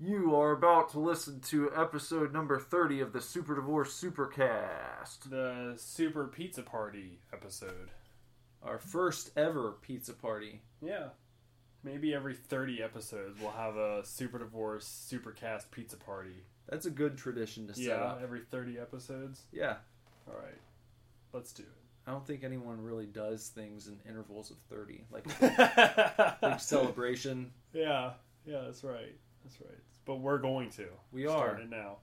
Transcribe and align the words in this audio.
You 0.00 0.36
are 0.36 0.52
about 0.52 0.90
to 0.90 1.00
listen 1.00 1.40
to 1.48 1.70
episode 1.74 2.32
number 2.32 2.58
30 2.58 3.00
of 3.00 3.12
the 3.12 3.20
Super 3.20 3.56
Divorce 3.56 4.00
Supercast. 4.00 5.28
The 5.28 5.74
Super 5.76 6.28
Pizza 6.28 6.62
Party 6.62 7.18
episode. 7.32 7.90
Our 8.62 8.78
first 8.78 9.30
ever 9.36 9.72
pizza 9.82 10.12
party. 10.12 10.60
Yeah. 10.80 11.08
Maybe 11.82 12.14
every 12.14 12.34
30 12.34 12.82
episodes 12.82 13.40
we'll 13.40 13.50
have 13.52 13.76
a 13.76 14.04
Super 14.04 14.38
Divorce 14.38 15.08
Supercast 15.12 15.70
pizza 15.72 15.96
party. 15.96 16.44
That's 16.68 16.86
a 16.86 16.90
good 16.90 17.16
tradition 17.18 17.66
to 17.66 17.74
set 17.74 17.84
Yeah, 17.84 17.94
up. 17.94 18.20
every 18.22 18.40
30 18.50 18.78
episodes. 18.78 19.42
Yeah. 19.52 19.76
All 20.28 20.34
right. 20.34 20.58
Let's 21.32 21.52
do 21.52 21.62
it. 21.64 21.68
I 22.06 22.12
don't 22.12 22.26
think 22.26 22.44
anyone 22.44 22.80
really 22.82 23.06
does 23.06 23.48
things 23.48 23.88
in 23.88 23.98
intervals 24.08 24.50
of 24.52 24.58
30. 24.70 25.04
Like 25.10 25.24
big 26.40 26.60
celebration. 26.60 27.50
Yeah. 27.72 28.12
Yeah, 28.46 28.62
that's 28.64 28.84
right. 28.84 29.14
That's 29.44 29.60
right. 29.60 29.78
But 30.04 30.16
we're 30.16 30.38
going 30.38 30.70
to. 30.70 30.86
We 31.12 31.26
are. 31.26 31.36
Starting 31.38 31.70
now. 31.70 31.98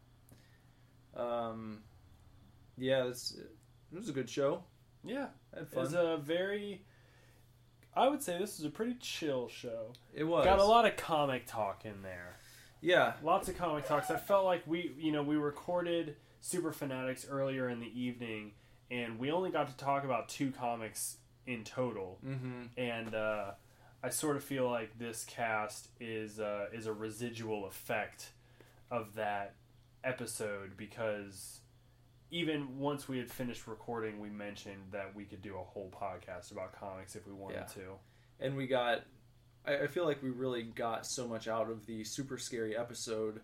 Um, 1.16 1.80
yeah, 2.78 3.06
it's, 3.06 3.38
it 3.92 3.96
was 3.96 4.10
a 4.10 4.14
good 4.14 4.30
show. 4.30 4.64
Yeah. 5.04 5.28
It 5.56 5.68
was 5.74 5.94
a 5.94 6.18
very 6.22 6.82
I 7.96 8.10
would 8.10 8.22
say 8.22 8.38
this 8.38 8.60
is 8.60 8.66
a 8.66 8.70
pretty 8.70 8.96
chill 9.00 9.48
show. 9.48 9.94
it 10.14 10.26
was. 10.26 10.46
Got 10.46 10.60
a 10.60 10.66
lot 10.66 10.86
of 10.86 10.98
comic 10.98 11.48
talk 11.48 11.86
in 11.86 12.02
there. 12.02 12.38
Yeah. 12.82 13.14
Lots 13.24 13.48
of 13.48 13.58
comic 13.58 13.88
talks. 13.88 14.12
I 14.12 14.18
felt 14.18 14.46
like 14.46 14.64
we, 14.68 14.94
you 14.98 15.12
know, 15.12 15.24
we 15.24 15.38
recorded 15.38 16.18
Super 16.42 16.74
Fanatics 16.74 17.26
earlier 17.30 17.70
in 17.70 17.80
the 17.80 18.00
evening, 18.00 18.52
and 18.92 19.18
we 19.18 19.32
only 19.32 19.50
got 19.50 19.68
to 19.68 19.78
talk 19.78 20.04
about 20.04 20.28
two 20.28 20.52
comics 20.52 21.18
in 21.48 21.64
total. 21.64 22.20
Mm-hmm. 22.26 22.64
And 22.78 23.16
uh, 23.16 23.52
I 24.06 24.10
sort 24.10 24.36
of 24.36 24.44
feel 24.44 24.70
like 24.70 24.98
this 25.00 25.24
cast 25.26 25.90
is 26.00 26.40
uh, 26.40 26.68
is 26.72 26.86
a 26.86 26.94
residual 26.94 27.66
effect 27.66 28.30
of 28.92 29.16
that 29.16 29.56
episode 30.04 30.78
because 30.78 31.60
even 32.30 32.78
once 32.78 33.08
we 33.08 33.18
had 33.18 33.32
finished 33.32 33.66
recording, 33.68 34.20
we 34.20 34.30
mentioned 34.30 34.82
that 34.92 35.16
we 35.16 35.24
could 35.24 35.42
do 35.42 35.56
a 35.56 35.64
whole 35.64 35.92
podcast 36.00 36.52
about 36.52 36.80
comics 36.80 37.16
if 37.16 37.26
we 37.26 37.34
wanted 37.34 37.56
Yeah. 37.56 37.82
to. 37.82 37.82
and 38.40 38.56
we 38.56 38.68
got 38.68 39.02
I, 39.66 39.78
I 39.84 39.88
feel 39.88 40.06
like 40.06 40.22
we 40.22 40.30
really 40.30 40.62
got 40.64 41.08
so 41.08 41.28
much 41.28 41.48
out 41.48 41.70
of 41.72 41.88
the 41.88 42.04
super 42.04 42.38
scary 42.38 42.78
episode 42.78 43.42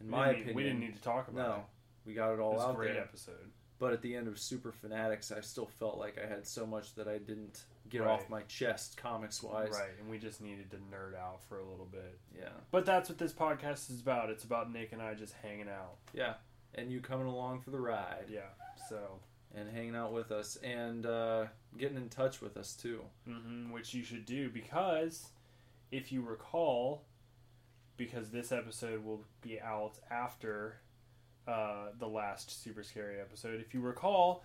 in 0.00 0.06
We 0.06 0.10
my 0.12 0.26
need- 0.28 0.32
opinion 0.42 0.54
we 0.56 0.62
didn't 0.62 0.80
need 0.80 0.94
to 0.96 1.02
talk 1.02 1.26
about 1.28 1.48
no 1.48 1.54
it. 1.54 1.60
we 2.06 2.14
got 2.14 2.30
it 2.30 2.34
It 2.34 2.40
all 2.40 2.60
a 2.60 2.68
out 2.68 2.76
great 2.76 2.92
there 2.94 3.02
episode. 3.02 3.50
but 3.80 3.92
at 3.92 4.00
the 4.02 4.14
end 4.14 4.28
of 4.28 4.38
super 4.38 4.70
fanatics 4.70 5.32
i 5.32 5.40
still 5.40 5.66
felt 5.66 5.98
like 5.98 6.18
i 6.22 6.28
had 6.28 6.46
so 6.46 6.66
much 6.66 6.94
that 6.94 7.08
i 7.08 7.18
didn't 7.18 7.64
get 7.90 8.02
Right. 8.02 8.10
off 8.10 8.28
my 8.30 8.42
chest 8.42 8.96
comics 8.96 9.42
wise 9.42 9.70
Right, 9.72 9.90
and 9.98 10.08
we 10.08 10.18
just 10.18 10.40
needed 10.40 10.70
to 10.70 10.76
nerd 10.76 11.14
out 11.18 11.42
for 11.48 11.58
a 11.58 11.64
little 11.64 11.86
bit. 11.90 12.18
yeah 12.36 12.48
But 12.70 12.86
that's 12.86 13.08
what 13.08 13.18
this 13.18 13.32
podcast 13.32 13.90
is 13.90 14.00
about. 14.00 14.30
It's 14.30 14.44
about 14.44 14.72
Nick 14.72 14.92
and 14.92 15.02
I 15.02 15.14
just 15.14 15.34
hanging 15.42 15.68
out. 15.68 15.96
yeah 16.14 16.34
and 16.74 16.90
you 16.92 17.00
coming 17.00 17.26
along 17.26 17.60
for 17.62 17.70
the 17.70 17.80
ride 17.80 18.26
Yeah. 18.28 18.48
So, 18.88 19.18
and 19.54 19.68
hanging 19.68 19.96
out 19.96 20.12
with 20.12 20.30
us 20.30 20.56
and 20.62 21.04
uh, 21.04 21.46
getting 21.76 21.96
in 21.96 22.08
touch 22.08 22.40
with 22.40 22.56
us 22.56 22.74
too 22.74 23.02
hmm 23.26 23.70
which 23.72 23.92
you 23.94 24.02
should 24.04 24.24
do 24.24 24.48
because 24.50 25.28
if 25.90 26.12
you 26.12 26.22
recall, 26.22 27.02
because 27.96 28.30
this 28.30 28.52
episode 28.52 29.04
will 29.04 29.24
be 29.42 29.60
out 29.60 29.94
after 30.10 30.76
uh, 31.48 31.86
the 31.98 32.06
last 32.06 32.62
super 32.62 32.82
scary 32.84 33.18
episode. 33.20 33.60
If 33.60 33.74
you 33.74 33.80
recall, 33.80 34.44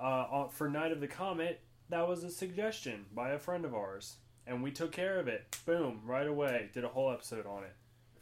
uh, 0.00 0.48
for 0.48 0.70
Night 0.70 0.92
of 0.92 1.00
the 1.00 1.06
Comet, 1.06 1.60
that 1.88 2.06
was 2.08 2.24
a 2.24 2.30
suggestion 2.30 3.06
by 3.14 3.30
a 3.30 3.38
friend 3.38 3.64
of 3.64 3.74
ours, 3.74 4.16
and 4.46 4.62
we 4.62 4.70
took 4.70 4.92
care 4.92 5.18
of 5.18 5.28
it. 5.28 5.56
Boom, 5.66 6.00
right 6.04 6.26
away. 6.26 6.70
Did 6.72 6.84
a 6.84 6.88
whole 6.88 7.10
episode 7.12 7.46
on 7.46 7.64
it. 7.64 7.74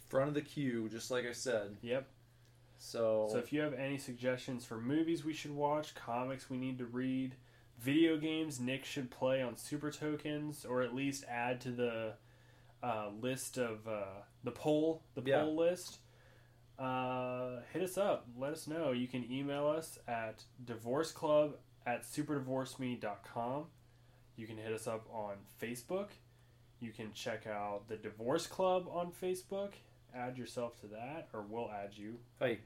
front 0.08 0.28
of 0.28 0.34
the 0.34 0.42
queue 0.42 0.88
just 0.88 1.10
like 1.10 1.24
i 1.26 1.32
said 1.32 1.76
Yep. 1.82 2.06
so, 2.78 3.28
So 3.32 3.38
if 3.38 3.52
you 3.52 3.60
have 3.62 3.74
any 3.74 3.98
suggestions 3.98 4.64
for 4.64 4.76
movies 4.76 5.24
we 5.24 5.32
should 5.32 5.50
watch, 5.54 5.94
comics 5.94 6.48
we 6.50 6.56
need 6.58 6.78
to 6.78 6.84
read, 6.86 7.34
video 7.80 8.16
games 8.16 8.60
Nick 8.60 8.84
should 8.84 9.10
play 9.10 9.42
on 9.42 9.56
Super 9.56 9.90
Tokens, 9.90 10.64
or 10.64 10.82
at 10.82 10.94
least 10.94 11.24
add 11.28 11.60
to 11.62 11.70
the 11.70 12.12
uh, 12.82 13.08
list 13.20 13.56
of 13.58 13.88
uh, 13.88 14.04
the 14.44 14.50
poll, 14.52 15.02
the 15.14 15.22
Yeah. 15.24 15.40
poll 15.40 15.56
list, 15.56 15.98
uh, 16.78 17.60
hit 17.72 17.82
us 17.82 17.96
up. 17.96 18.26
Let 18.38 18.52
us 18.52 18.66
know. 18.66 18.92
You 18.92 19.08
can 19.08 19.30
email 19.30 19.66
us 19.66 19.98
at 20.06 20.42
divorceclub 20.64 21.52
at 21.86 22.02
superdivorceme.com. 22.02 23.64
You 24.36 24.46
can 24.46 24.56
hit 24.56 24.72
us 24.72 24.86
up 24.86 25.06
on 25.12 25.34
Facebook. 25.62 26.08
You 26.80 26.90
can 26.90 27.12
check 27.12 27.46
out 27.46 27.88
the 27.88 27.96
Divorce 27.96 28.46
Club 28.46 28.86
on 28.90 29.12
Facebook. 29.12 29.72
Add 30.14 30.36
yourself 30.36 30.80
to 30.80 30.86
that, 30.88 31.28
or 31.32 31.42
we'll 31.48 31.70
add 31.70 31.90
you. 31.94 32.18
hey 32.40 32.60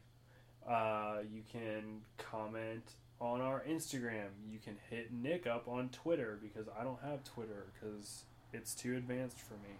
Uh, 0.68 1.18
you 1.32 1.42
can 1.50 2.02
comment 2.18 2.92
on 3.20 3.40
our 3.40 3.62
Instagram. 3.68 4.28
You 4.50 4.58
can 4.58 4.76
hit 4.90 5.12
Nick 5.12 5.46
up 5.46 5.66
on 5.68 5.88
Twitter 5.90 6.38
because 6.40 6.66
I 6.78 6.84
don't 6.84 7.00
have 7.02 7.24
Twitter 7.24 7.66
because 7.74 8.24
it's 8.52 8.74
too 8.74 8.96
advanced 8.96 9.38
for 9.40 9.54
me. 9.54 9.76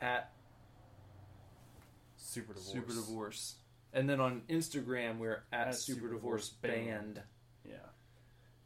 at 0.00 0.32
Super 2.16 2.52
divorce. 2.52 2.72
Super 2.72 2.92
Divorce. 2.92 3.54
And 3.92 4.08
then 4.08 4.20
on 4.20 4.42
Instagram, 4.48 5.18
we're 5.18 5.42
at, 5.52 5.68
At 5.68 5.74
Super, 5.74 6.00
Super 6.00 6.14
Divorce 6.14 6.48
Divorce 6.50 6.76
Band. 6.76 7.14
Band. 7.14 7.20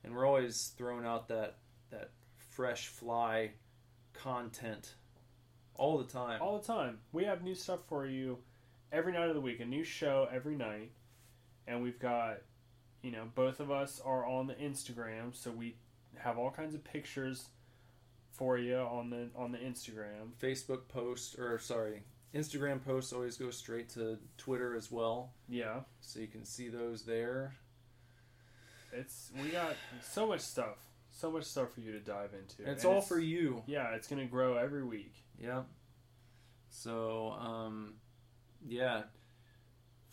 And 0.05 0.15
we're 0.15 0.27
always 0.27 0.73
throwing 0.77 1.05
out 1.07 1.29
that 1.29 1.57
that 1.91 2.11
fresh 2.51 2.89
fly 2.89 3.53
content 4.13 4.95
all 5.75 5.99
the 5.99 6.05
time. 6.05 6.41
All 6.43 6.59
the 6.59 6.67
time. 6.67 6.99
We 7.13 7.25
have 7.25 7.43
new 7.43 7.55
stuff 7.55 7.81
for 7.89 8.07
you 8.07 8.39
every 8.93 9.13
night 9.13 9.29
of 9.29 9.35
the 9.35 9.41
week. 9.41 9.61
A 9.61 9.65
new 9.65 9.83
show 9.85 10.29
every 10.33 10.55
night, 10.57 10.93
and 11.67 11.83
we've 11.83 11.99
got, 11.99 12.39
you 13.03 13.11
know, 13.11 13.25
both 13.35 13.61
of 13.61 13.71
us 13.71 14.01
are 14.05 14.27
on 14.27 14.47
the 14.47 14.55
Instagram, 14.55 15.35
so 15.35 15.51
we 15.51 15.77
have 16.19 16.39
all 16.39 16.51
kinds 16.51 16.75
of 16.75 16.85
pictures 16.85 17.49
for 18.31 18.57
you 18.59 18.77
on 18.77 19.11
the 19.11 19.29
on 19.35 19.53
the 19.53 19.59
Instagram. 19.59 20.33
Facebook 20.41 20.87
posts, 20.89 21.37
or 21.39 21.59
sorry, 21.59 22.03
Instagram 22.35 22.85
posts 22.85 23.13
always 23.13 23.37
go 23.37 23.51
straight 23.51 23.89
to 23.91 24.19
Twitter 24.37 24.77
as 24.77 24.91
well, 24.93 25.33
Yeah. 25.49 25.81
so 26.01 26.21
you 26.21 26.27
can 26.29 26.45
see 26.45 26.69
those 26.69 27.05
there. 27.05 27.55
It's 28.95 29.33
we 29.43 29.49
got 29.49 29.75
so 30.03 30.27
much 30.27 30.41
stuff, 30.41 30.79
so 31.11 31.31
much 31.31 31.45
stuff 31.45 31.73
for 31.73 31.81
you 31.81 31.93
to 31.93 32.01
dive 32.01 32.31
into. 32.33 32.63
And 32.63 32.73
it's 32.73 32.85
And 32.85 32.95
all 32.95 33.01
for 33.01 33.19
you. 33.19 33.63
Yeah, 33.67 33.95
it's 33.95 34.07
gonna 34.09 34.27
grow 34.27 34.57
every 34.57 34.85
week. 34.85 35.15
Yeah. 35.39 35.63
So, 36.71 37.37
um, 37.39 37.95
yeah, 38.67 39.03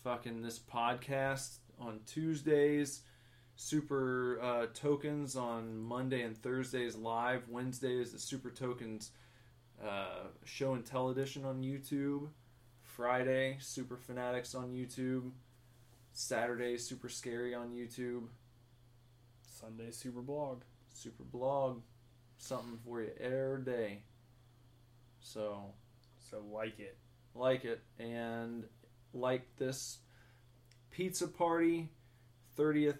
fucking 0.04 0.42
this 0.42 0.58
podcast 0.58 1.56
on 1.78 2.00
Tuesdays, 2.06 3.02
Super 3.56 4.40
uh, 4.40 4.66
Tokens 4.72 5.36
on 5.36 5.78
Monday 5.78 6.22
and 6.22 6.36
Thursdays 6.36 6.94
live. 6.94 7.48
Wednesday 7.48 8.00
is 8.00 8.12
the 8.12 8.18
Super 8.18 8.50
Tokens 8.50 9.10
uh, 9.82 10.26
show 10.44 10.74
and 10.74 10.84
tell 10.84 11.10
edition 11.10 11.44
on 11.44 11.62
YouTube. 11.62 12.28
Friday, 12.82 13.56
Super 13.60 13.96
Fanatics 13.96 14.54
on 14.54 14.72
YouTube. 14.72 15.30
Saturday, 16.12 16.76
Super 16.76 17.08
Scary 17.08 17.54
on 17.54 17.70
YouTube. 17.72 18.24
Sunday 19.62 19.92
Super 19.92 20.22
Blog. 20.22 20.62
Super 20.92 21.22
Blog, 21.22 21.80
something 22.36 22.78
for 22.84 23.00
you 23.00 23.10
every 23.20 23.62
day. 23.62 24.02
So, 25.20 25.66
So 26.18 26.42
like 26.52 26.80
it. 26.80 26.96
like 27.34 27.64
it 27.64 27.80
and 28.00 28.64
like 29.14 29.46
this 29.56 29.98
pizza 30.90 31.28
party 31.28 31.88
30th 32.58 32.98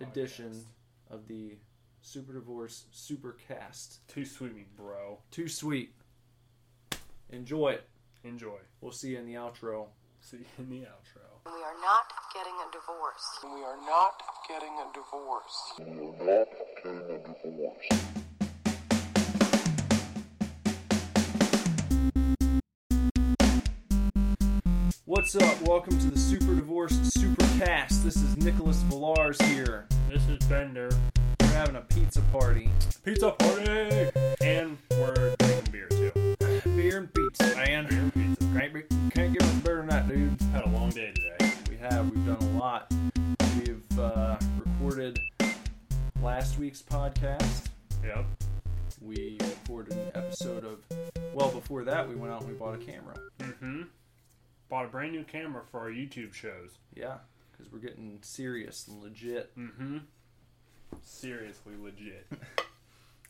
edition 0.00 0.64
of 1.10 1.28
the 1.28 1.56
super 2.02 2.32
divorce 2.34 2.84
supercast 2.92 3.98
Too 4.08 4.24
sweet 4.26 4.76
bro. 4.76 5.18
too 5.30 5.48
sweet 5.48 5.94
enjoy 7.30 7.72
it 7.72 7.88
Enjoy. 8.24 8.58
we'll 8.82 8.92
see 8.92 9.10
you 9.10 9.18
in 9.18 9.26
the 9.26 9.34
outro 9.34 9.86
See 10.20 10.38
you 10.38 10.44
in 10.58 10.68
the 10.70 10.86
outro. 10.86 11.26
We 11.46 11.52
are 11.52 11.80
not 11.82 12.10
getting 12.34 12.52
a 12.52 12.72
divorce. 12.72 13.38
We 13.44 13.62
are 13.62 13.76
not 13.86 14.20
getting 14.48 14.74
a 14.80 14.86
divorce. 14.92 15.72
what's 25.04 25.36
up 25.36 25.62
welcome 25.62 25.96
to 25.98 26.10
the 26.10 26.18
super 26.18 26.54
divorce 26.56 26.92
supercast 26.92 28.02
this 28.02 28.16
is 28.16 28.36
nicholas 28.38 28.78
villars 28.88 29.40
here 29.42 29.86
This 30.08 30.26
is 30.28 30.38
Bender. 30.48 30.88
we're 31.40 31.46
having 31.48 31.76
a 31.76 31.82
pizza 31.82 32.20
party 32.32 32.68
Pizza 33.04 33.30
party! 33.32 34.10
And 34.40 34.78
we're 34.92 35.23
last 46.54 46.60
week's 46.60 46.82
podcast. 46.82 47.66
Yep. 48.04 48.26
We 49.00 49.38
recorded 49.40 49.94
an 49.94 50.10
episode 50.14 50.64
of. 50.64 50.78
Well, 51.32 51.50
before 51.50 51.82
that, 51.84 52.08
we 52.08 52.14
went 52.14 52.32
out 52.32 52.42
and 52.42 52.50
we 52.50 52.56
bought 52.56 52.74
a 52.74 52.78
camera. 52.78 53.16
Mm-hmm. 53.40 53.82
bought 54.68 54.84
a 54.84 54.88
brand 54.88 55.12
new 55.12 55.24
camera 55.24 55.62
for 55.72 55.80
our 55.80 55.90
YouTube 55.90 56.32
shows. 56.32 56.78
Yeah, 56.94 57.16
because 57.50 57.72
we're 57.72 57.80
getting 57.80 58.18
serious 58.22 58.86
and 58.86 59.02
legit. 59.02 59.56
Mm-hmm. 59.58 59.98
Seriously 61.02 61.74
legit. 61.82 62.26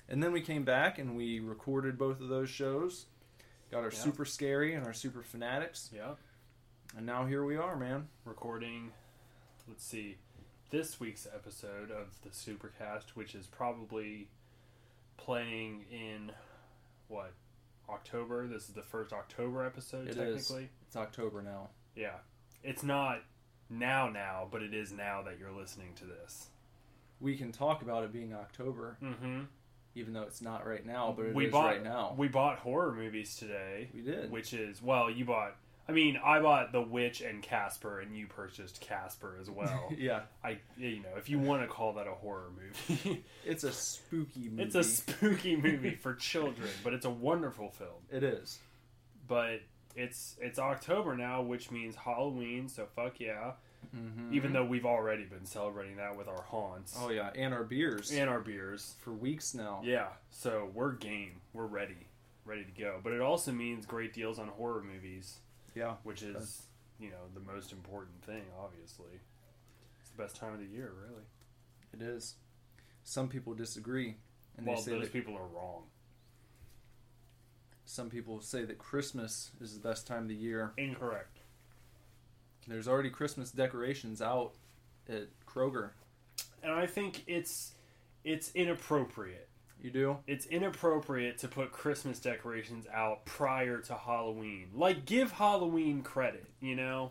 And 0.06 0.22
then 0.22 0.32
we 0.32 0.42
came 0.42 0.64
back 0.66 0.98
and 0.98 1.16
we 1.16 1.40
recorded 1.40 1.96
both 1.96 2.20
of 2.20 2.28
those 2.28 2.50
shows. 2.50 3.06
Got 3.70 3.84
our 3.84 3.90
super 3.90 4.26
scary 4.26 4.74
and 4.74 4.86
our 4.86 4.92
super 4.92 5.22
fanatics, 5.22 5.88
yeah. 5.96 6.10
and 6.94 7.06
now 7.06 7.24
here 7.24 7.42
we 7.42 7.56
are, 7.56 7.74
man. 7.74 8.08
Recording. 8.26 8.90
Let's 9.66 9.82
see. 9.82 10.18
This 10.74 10.98
week's 10.98 11.24
episode 11.32 11.92
of 11.92 12.20
the 12.22 12.30
Supercast, 12.30 13.10
which 13.14 13.36
is 13.36 13.46
probably 13.46 14.26
playing 15.16 15.84
in 15.88 16.32
what 17.06 17.32
October. 17.88 18.48
This 18.48 18.68
is 18.68 18.74
the 18.74 18.82
first 18.82 19.12
October 19.12 19.64
episode, 19.64 20.08
It 20.08 20.16
is. 20.16 20.48
technically. 20.48 20.70
It's 20.88 20.96
October 20.96 21.42
now. 21.42 21.68
Yeah. 21.94 22.16
It's 22.64 22.82
not 22.82 23.20
now 23.70 24.08
now, 24.08 24.48
but 24.50 24.62
it 24.64 24.74
is 24.74 24.90
now 24.90 25.22
that 25.22 25.38
you're 25.38 25.52
listening 25.52 25.92
to 25.98 26.06
this. 26.06 26.48
We 27.20 27.36
can 27.36 27.52
talk 27.52 27.82
about 27.82 28.02
it 28.02 28.12
being 28.12 28.34
October, 28.34 28.96
Mm-hmm. 29.00 29.42
even 29.94 30.12
though 30.12 30.22
it's 30.22 30.42
not 30.42 30.66
right 30.66 30.84
now, 30.84 31.14
but 31.16 31.26
it 31.26 31.28
is 31.28 31.34
we 31.36 31.46
bought 31.46 31.66
right 31.66 31.84
now. 31.84 32.16
we 32.18 32.26
bought 32.26 32.58
horror 32.58 32.92
movies 32.92 33.36
today. 33.36 33.90
We 33.94 34.00
did. 34.00 34.28
Which 34.28 34.52
is 34.52 34.82
well, 34.82 35.08
you 35.08 35.24
bought 35.24 35.54
I 35.88 35.92
mean, 35.92 36.18
I 36.24 36.40
bought 36.40 36.72
The 36.72 36.80
Witch 36.80 37.20
and 37.20 37.42
Casper 37.42 38.00
and 38.00 38.16
you 38.16 38.26
purchased 38.26 38.80
Casper 38.80 39.36
as 39.40 39.50
well. 39.58 39.90
yeah, 39.96 40.22
I 40.42 40.58
you 40.78 40.96
know, 41.02 41.10
if 41.16 41.28
you 41.28 41.38
want 41.38 41.62
to 41.62 41.68
call 41.68 41.92
that 41.94 42.06
a 42.06 42.12
horror 42.12 42.50
movie. 42.56 43.22
it's 43.44 43.64
a 43.64 43.72
spooky 43.72 44.48
movie. 44.48 44.62
it's 44.62 44.74
a 44.74 44.84
spooky 44.84 45.56
movie 45.60 45.94
for 45.94 46.14
children, 46.14 46.70
but 46.82 46.94
it's 46.94 47.04
a 47.04 47.10
wonderful 47.10 47.70
film. 47.70 47.90
It 48.10 48.22
is. 48.22 48.58
But 49.28 49.60
it's 49.96 50.36
it's 50.40 50.58
October 50.58 51.16
now, 51.16 51.42
which 51.42 51.70
means 51.70 51.94
Halloween, 51.96 52.68
so 52.68 52.86
fuck 52.96 53.20
yeah. 53.20 53.52
Mm-hmm. 53.94 54.32
Even 54.34 54.54
though 54.54 54.64
we've 54.64 54.86
already 54.86 55.24
been 55.24 55.44
celebrating 55.44 55.96
that 55.98 56.16
with 56.16 56.26
our 56.26 56.40
haunts 56.42 56.96
Oh 56.98 57.10
yeah, 57.10 57.28
and 57.36 57.52
our 57.52 57.62
beers 57.64 58.10
and 58.10 58.30
our 58.30 58.40
beers. 58.40 58.94
for 59.02 59.12
weeks 59.12 59.52
now. 59.54 59.82
Yeah, 59.84 60.06
so 60.30 60.70
we're 60.74 60.92
game. 60.92 61.42
We're 61.52 61.66
ready. 61.66 62.08
Ready 62.46 62.64
to 62.64 62.80
go. 62.80 62.98
But 63.04 63.12
it 63.12 63.20
also 63.20 63.52
means 63.52 63.84
great 63.86 64.12
deals 64.14 64.38
on 64.38 64.48
horror 64.48 64.82
movies, 64.82 65.36
Yeah. 65.74 65.94
which 66.02 66.22
is, 66.22 66.62
you 66.98 67.10
know, 67.10 67.16
the 67.34 67.40
most 67.52 67.72
important 67.72 68.22
thing, 68.24 68.42
obviously. 68.58 69.20
It's 70.00 70.10
the 70.10 70.22
best 70.22 70.36
time 70.36 70.52
of 70.52 70.60
the 70.60 70.66
year, 70.66 70.92
really. 71.02 71.24
It 71.92 72.02
is. 72.02 72.34
Some 73.02 73.28
people 73.28 73.54
disagree, 73.54 74.16
and 74.56 74.66
well, 74.66 74.76
they 74.76 74.82
say 74.82 74.90
those 74.92 75.02
that 75.02 75.12
people 75.12 75.34
are 75.36 75.46
wrong. 75.46 75.84
some 77.84 78.08
people 78.08 78.40
say 78.40 78.64
that 78.64 78.78
Christmas 78.78 79.50
is 79.60 79.74
the 79.74 79.86
best 79.88 80.06
time 80.06 80.22
of 80.22 80.28
the 80.28 80.34
year. 80.34 80.72
Incorrect. 80.78 81.38
There's 82.66 82.88
already 82.88 83.10
Christmas 83.10 83.50
decorations 83.50 84.22
out 84.22 84.52
at 85.08 85.28
Kroger. 85.46 85.90
And 86.62 86.72
I 86.72 86.86
think 86.86 87.24
it's 87.26 87.72
it's 88.24 88.50
inappropriate. 88.54 89.48
You 89.80 89.90
do? 89.90 90.16
It's 90.26 90.46
inappropriate 90.46 91.38
to 91.38 91.48
put 91.48 91.72
Christmas 91.72 92.18
decorations 92.18 92.86
out 92.92 93.26
prior 93.26 93.78
to 93.80 93.94
Halloween. 93.94 94.68
Like 94.74 95.04
give 95.04 95.32
Halloween 95.32 96.02
credit, 96.02 96.46
you 96.60 96.74
know? 96.74 97.10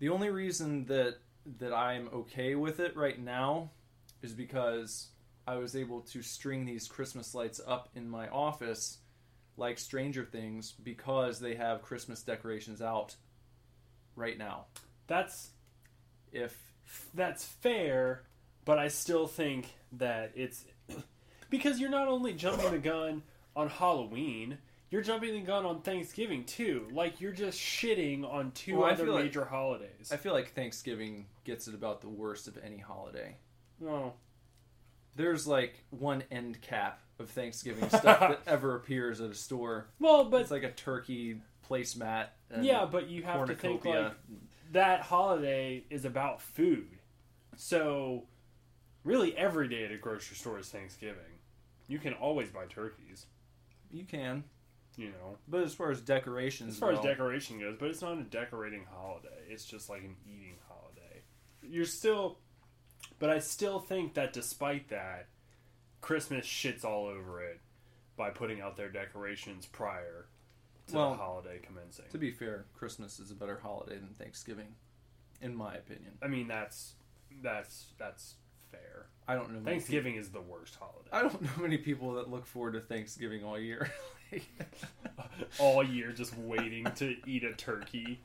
The 0.00 0.10
only 0.10 0.28
reason 0.28 0.84
that 0.86 1.16
that 1.58 1.72
I'm 1.72 2.08
okay 2.12 2.54
with 2.54 2.80
it 2.80 2.96
right 2.96 3.18
now 3.18 3.70
is 4.22 4.32
because 4.32 5.08
I 5.46 5.56
was 5.56 5.76
able 5.76 6.00
to 6.00 6.22
string 6.22 6.64
these 6.64 6.88
Christmas 6.88 7.34
lights 7.34 7.60
up 7.66 7.90
in 7.94 8.08
my 8.08 8.28
office 8.28 8.98
like 9.56 9.78
Stranger 9.78 10.24
Things 10.24 10.72
because 10.72 11.38
they 11.38 11.54
have 11.54 11.82
Christmas 11.82 12.22
decorations 12.22 12.82
out 12.82 13.16
right 14.16 14.38
now. 14.38 14.66
That's 15.06 15.50
If 16.32 16.58
that's 17.12 17.44
fair, 17.44 18.22
but 18.64 18.78
I 18.78 18.88
still 18.88 19.26
think 19.26 19.74
that 19.92 20.32
it's 20.34 20.64
because 21.50 21.78
you're 21.80 21.90
not 21.90 22.08
only 22.08 22.32
jumping 22.32 22.70
the 22.70 22.78
gun 22.78 23.22
on 23.56 23.68
Halloween, 23.68 24.58
you're 24.90 25.02
jumping 25.02 25.34
the 25.34 25.40
gun 25.40 25.64
on 25.64 25.80
Thanksgiving 25.82 26.44
too. 26.44 26.86
Like 26.92 27.20
you're 27.20 27.32
just 27.32 27.58
shitting 27.60 28.24
on 28.30 28.52
two 28.52 28.76
Well, 28.78 28.86
I 28.88 28.92
other 28.92 29.04
feel 29.04 29.14
like- 29.14 29.24
major 29.24 29.44
holidays. 29.44 30.10
I 30.12 30.16
feel 30.16 30.32
like 30.32 30.52
Thanksgiving 30.54 31.26
gets 31.44 31.68
it 31.68 31.74
about 31.74 32.00
the 32.00 32.08
worst 32.08 32.48
of 32.48 32.58
any 32.64 32.78
holiday. 32.78 33.36
no, 33.80 34.14
There's 35.16 35.46
like 35.46 35.84
one 35.90 36.24
end 36.30 36.60
cap 36.60 37.00
of 37.18 37.30
Thanksgiving 37.30 37.88
stuff 37.88 38.02
that 38.20 38.40
ever 38.46 38.74
appears 38.74 39.20
at 39.20 39.30
a 39.30 39.34
store. 39.34 39.86
well, 40.00 40.24
but 40.24 40.40
it's 40.40 40.50
like 40.50 40.64
a 40.64 40.72
turkey 40.72 41.40
placemat. 41.68 42.26
and 42.50 42.64
yeah, 42.64 42.84
but 42.84 43.08
you 43.08 43.22
have 43.22 43.46
to 43.46 43.54
think 43.54 43.82
cornucopia. 43.82 44.02
like 44.08 44.38
that 44.72 45.00
holiday 45.02 45.84
is 45.90 46.04
about 46.04 46.40
food. 46.42 46.88
So, 47.56 48.24
really, 49.04 49.36
every 49.36 49.68
day 49.68 49.84
at 49.84 49.92
a 49.92 49.96
grocery 49.96 50.36
store 50.36 50.58
is 50.58 50.68
Thanksgiving. 50.68 51.33
You 51.86 51.98
can 51.98 52.14
always 52.14 52.48
buy 52.50 52.66
turkeys, 52.66 53.26
you 53.90 54.04
can. 54.04 54.44
you 54.96 55.08
know. 55.08 55.36
But 55.48 55.62
as 55.62 55.74
far 55.74 55.90
as 55.90 56.00
decorations, 56.00 56.74
As 56.74 56.78
far 56.80 56.92
as 56.92 57.00
decoration 57.00 57.58
goes, 57.60 57.76
but 57.78 57.90
it's 57.90 58.00
not 58.02 58.18
a 58.18 58.22
decorating 58.24 58.84
holiday. 58.90 59.28
It's 59.48 59.64
just 59.64 59.88
like 59.90 60.02
an 60.02 60.16
eating 60.26 60.56
holiday. 60.68 61.22
You're 61.62 61.84
still, 61.84 62.38
but 63.18 63.30
I 63.30 63.38
still 63.38 63.80
think 63.80 64.14
that 64.14 64.32
despite 64.32 64.88
that, 64.88 65.28
Christmas 66.00 66.46
shits 66.46 66.84
all 66.84 67.06
over 67.06 67.42
it 67.42 67.60
by 68.16 68.30
putting 68.30 68.60
out 68.60 68.76
their 68.76 68.90
decorations 68.90 69.66
prior 69.66 70.28
to 70.88 70.94
Well, 70.96 71.10
the 71.12 71.16
holiday 71.16 71.58
commencing. 71.62 72.04
to 72.10 72.18
be 72.18 72.30
fair, 72.30 72.66
Christmas 72.74 73.18
is 73.18 73.30
a 73.30 73.34
better 73.34 73.58
holiday 73.62 73.96
than 73.96 74.10
Thanksgiving, 74.14 74.74
in 75.40 75.54
my 75.56 75.74
opinion. 75.74 76.12
I 76.22 76.28
mean, 76.28 76.46
that's 76.48 76.94
that's 77.42 77.86
that's 77.98 78.34
fair. 78.74 79.06
I 79.26 79.34
don't 79.34 79.52
know. 79.52 79.60
Thanksgiving 79.60 80.16
is 80.16 80.30
the 80.30 80.40
worst 80.40 80.76
holiday. 80.76 81.08
I 81.12 81.22
don't 81.22 81.40
know 81.40 81.62
many 81.62 81.78
people 81.78 82.14
that 82.14 82.30
look 82.30 82.44
forward 82.46 82.72
to 82.72 82.80
Thanksgiving 82.80 83.44
all 83.44 83.58
year. 83.58 83.90
All 85.60 85.82
year, 85.84 86.10
just 86.10 86.36
waiting 86.36 86.84
to 86.96 87.14
eat 87.26 87.44
a 87.44 87.52
turkey 87.52 88.18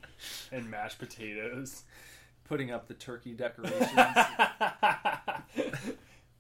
and 0.52 0.68
mashed 0.70 0.98
potatoes. 0.98 1.84
Putting 2.46 2.72
up 2.72 2.88
the 2.88 2.96
turkey 2.96 3.34
decorations. 3.36 3.92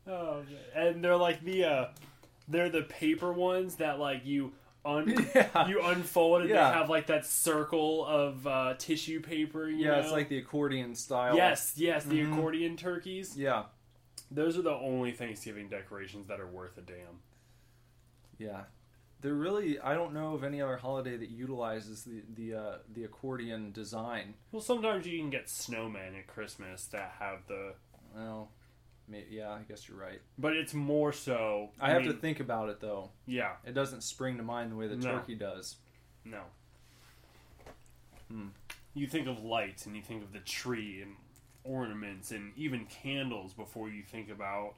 oh, 0.08 0.42
and 0.76 1.04
they're 1.04 1.16
like 1.18 1.44
the 1.44 1.66
uh, 1.66 1.86
they're 2.48 2.70
the 2.70 2.82
paper 2.84 3.32
ones 3.32 3.76
that 3.76 4.00
like 4.00 4.26
you 4.26 4.54
un 4.86 5.14
Yeah. 5.36 5.68
you 5.68 5.82
unfold 5.84 6.42
and 6.42 6.50
Yeah. 6.50 6.72
they 6.72 6.78
have 6.78 6.90
like 6.90 7.08
that 7.08 7.26
circle 7.26 8.06
of 8.06 8.48
uh, 8.48 8.74
tissue 8.78 9.20
paper. 9.22 9.70
You 9.70 9.86
yeah, 9.86 10.00
it's 10.00 10.12
like 10.12 10.30
the 10.30 10.40
accordion 10.40 10.96
style. 10.96 11.36
yes, 11.36 11.74
yes, 11.76 12.06
the 12.06 12.22
Mhm. 12.22 12.34
accordion 12.34 12.78
turkeys. 12.78 13.38
Yeah. 13.38 13.64
Those 14.32 14.58
are 14.58 14.62
the 14.62 14.74
only 14.74 15.12
Thanksgiving 15.12 15.70
decorations 15.70 16.28
that 16.28 16.40
are 16.40 16.48
worth 16.48 16.78
a 16.78 16.82
damn. 16.82 17.22
Yeah. 18.38 18.62
There 19.22 19.34
really, 19.34 19.80
I 19.80 19.96
don't 19.96 20.14
know 20.14 20.34
of 20.34 20.44
any 20.46 20.62
other 20.62 20.78
holiday 20.78 21.18
that 21.18 21.30
utilizes 21.30 22.04
the 22.04 22.22
the 22.36 22.54
uh, 22.58 22.76
the 22.94 23.04
accordion 23.04 23.72
design. 23.74 24.36
Well, 24.52 24.62
sometimes 24.62 25.06
you 25.08 25.18
can 25.20 25.30
get 25.30 25.48
snowmen 25.48 26.18
at 26.18 26.28
Christmas 26.28 26.86
that 26.88 27.16
have 27.20 27.40
the, 27.48 27.74
Well, 28.16 28.50
may 29.10 29.26
yeah, 29.30 29.50
I 29.50 29.60
guess 29.68 29.90
you're 29.90 29.98
right. 29.98 30.22
but 30.38 30.56
it's 30.56 30.74
more 30.74 31.12
so. 31.12 31.72
I, 31.82 31.90
have 31.92 32.04
mean, 32.04 32.14
to 32.14 32.18
think 32.18 32.40
about 32.40 32.70
it 32.70 32.80
though. 32.80 33.10
Yeah, 33.26 33.54
It 33.66 33.74
doesn't 33.74 34.04
spring 34.04 34.38
to 34.38 34.44
mind 34.44 34.72
the 34.72 34.78
way 34.78 34.88
the 34.88 34.96
No. 34.96 35.12
turkey 35.18 35.36
does. 35.36 35.76
no. 36.24 36.44
Hmm. 38.32 38.48
You 38.94 39.08
think 39.08 39.28
of 39.28 39.44
lights 39.44 39.86
and 39.86 39.96
you 39.96 40.02
think 40.02 40.24
of 40.24 40.32
the 40.34 40.40
tree 40.40 41.02
and 41.02 41.16
ornaments 41.70 42.32
and 42.32 42.52
even 42.58 42.86
candles 42.86 43.54
before 43.54 43.90
you 43.90 44.02
think 44.02 44.30
about 44.30 44.74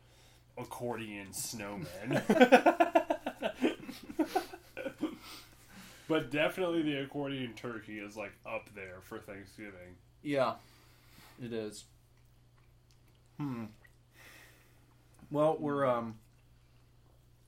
accordion 0.57 1.27
snowmen. 1.31 1.87
but 6.07 6.29
definitely 6.29 6.81
the 6.81 7.01
accordion 7.01 7.53
turkey 7.55 7.99
is 7.99 8.17
like 8.17 8.33
up 8.45 8.69
there 8.75 8.97
for 9.03 9.19
Thanksgiving. 9.19 9.95
Yeah, 10.21 10.55
it 11.41 11.53
is. 11.53 11.85
Hmm. 13.37 13.65
Well, 15.31 15.55
we're 15.59 15.85
um 15.85 16.15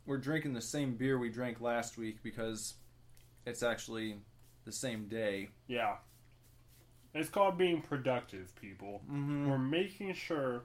we're 0.05 0.17
drinking 0.17 0.53
the 0.53 0.61
same 0.61 0.95
beer 0.95 1.19
we 1.19 1.29
drank 1.29 1.61
last 1.61 1.97
week 1.97 2.17
because 2.23 2.75
it's 3.45 3.63
actually 3.63 4.17
the 4.65 4.71
same 4.71 5.07
day. 5.07 5.49
Yeah. 5.67 5.95
It's 7.13 7.29
called 7.29 7.57
being 7.57 7.81
productive, 7.81 8.53
people. 8.59 9.01
Mm-hmm. 9.11 9.49
We're 9.49 9.57
making 9.59 10.13
sure 10.13 10.63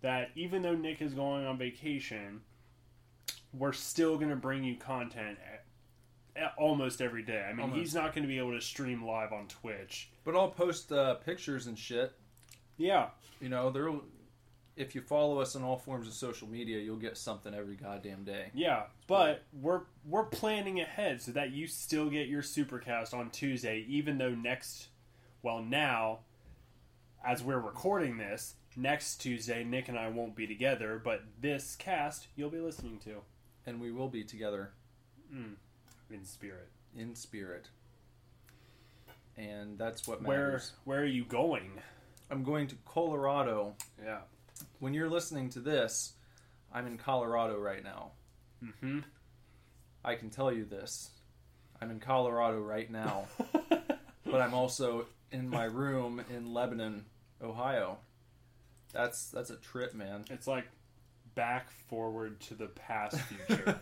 that 0.00 0.30
even 0.34 0.62
though 0.62 0.74
Nick 0.74 1.00
is 1.00 1.14
going 1.14 1.46
on 1.46 1.58
vacation, 1.58 2.40
we're 3.52 3.72
still 3.72 4.16
going 4.16 4.30
to 4.30 4.36
bring 4.36 4.64
you 4.64 4.76
content 4.76 5.38
a- 6.36 6.40
a- 6.40 6.52
almost 6.58 7.00
every 7.00 7.22
day. 7.22 7.44
I 7.48 7.52
mean, 7.52 7.60
Almost. 7.60 7.78
he's 7.80 7.94
not 7.94 8.12
going 8.14 8.22
to 8.22 8.28
be 8.28 8.38
able 8.38 8.52
to 8.52 8.60
stream 8.60 9.04
live 9.04 9.32
on 9.32 9.46
Twitch. 9.48 10.10
But 10.24 10.34
I'll 10.36 10.50
post 10.50 10.92
uh, 10.92 11.14
pictures 11.14 11.66
and 11.66 11.78
shit. 11.78 12.12
Yeah. 12.76 13.08
You 13.40 13.48
know, 13.48 13.70
there. 13.70 13.90
If 14.76 14.94
you 14.94 15.00
follow 15.00 15.40
us 15.40 15.56
on 15.56 15.64
all 15.64 15.76
forms 15.76 16.06
of 16.06 16.12
social 16.14 16.46
media, 16.46 16.78
you'll 16.78 16.96
get 16.96 17.16
something 17.16 17.52
every 17.52 17.74
goddamn 17.74 18.22
day. 18.22 18.50
Yeah, 18.54 18.84
but 19.08 19.42
we're 19.52 19.80
we're 20.08 20.26
planning 20.26 20.80
ahead 20.80 21.20
so 21.20 21.32
that 21.32 21.50
you 21.50 21.66
still 21.66 22.08
get 22.08 22.28
your 22.28 22.42
supercast 22.42 23.12
on 23.12 23.30
Tuesday 23.30 23.84
even 23.88 24.18
though 24.18 24.36
next 24.36 24.86
Well, 25.42 25.62
now, 25.62 26.20
as 27.24 27.42
we're 27.42 27.58
recording 27.60 28.18
this, 28.18 28.54
next 28.76 29.16
Tuesday, 29.16 29.64
Nick 29.64 29.88
and 29.88 29.98
I 29.98 30.08
won't 30.08 30.34
be 30.36 30.46
together, 30.46 31.00
but 31.02 31.22
this 31.40 31.76
cast 31.76 32.26
you'll 32.36 32.50
be 32.50 32.60
listening 32.60 32.98
to 33.04 33.22
And 33.66 33.80
we 33.80 33.90
will 33.92 34.08
be 34.08 34.24
together 34.24 34.70
in 35.30 36.24
spirit. 36.24 36.68
in 36.96 37.14
spirit. 37.14 37.68
And 39.36 39.78
that's 39.78 40.08
what 40.08 40.22
Where 40.22 40.46
matters. 40.46 40.72
where 40.84 41.00
are 41.00 41.04
you 41.04 41.24
going? 41.24 41.70
I'm 42.30 42.42
going 42.42 42.66
to 42.68 42.76
Colorado. 42.84 43.74
Yeah. 44.02 44.18
When 44.80 44.92
you're 44.94 45.08
listening 45.08 45.48
to 45.50 45.60
this, 45.60 46.14
I'm 46.72 46.86
in 46.86 46.98
Colorado 46.98 47.56
right 47.58 47.84
now. 47.84 48.10
Mm-hmm. 48.64 49.00
I 50.04 50.14
can 50.16 50.30
tell 50.30 50.52
you 50.52 50.64
this. 50.64 51.10
I'm 51.80 51.90
in 51.92 52.00
Colorado 52.00 52.58
right 52.60 52.90
now, 52.90 53.26
but 54.24 54.40
I'm 54.40 54.52
also 54.54 55.06
in 55.32 55.48
my 55.48 55.64
room 55.64 56.22
in 56.34 56.52
Lebanon, 56.52 57.04
Ohio. 57.42 57.98
That's 58.92 59.30
that's 59.30 59.50
a 59.50 59.56
trip, 59.56 59.94
man. 59.94 60.24
It's 60.30 60.46
like 60.46 60.66
back 61.34 61.70
forward 61.88 62.40
to 62.40 62.54
the 62.54 62.66
past 62.66 63.16
future. 63.46 63.78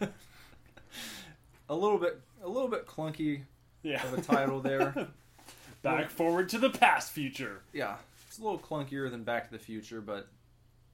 A 1.69 1.75
little 1.75 1.99
bit 1.99 2.21
a 2.43 2.49
little 2.49 2.69
bit 2.69 2.87
clunky 2.87 3.43
yeah. 3.83 4.05
of 4.07 4.19
a 4.19 4.23
title 4.23 4.61
there. 4.61 5.09
back 5.83 6.11
forward 6.11 6.49
to 6.50 6.59
the 6.59 6.71
past 6.71 7.12
future. 7.12 7.61
yeah, 7.73 7.97
it's 8.29 8.38
a 8.38 8.43
little 8.43 8.59
clunkier 8.59 9.11
than 9.11 9.23
Back 9.25 9.47
to 9.47 9.53
the 9.53 9.59
Future, 9.59 10.00
but 10.00 10.29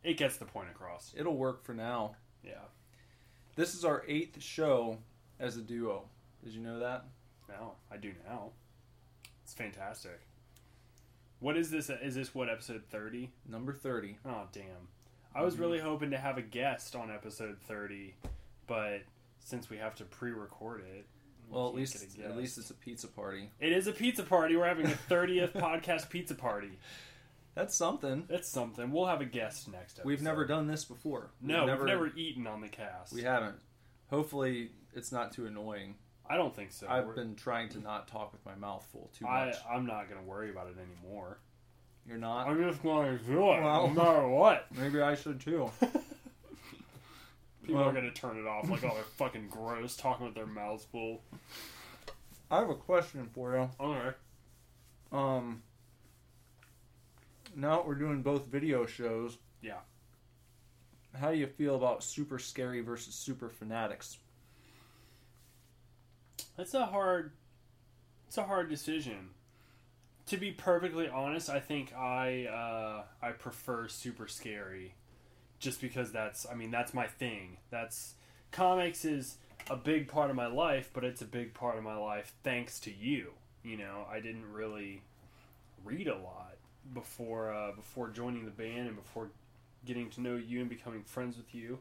It 0.05 0.17
gets 0.19 0.37
the 0.37 0.45
point 0.45 0.69
across. 0.71 1.15
it'll 1.17 1.37
work 1.37 1.63
for 1.65 1.73
now. 1.75 2.17
Yeah. 2.45 2.53
This 3.57 3.75
is 3.75 3.85
our 3.85 4.03
eighth 4.09 4.43
show 4.43 4.99
as 5.41 5.57
a 5.57 5.61
duo. 5.61 6.05
Did 6.45 6.53
you 6.55 6.61
know 6.61 6.79
that? 6.81 7.05
Now 7.49 7.73
I 7.91 7.97
do 7.97 8.13
now. 8.29 8.51
It's 9.45 9.55
fantastic. 9.55 10.21
What 11.43 11.57
is 11.57 11.73
this? 11.73 11.91
Is 11.91 12.15
this 12.15 12.33
what 12.37 12.49
episode 12.49 12.85
thirty? 12.89 13.33
Number 13.49 13.73
thirty. 13.73 14.17
Oh 14.25 14.45
damn! 14.53 14.89
I 15.35 15.43
was 15.43 15.57
mhm. 15.57 15.61
really 15.61 15.79
hoping 15.81 16.13
to 16.13 16.19
have 16.19 16.39
a 16.39 16.43
guest 16.43 16.95
on 16.95 17.11
episode 17.11 17.59
thirty, 17.67 18.15
but 18.69 19.01
since 19.41 19.69
we 19.69 19.77
have 19.79 19.97
to 19.97 20.05
pre-record 20.05 20.83
it, 20.83 21.05
we 21.49 21.57
Well, 21.57 21.67
at 21.67 21.75
least 21.75 21.97
at 22.25 22.37
least 22.37 22.59
it's 22.59 22.71
a 22.71 22.75
pizza 22.75 23.09
party. 23.09 23.51
it 23.59 23.73
is 23.73 23.89
a 23.89 23.93
pizza 23.93 24.23
party. 24.23 24.55
We're 24.57 24.69
having 24.69 24.87
a 24.87 24.91
thirtieth 24.91 25.53
podcast 25.55 26.11
pizza 26.11 26.37
party. 26.37 26.79
That's 27.57 27.77
something. 27.77 28.25
That's 28.29 28.49
something. 28.49 28.93
We'll 28.93 29.07
have 29.07 29.21
a 29.21 29.27
guest 29.27 29.67
next 29.67 29.95
episode. 29.95 30.07
We've 30.07 30.23
never 30.23 30.47
done 30.47 30.69
this 30.69 30.85
before. 30.85 31.33
No, 31.41 31.67
we've 31.67 31.83
never 31.83 32.13
eaten 32.17 32.47
on 32.47 32.61
the 32.61 32.69
cast. 32.69 33.13
We 33.13 33.23
haven't. 33.23 33.57
Hopefully, 34.11 34.71
it's 34.95 35.11
not 35.11 35.33
too 35.33 35.47
annoying. 35.47 35.97
I 36.29 36.37
don't 36.37 36.55
think 36.55 36.73
so. 36.73 36.87
I've 36.89 37.05
We're- 37.07 37.17
been 37.17 37.35
trying 37.35 37.69
to 37.71 37.81
not 37.81 38.09
talk 38.09 38.33
with 38.33 38.45
my 38.47 38.55
mouth 38.55 38.87
full 38.93 39.11
too 39.19 39.27
I, 39.27 39.47
much. 39.47 39.57
I'm 39.71 39.87
not 39.87 40.09
gonna 40.09 40.23
worry 40.23 40.51
about 40.51 40.69
it 40.69 40.77
anymore. 40.79 41.39
You're 42.07 42.19
not. 42.19 42.49
I'm 42.49 42.59
just 42.63 42.83
gonna 42.83 43.19
do 43.19 43.33
it, 43.53 43.63
Well- 43.63 43.89
no 43.89 43.95
matter 43.95 44.29
what. 44.29 44.67
Maybe 44.77 45.01
I 45.01 45.15
should 45.15 45.41
too. 45.41 45.71
People 47.63 47.81
Well- 47.81 47.89
are 47.91 47.93
gonna 47.93 48.11
turn 48.13 48.39
it 48.39 48.47
off 48.47 48.69
like, 48.69 48.83
oh, 48.85 48.95
they're 48.95 49.03
fucking 49.05 49.49
gross, 49.49 49.97
talking 49.97 50.27
with 50.27 50.35
their 50.35 50.47
mouths 50.47 50.85
full. 50.91 51.23
I 52.51 52.59
have 52.61 52.71
a 52.71 52.75
question 52.75 53.29
for 53.35 53.55
you. 53.55 53.71
Okay. 53.81 54.17
Um, 55.13 55.63
now 57.55 57.77
that 57.77 57.87
we're 57.87 57.95
doing 57.95 58.23
both 58.23 58.47
video 58.47 58.85
shows, 58.87 59.39
Yeah. 59.61 59.79
how 61.19 61.31
do 61.31 61.37
you 61.37 61.47
feel 61.47 61.77
about 61.77 62.03
Super 62.03 62.39
Scary 62.39 62.81
versus 62.81 63.15
Super 63.15 63.49
Fanatics? 63.49 64.19
That's 66.57 66.75
a 66.75 66.87
hard. 66.87 67.33
It's 68.29 68.39
a 68.39 68.45
hard 68.45 68.69
decision. 68.69 69.31
To 70.27 70.37
be 70.37 70.53
perfectly 70.53 71.09
honest, 71.09 71.51
I 71.51 71.61
think 71.61 71.93
I 71.95 72.47
uh, 72.47 73.05
I 73.25 73.33
prefer 73.33 73.89
super 73.89 74.29
scary, 74.29 74.95
just 75.59 75.81
because 75.81 76.13
that's 76.13 76.47
I 76.51 76.55
mean 76.55 76.71
that's 76.71 76.95
my 76.95 77.07
thing. 77.07 77.59
That's 77.71 78.15
comics 78.51 79.05
is 79.05 79.39
a 79.71 79.77
big 79.77 80.09
part 80.09 80.31
of 80.31 80.37
my 80.37 80.47
life, 80.47 80.91
but 80.93 81.05
it's 81.05 81.23
a 81.23 81.27
big 81.27 81.55
part 81.55 81.79
of 81.79 81.85
my 81.85 81.97
life 81.97 82.33
thanks 82.43 82.79
to 82.81 82.93
you. 82.93 83.33
You 83.63 83.77
know, 83.77 84.07
I 84.11 84.21
didn't 84.21 84.51
really 84.53 85.03
read 85.85 86.09
a 86.09 86.17
lot 86.17 86.57
before 86.95 87.53
uh, 87.53 87.73
before 87.73 88.09
joining 88.09 88.45
the 88.45 88.51
band 88.51 88.89
and 88.89 88.97
before 88.97 89.31
getting 89.85 90.11
to 90.11 90.21
know 90.21 90.37
you 90.37 90.61
and 90.61 90.69
becoming 90.69 91.03
friends 91.03 91.37
with 91.37 91.55
you. 91.55 91.79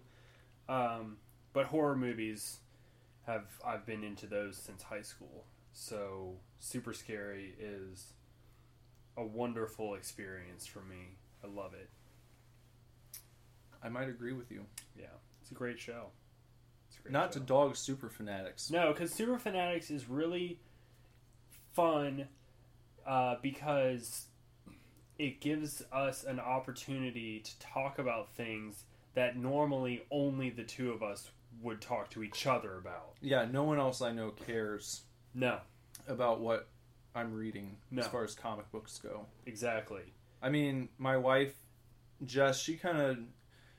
Um, 0.70 1.18
but 1.54 1.66
horror 1.66 1.96
movies 1.96 2.61
have 3.32 3.46
I've 3.66 3.86
been 3.86 4.04
into 4.04 4.28
those 4.28 4.58
since 4.58 4.84
high 4.84 5.02
school. 5.02 5.46
So 5.74 6.36
super 6.60 6.94
scary 6.94 7.54
is 7.60 8.14
a 9.18 9.24
wonderful 9.24 9.96
experience 9.96 10.68
for 10.68 10.82
me. 10.82 11.16
I 11.44 11.48
love 11.48 11.74
it. 11.74 11.90
I 13.84 13.90
might 13.90 14.10
agree 14.10 14.34
with 14.34 14.52
you. 14.52 14.66
Yeah, 14.98 15.06
it's 15.42 15.52
a 15.52 15.56
great 15.56 15.80
show. 15.80 16.08
It's 16.90 17.00
a 17.00 17.02
great 17.04 17.14
Not 17.14 17.34
show. 17.34 17.40
to 17.40 17.46
dog 17.46 17.76
Super 17.76 18.10
Fanatics. 18.10 18.70
No, 18.70 18.94
because 18.94 19.12
Super 19.12 19.40
Fanatics 19.40 19.90
is 19.90 20.08
really 20.08 20.60
fun 21.74 22.28
uh, 23.08 23.36
because 23.42 24.26
it 25.18 25.40
gives 25.40 25.84
us 25.92 26.24
an 26.24 26.40
opportunity 26.40 27.40
to 27.40 27.60
talk 27.60 27.98
about 27.98 28.30
things 28.34 28.84
that 29.14 29.38
normally 29.38 30.04
only 30.12 30.50
the 30.50 30.64
two 30.64 30.92
of 30.92 31.02
us 31.04 31.30
would 31.60 31.81
talk 31.81 32.10
to 32.12 32.24
each 32.24 32.48
other 32.48 32.77
about. 32.77 33.15
Yeah, 33.22 33.46
no 33.46 33.63
one 33.63 33.79
else 33.79 34.01
I 34.01 34.12
know 34.12 34.31
cares 34.31 35.01
No, 35.34 35.60
about 36.08 36.39
what 36.39 36.70
I'm 37.13 37.34
reading 37.34 37.77
No. 37.91 38.01
as 38.01 38.08
far 38.08 38.24
as 38.24 38.34
comic 38.36 38.72
books 38.72 38.98
go. 39.00 39.25
exactly. 39.46 40.13
I 40.41 40.50
mean, 40.50 40.89
my 40.98 41.17
wife, 41.17 41.53
Jess, 42.25 42.60
she 42.60 42.77
kind 42.77 43.00
of 43.00 43.17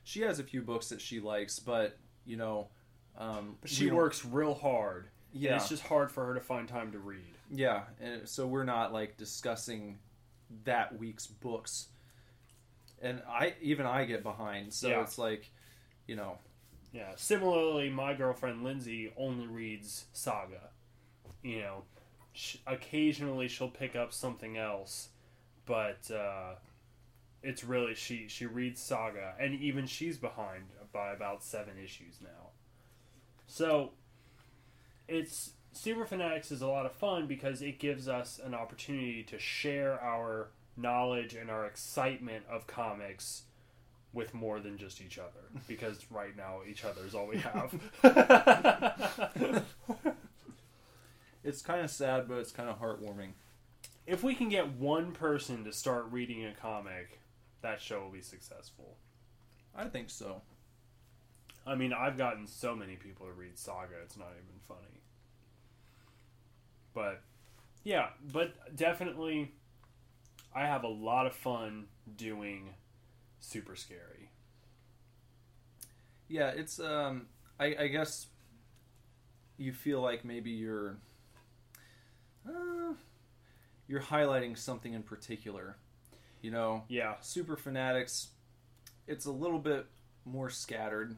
she 0.03 0.21
has 0.21 0.37
a 0.39 0.43
few 0.43 0.61
books 0.61 0.89
that 0.89 1.01
she 1.01 1.19
likes, 1.19 1.59
but 1.59 1.97
you 2.25 2.37
know, 2.37 2.67
um, 3.17 3.57
she 3.65 3.89
works 3.91 4.23
real 4.25 4.53
hard. 4.53 5.07
and 5.33 5.41
Yeah, 5.41 5.55
it's 5.55 5.69
just 5.69 5.83
hard 5.83 6.11
for 6.11 6.25
her 6.25 6.33
to 6.35 6.41
find 6.41 6.67
time 6.67 6.91
to 6.93 6.99
read. 6.99 7.37
yeah, 7.51 7.83
and 7.99 8.27
so 8.29 8.45
we're 8.47 8.63
not 8.65 8.93
like 8.93 9.17
discussing 9.17 9.99
that 10.65 10.97
week's 10.97 11.25
books, 11.27 11.87
and 13.01 13.21
I 13.27 13.55
even 13.61 13.85
I 13.85 14.05
get 14.05 14.23
behind, 14.23 14.73
so 14.73 14.89
Yeah. 14.89 15.01
it's 15.01 15.17
like, 15.17 15.49
you 16.07 16.15
know, 16.15 16.37
Yeah. 16.93 17.13
Similarly, 17.15 17.89
my 17.89 18.13
girlfriend 18.13 18.63
Lindsay 18.63 19.11
only 19.17 19.47
reads 19.47 20.05
Saga. 20.13 20.69
You 21.41 21.61
know, 21.61 21.83
sh- 22.33 22.57
occasionally 22.67 23.47
she'll 23.47 23.69
pick 23.69 23.95
up 23.95 24.13
something 24.13 24.57
else, 24.57 25.09
but 25.65 26.09
uh, 26.11 26.53
it's 27.41 27.63
really 27.63 27.95
she 27.95 28.27
she 28.27 28.45
reads 28.45 28.79
Saga, 28.79 29.33
and 29.39 29.55
even 29.55 29.87
she's 29.87 30.17
behind 30.17 30.65
by 30.93 31.11
about 31.11 31.43
seven 31.43 31.73
issues 31.83 32.19
now. 32.21 32.51
So, 33.47 33.91
it's 35.07 35.53
Super 35.73 36.05
Fanatics 36.05 36.51
is 36.51 36.61
a 36.61 36.67
lot 36.67 36.85
of 36.85 36.91
fun 36.91 37.25
because 37.25 37.63
it 37.63 37.79
gives 37.79 38.07
us 38.07 38.39
an 38.43 38.53
opportunity 38.53 39.23
to 39.23 39.39
share 39.39 39.99
our 39.99 40.49
knowledge 40.77 41.33
and 41.33 41.49
our 41.49 41.65
excitement 41.65 42.45
of 42.49 42.67
comics 42.67 43.43
with 44.13 44.33
more 44.33 44.59
than 44.59 44.77
just 44.77 45.01
each 45.01 45.17
other 45.17 45.41
because 45.67 46.05
right 46.09 46.35
now 46.37 46.59
each 46.69 46.85
other 46.85 47.05
is 47.05 47.15
all 47.15 47.27
we 47.27 47.37
have. 47.37 47.73
it's 51.43 51.61
kind 51.61 51.81
of 51.81 51.89
sad, 51.89 52.27
but 52.27 52.37
it's 52.37 52.51
kind 52.51 52.69
of 52.69 52.79
heartwarming. 52.79 53.31
if 54.05 54.23
we 54.23 54.35
can 54.35 54.49
get 54.49 54.73
one 54.73 55.11
person 55.11 55.63
to 55.65 55.73
start 55.73 56.05
reading 56.11 56.45
a 56.45 56.53
comic, 56.53 57.19
that 57.61 57.81
show 57.81 58.01
will 58.01 58.11
be 58.11 58.21
successful. 58.21 58.97
I 59.75 59.85
think 59.85 60.09
so. 60.09 60.41
I 61.65 61.75
mean, 61.75 61.93
I've 61.93 62.17
gotten 62.17 62.45
so 62.45 62.75
many 62.75 62.95
people 62.95 63.25
to 63.25 63.31
read 63.31 63.57
Saga, 63.57 63.95
it's 64.03 64.17
not 64.17 64.31
even 64.31 64.59
funny. 64.67 65.01
But 66.93 67.21
yeah, 67.83 68.09
but 68.31 68.53
definitely 68.75 69.53
I 70.55 70.65
have 70.65 70.83
a 70.83 70.89
lot 70.89 71.25
of 71.25 71.33
fun 71.33 71.85
doing 72.15 72.69
super 73.43 73.75
scary. 73.75 74.29
Yeah, 76.29 76.47
it's 76.49 76.79
um, 76.79 77.27
I, 77.59 77.75
I 77.79 77.87
guess 77.87 78.27
you 79.57 79.73
feel 79.73 80.01
like 80.01 80.25
maybe 80.25 80.49
you're, 80.49 80.97
uh, 82.47 82.93
you're 83.87 84.01
highlighting 84.01 84.57
something 84.57 84.93
in 84.93 85.03
particular. 85.03 85.77
You 86.41 86.51
know, 86.51 86.83
Yeah, 86.87 87.15
super 87.21 87.55
fanatics. 87.55 88.29
It's 89.07 89.25
a 89.25 89.31
little 89.31 89.59
bit 89.59 89.85
more 90.25 90.49
scattered, 90.49 91.15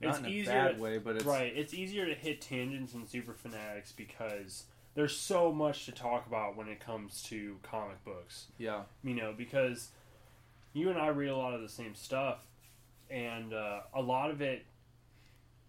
not 0.00 0.10
It's 0.10 0.18
in 0.20 0.24
a 0.24 0.28
easier 0.28 0.52
bad 0.52 0.76
to- 0.76 0.82
way, 0.82 0.98
but 0.98 1.16
it's 1.16 1.24
right. 1.24 1.52
It's 1.54 1.74
easier 1.74 2.06
to 2.06 2.14
hit 2.14 2.40
tangents 2.40 2.94
in 2.94 3.06
Super 3.06 3.34
Fanatics 3.34 3.92
because 3.92 4.64
there's 4.94 5.16
so 5.16 5.52
much 5.52 5.84
to 5.86 5.92
talk 5.92 6.26
about 6.26 6.56
when 6.56 6.68
it 6.68 6.80
comes 6.80 7.22
to 7.24 7.58
comic 7.62 8.02
books. 8.04 8.46
yeah, 8.58 8.82
You 9.02 9.14
know, 9.14 9.32
because 9.36 9.90
you 10.74 10.90
and 10.90 10.98
I 10.98 11.08
read 11.08 11.30
a 11.30 11.36
lot 11.36 11.54
of 11.54 11.62
the 11.62 11.68
same 11.68 11.94
stuff, 11.94 12.38
and 13.08 13.54
uh, 13.54 13.80
a 13.94 14.02
lot 14.02 14.30
of 14.30 14.42
it, 14.42 14.66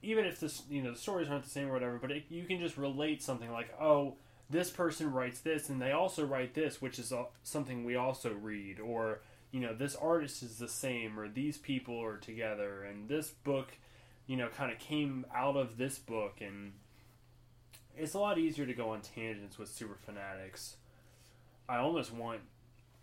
even 0.01 0.25
if 0.25 0.39
this, 0.39 0.63
you 0.69 0.81
know, 0.81 0.91
the 0.91 0.99
stories 0.99 1.29
aren't 1.29 1.45
the 1.45 1.49
same 1.49 1.69
or 1.69 1.73
whatever, 1.73 1.97
but 1.97 2.11
it, 2.11 2.25
you 2.29 2.43
can 2.43 2.59
just 2.59 2.77
relate 2.77 3.23
something 3.23 3.51
like, 3.51 3.69
oh, 3.79 4.15
this 4.49 4.69
person 4.69 5.11
writes 5.11 5.39
this 5.39 5.69
and 5.69 5.81
they 5.81 5.91
also 5.91 6.25
write 6.25 6.53
this, 6.53 6.81
which 6.81 6.99
is 6.99 7.13
something 7.43 7.85
we 7.85 7.95
also 7.95 8.33
read, 8.33 8.79
or 8.79 9.21
you 9.51 9.61
know, 9.61 9.73
this 9.73 9.95
artist 9.95 10.43
is 10.43 10.57
the 10.57 10.67
same, 10.67 11.17
or 11.17 11.29
these 11.29 11.57
people 11.57 12.03
are 12.03 12.17
together, 12.17 12.83
and 12.83 13.07
this 13.07 13.29
book, 13.29 13.71
you 14.27 14.35
know, 14.35 14.49
kind 14.49 14.69
of 14.71 14.79
came 14.79 15.25
out 15.33 15.55
of 15.55 15.77
this 15.77 15.97
book, 15.97 16.41
and 16.41 16.73
it's 17.95 18.15
a 18.15 18.19
lot 18.19 18.37
easier 18.37 18.65
to 18.65 18.73
go 18.73 18.89
on 18.89 18.99
tangents 18.99 19.57
with 19.57 19.69
super 19.69 19.95
fanatics. 20.05 20.75
I 21.69 21.77
almost 21.77 22.13
want 22.13 22.41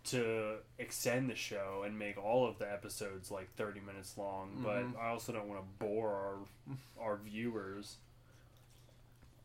to 0.05 0.55
extend 0.79 1.29
the 1.29 1.35
show 1.35 1.83
and 1.85 1.97
make 1.97 2.17
all 2.17 2.47
of 2.47 2.59
the 2.59 2.71
episodes 2.71 3.31
like 3.31 3.53
30 3.55 3.79
minutes 3.79 4.17
long, 4.17 4.49
but 4.63 4.83
I 4.99 5.09
also 5.09 5.31
don't 5.31 5.47
want 5.47 5.61
to 5.61 5.85
bore 5.85 6.09
our 6.09 6.37
our 6.99 7.17
viewers. 7.17 7.97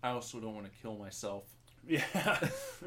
I 0.03 0.11
also 0.11 0.41
don't 0.41 0.55
want 0.55 0.67
to 0.67 0.83
kill 0.83 0.97
myself. 0.97 1.45
Yeah. 1.87 2.03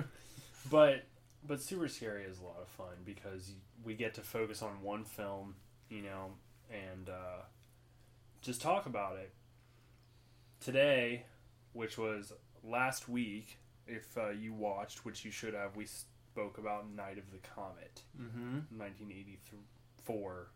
but 0.72 1.04
but 1.48 1.62
super 1.62 1.88
scary 1.88 2.24
is 2.24 2.40
a 2.40 2.44
lot 2.44 2.60
of 2.62 2.68
fun 2.68 2.96
because 3.06 3.52
we 3.84 3.94
get 3.96 4.14
to 4.16 4.22
focus 4.22 4.62
on 4.62 4.82
one 4.82 5.04
film, 5.04 5.56
you 5.90 6.02
know, 6.02 6.32
and 6.70 7.10
uh, 7.10 7.42
just 8.42 8.62
talk 8.62 8.86
about 8.86 9.18
it. 9.18 9.32
Today, 10.60 11.26
which 11.74 11.98
was 11.98 12.34
last 12.64 13.10
week, 13.10 13.58
if 13.88 14.18
uh, 14.18 14.30
you 14.30 14.54
watched, 14.54 15.04
which 15.06 15.26
you 15.26 15.32
should 15.32 15.54
have, 15.54 15.76
we 15.76 15.88
spoke 16.32 16.58
about 16.58 16.90
Night 16.94 17.18
of 17.18 17.30
the 17.32 17.40
Comet, 17.40 18.02
Mm-hmm. 18.20 18.78
1984, 18.78 20.48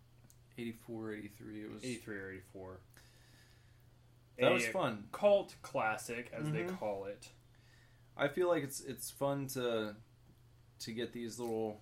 84, 0.58 1.14
83. 1.14 1.62
It 1.64 1.74
was 1.74 1.84
83 1.84 2.16
or 2.18 2.32
84. 2.32 2.80
that 4.40 4.52
A 4.52 4.54
was 4.54 4.68
fun. 4.68 5.04
Cult 5.12 5.56
classic, 5.62 6.32
as 6.34 6.50
they 6.52 6.64
Mhm. 6.64 6.78
call 6.80 7.06
it. 7.06 7.30
I 8.18 8.28
feel 8.30 8.48
like 8.48 8.64
it's 8.64 8.80
it's 8.82 9.12
fun 9.12 9.48
to 9.48 9.96
to 10.80 10.92
get 10.94 11.12
these 11.14 11.40
little 11.40 11.82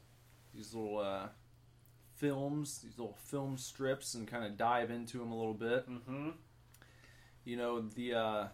these 0.53 0.73
little 0.73 0.97
uh, 0.99 1.29
films, 2.15 2.79
these 2.79 2.97
little 2.97 3.13
film 3.15 3.57
strips, 3.57 4.15
and 4.15 4.27
kind 4.27 4.43
of 4.45 4.57
dive 4.57 4.89
into 4.91 5.19
them 5.19 5.31
a 5.31 5.35
little 5.37 5.53
bit. 5.53 5.87
Mm-hmm. 5.89 6.29
You 7.45 7.57
know, 7.57 7.81
the 7.81 8.13
uh, 8.15 8.47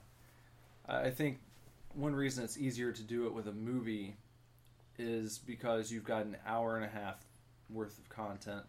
I 0.86 1.10
think 1.12 1.40
one 1.94 2.14
reason 2.16 2.44
it's 2.44 2.58
easier 2.58 2.92
to 2.92 3.04
do 3.04 3.28
it 3.28 3.34
with 3.34 3.48
a 3.48 3.54
movie 3.54 4.18
is 5.00 5.40
because 5.40 5.92
you've 5.92 6.04
got 6.04 6.26
an 6.26 6.38
hour 6.46 6.76
and 6.76 6.86
a 6.86 6.90
half 6.90 7.16
worth 7.70 7.98
of 7.98 8.10
content, 8.10 8.64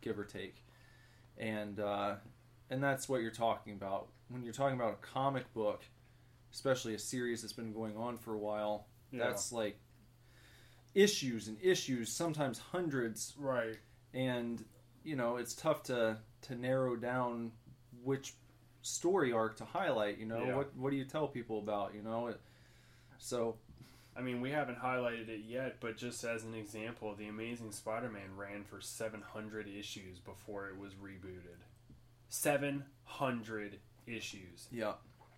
give 0.00 0.18
or 0.18 0.24
take, 0.24 0.64
and 1.36 1.80
uh, 1.80 2.14
and 2.70 2.82
that's 2.82 3.08
what 3.08 3.20
you're 3.22 3.30
talking 3.30 3.72
about 3.74 4.08
when 4.28 4.42
you're 4.44 4.52
talking 4.54 4.76
about 4.78 4.92
a 4.92 5.06
comic 5.06 5.52
book, 5.54 5.84
especially 6.52 6.94
a 6.94 6.98
series 6.98 7.42
that's 7.42 7.52
been 7.52 7.72
going 7.72 7.96
on 7.96 8.16
for 8.16 8.34
a 8.34 8.38
while. 8.38 8.86
Yeah. 9.10 9.24
That's 9.26 9.52
like 9.52 9.78
issues 10.94 11.48
and 11.48 11.56
issues, 11.62 12.10
sometimes 12.12 12.58
hundreds, 12.58 13.34
Right. 13.38 13.76
and 14.14 14.64
you 15.04 15.16
know 15.16 15.36
it's 15.36 15.54
tough 15.54 15.82
to 15.84 16.18
to 16.42 16.54
narrow 16.54 16.94
down 16.96 17.52
which 18.02 18.34
story 18.82 19.32
arc 19.32 19.56
to 19.56 19.64
highlight. 19.64 20.18
You 20.18 20.26
know 20.26 20.44
Yeah. 20.44 20.56
what 20.56 20.76
what 20.76 20.90
do 20.90 20.96
you 20.96 21.04
tell 21.04 21.26
people 21.28 21.58
about? 21.58 21.94
You 21.94 22.02
know, 22.02 22.32
so 23.18 23.56
I 24.18 24.20
mean, 24.20 24.40
we 24.40 24.50
haven't 24.50 24.80
highlighted 24.80 25.28
it 25.28 25.42
yet, 25.46 25.76
but 25.78 25.96
just 25.96 26.24
as 26.24 26.42
an 26.42 26.52
example, 26.52 27.14
The 27.14 27.28
Amazing 27.28 27.70
Spider 27.70 28.08
Man 28.08 28.36
ran 28.36 28.64
for 28.64 28.80
700 28.80 29.68
issues 29.68 30.18
before 30.18 30.68
it 30.68 30.76
was 30.76 30.94
rebooted. 30.94 31.62
700 32.28 33.78
issues. 34.08 34.66
yeah, 34.72 34.94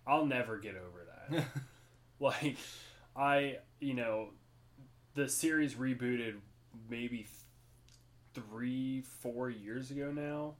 I'll 0.07 0.25
never 0.25 0.57
get 0.57 0.75
over 0.75 1.05
that. 1.05 1.45
like, 2.19 2.57
I, 3.15 3.57
you 3.79 3.93
know, 3.93 4.29
the 5.13 5.29
series 5.29 5.75
rebooted 5.75 6.37
maybe 6.89 7.27
three, 8.33 9.01
four 9.01 9.49
years 9.49 9.91
ago 9.91 10.11
now. 10.11 10.55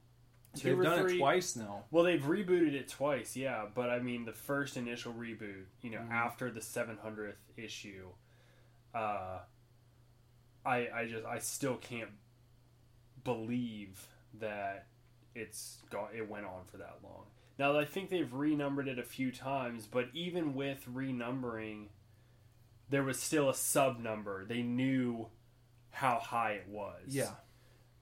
Two 0.54 0.74
they've 0.76 0.82
done 0.84 1.00
three. 1.02 1.14
it 1.14 1.18
twice 1.18 1.56
now. 1.56 1.84
Well, 1.90 2.04
they've 2.04 2.20
rebooted 2.22 2.74
it 2.74 2.88
twice, 2.88 3.36
yeah. 3.36 3.66
But 3.74 3.88
I 3.90 4.00
mean, 4.00 4.24
the 4.24 4.32
first 4.32 4.76
initial 4.76 5.12
reboot, 5.14 5.64
you 5.80 5.90
know, 5.90 6.00
Mhm. 6.00 6.10
after 6.10 6.50
the 6.50 6.60
700th 6.60 7.38
issue, 7.56 8.08
uh, 8.94 9.40
I 10.64 10.88
I 10.90 11.06
just 11.08 11.24
I 11.24 11.38
still 11.38 11.76
can't 11.76 12.10
believe 13.24 14.06
that 14.34 14.86
it's 15.34 15.78
got 15.90 16.14
it 16.14 16.28
went 16.28 16.44
on 16.46 16.64
for 16.66 16.76
that 16.78 16.98
long. 17.02 17.26
Now 17.58 17.78
I 17.78 17.84
think 17.84 18.10
they've 18.10 18.32
renumbered 18.32 18.88
it 18.88 18.98
a 18.98 19.02
few 19.04 19.30
times, 19.32 19.86
but 19.86 20.08
even 20.12 20.54
with 20.54 20.84
renumbering, 20.92 21.88
there 22.90 23.02
was 23.02 23.18
still 23.20 23.48
a 23.48 23.54
sub 23.54 23.98
number. 24.00 24.44
They 24.44 24.62
knew 24.62 25.28
how 25.90 26.18
high 26.18 26.52
it 26.52 26.68
was 26.68 27.02
Yeah, 27.08 27.34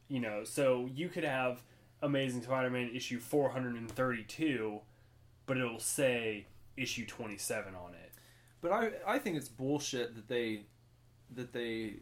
you 0.09 0.21
know, 0.21 0.45
so 0.45 0.87
you 0.87 1.09
could 1.09 1.25
have 1.25 1.63
Amazing 2.03 2.43
Spider-Man 2.43 2.91
issue 2.95 3.19
432, 3.21 4.81
but 5.47 5.57
it'll 5.57 5.79
say 5.81 6.47
issue 6.77 7.05
27 7.07 7.75
on 7.75 7.93
it. 7.95 8.13
but 8.63 8.73
I 8.73 8.91
I 9.07 9.19
think 9.19 9.37
it's 9.37 9.49
bullshit 9.49 10.15
that 10.15 10.29
they 10.29 10.63
that 11.35 11.53
they 11.53 11.95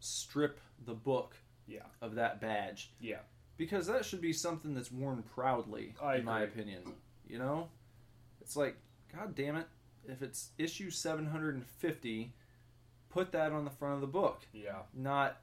strip 0.00 0.60
the 0.84 0.94
book 0.94 1.36
Yeah. 1.66 1.86
of 2.02 2.14
that 2.16 2.40
badge 2.40 2.90
Yeah. 3.00 3.20
because 3.56 3.86
that 3.86 4.04
should 4.04 4.20
be 4.20 4.32
something 4.32 4.74
that's 4.74 4.92
worn 4.92 5.22
proudly 5.22 5.94
I 6.02 6.16
in 6.16 6.24
my 6.24 6.40
opinion 6.42 6.82
you 7.26 7.38
know 7.38 7.68
it's 8.40 8.56
like 8.56 8.76
god 9.14 9.34
damn 9.34 9.56
it 9.56 9.66
if 10.06 10.20
it's 10.22 10.50
issue 10.58 10.90
750 10.90 12.32
put 13.08 13.32
that 13.32 13.52
on 13.52 13.64
the 13.64 13.70
front 13.70 13.94
of 13.94 14.00
the 14.02 14.06
book 14.06 14.42
Yeah. 14.52 14.82
not 14.92 15.38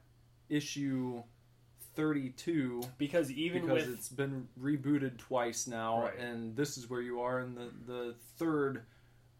issue 0.48 1.22
32 1.94 2.82
Because 2.98 3.30
even 3.30 3.62
because 3.62 3.86
with 3.86 3.94
it's 3.98 4.08
been 4.08 4.48
rebooted 4.60 5.16
twice 5.18 5.66
now 5.66 6.02
Right. 6.04 6.18
and 6.18 6.56
this 6.56 6.76
is 6.76 6.88
where 6.90 7.00
you 7.00 7.20
are 7.20 7.40
in 7.40 7.54
the 7.54 7.70
the 7.86 8.14
third 8.38 8.82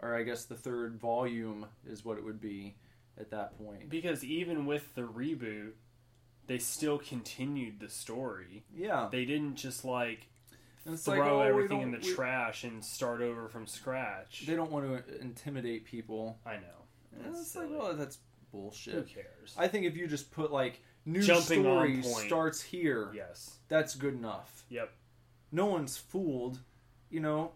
or 0.01 0.14
i 0.14 0.23
guess 0.23 0.45
the 0.45 0.55
third 0.57 0.99
volume 1.01 1.67
is 1.88 2.05
what 2.05 2.19
it 2.19 2.25
would 2.25 2.40
be 2.40 2.75
at 3.19 3.31
that 3.31 3.57
point 3.59 3.88
because 3.88 4.25
even 4.25 4.67
with 4.67 4.95
the 4.95 5.03
reboot, 5.03 5.73
they 6.47 6.59
still 6.59 6.99
continued 6.99 7.79
the 7.81 7.88
story. 7.88 8.64
yeah 8.75 9.09
They 9.11 9.25
didn't 9.25 9.55
just 9.57 9.85
like 9.85 10.27
it's 10.87 11.05
throw 11.05 11.14
like, 11.19 11.29
oh, 11.31 11.40
everything 11.40 11.81
in 11.81 11.90
the 11.93 11.99
we- 11.99 12.12
trash 12.14 12.64
and 12.64 12.85
start 12.85 13.23
over 13.23 13.49
from 13.49 13.67
scratch. 13.67 14.45
they 14.47 14.55
don't 14.55 14.71
want 14.71 14.85
to 15.07 15.21
intimidate 15.21 15.85
people 15.85 16.38
I 16.45 16.57
know. 16.57 16.81
That's 17.23 17.40
it's 17.40 17.57
like 17.57 17.67
silly. 17.69 17.77
well 17.79 17.95
that's 17.95 18.19
bullshit. 18.53 18.95
Who 18.95 19.03
cares? 19.03 19.55
I 19.57 19.69
think 19.69 19.87
if 19.87 19.97
you 19.97 20.07
just 20.09 20.31
put 20.33 20.53
like 20.53 20.83
new 21.07 21.23
Jumping 21.23 21.62
story 21.62 22.03
starts 22.03 22.61
here, 22.62 23.11
yes. 23.14 23.59
that's 23.69 23.95
good 23.95 24.14
enough. 24.14 24.64
Yep. 24.71 24.90
No 25.53 25.67
one's 25.67 25.97
fooled. 25.97 26.59
You 27.11 27.21
know, 27.21 27.53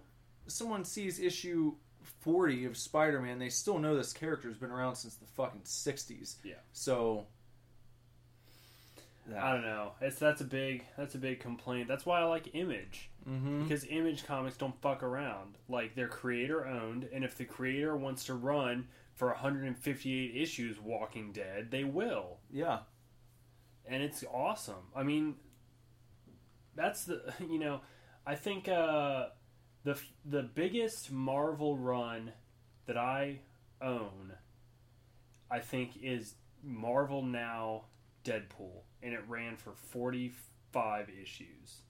someone 0.46 0.84
sees 0.84 1.18
issue 1.18 1.74
40 2.20 2.64
of 2.66 2.76
Spider-Man, 2.76 3.38
they 3.38 3.48
still 3.48 3.78
know 3.78 3.96
this 3.96 4.12
character's 4.12 4.56
been 4.56 4.70
around 4.70 4.96
since 4.96 5.14
the 5.16 5.26
fucking 5.26 5.62
60s. 5.62 6.36
Yeah. 6.44 6.54
So 6.72 7.26
I 9.38 9.52
don't 9.52 9.62
know. 9.62 9.92
It's 10.00 10.18
that's 10.18 10.40
a 10.40 10.44
big 10.44 10.84
that's 10.96 11.14
a 11.14 11.18
big 11.18 11.40
complaint. 11.40 11.86
That's 11.88 12.06
why 12.06 12.20
I 12.20 12.24
like 12.24 12.54
Image. 12.54 13.10
hmm 13.26 13.62
because 13.64 13.84
image 13.90 14.24
comics 14.26 14.56
don't 14.56 14.80
fuck 14.80 15.02
around 15.02 15.56
like 15.68 15.94
they're 15.94 16.08
creator 16.08 16.66
owned 16.66 17.06
and 17.12 17.24
if 17.24 17.36
the 17.36 17.44
creator 17.44 17.94
wants 17.96 18.24
to 18.24 18.34
run 18.34 18.86
for 19.14 19.28
158 19.28 20.34
issues 20.34 20.80
walking 20.80 21.32
dead 21.32 21.70
they 21.70 21.84
will 21.84 22.38
Yeah. 22.50 22.78
And 23.88 24.02
it's 24.02 24.24
awesome. 24.32 24.92
I 24.94 25.02
mean 25.02 25.36
that's 26.74 27.04
the 27.04 27.20
you 27.50 27.58
know 27.58 27.80
i 28.26 28.34
think 28.34 28.68
uh 28.68 29.26
the 29.84 29.98
the 30.24 30.42
biggest 30.42 31.10
marvel 31.10 31.76
run 31.76 32.30
that 32.86 32.96
i 32.96 33.40
own 33.82 34.32
i 35.50 35.58
think 35.58 35.92
is 36.02 36.34
marvel 36.62 37.22
now 37.22 37.82
deadpool 38.24 38.82
and 39.02 39.14
it 39.14 39.20
ran 39.28 39.56
for 39.56 39.72
45 39.72 41.08
issues. 41.22 41.82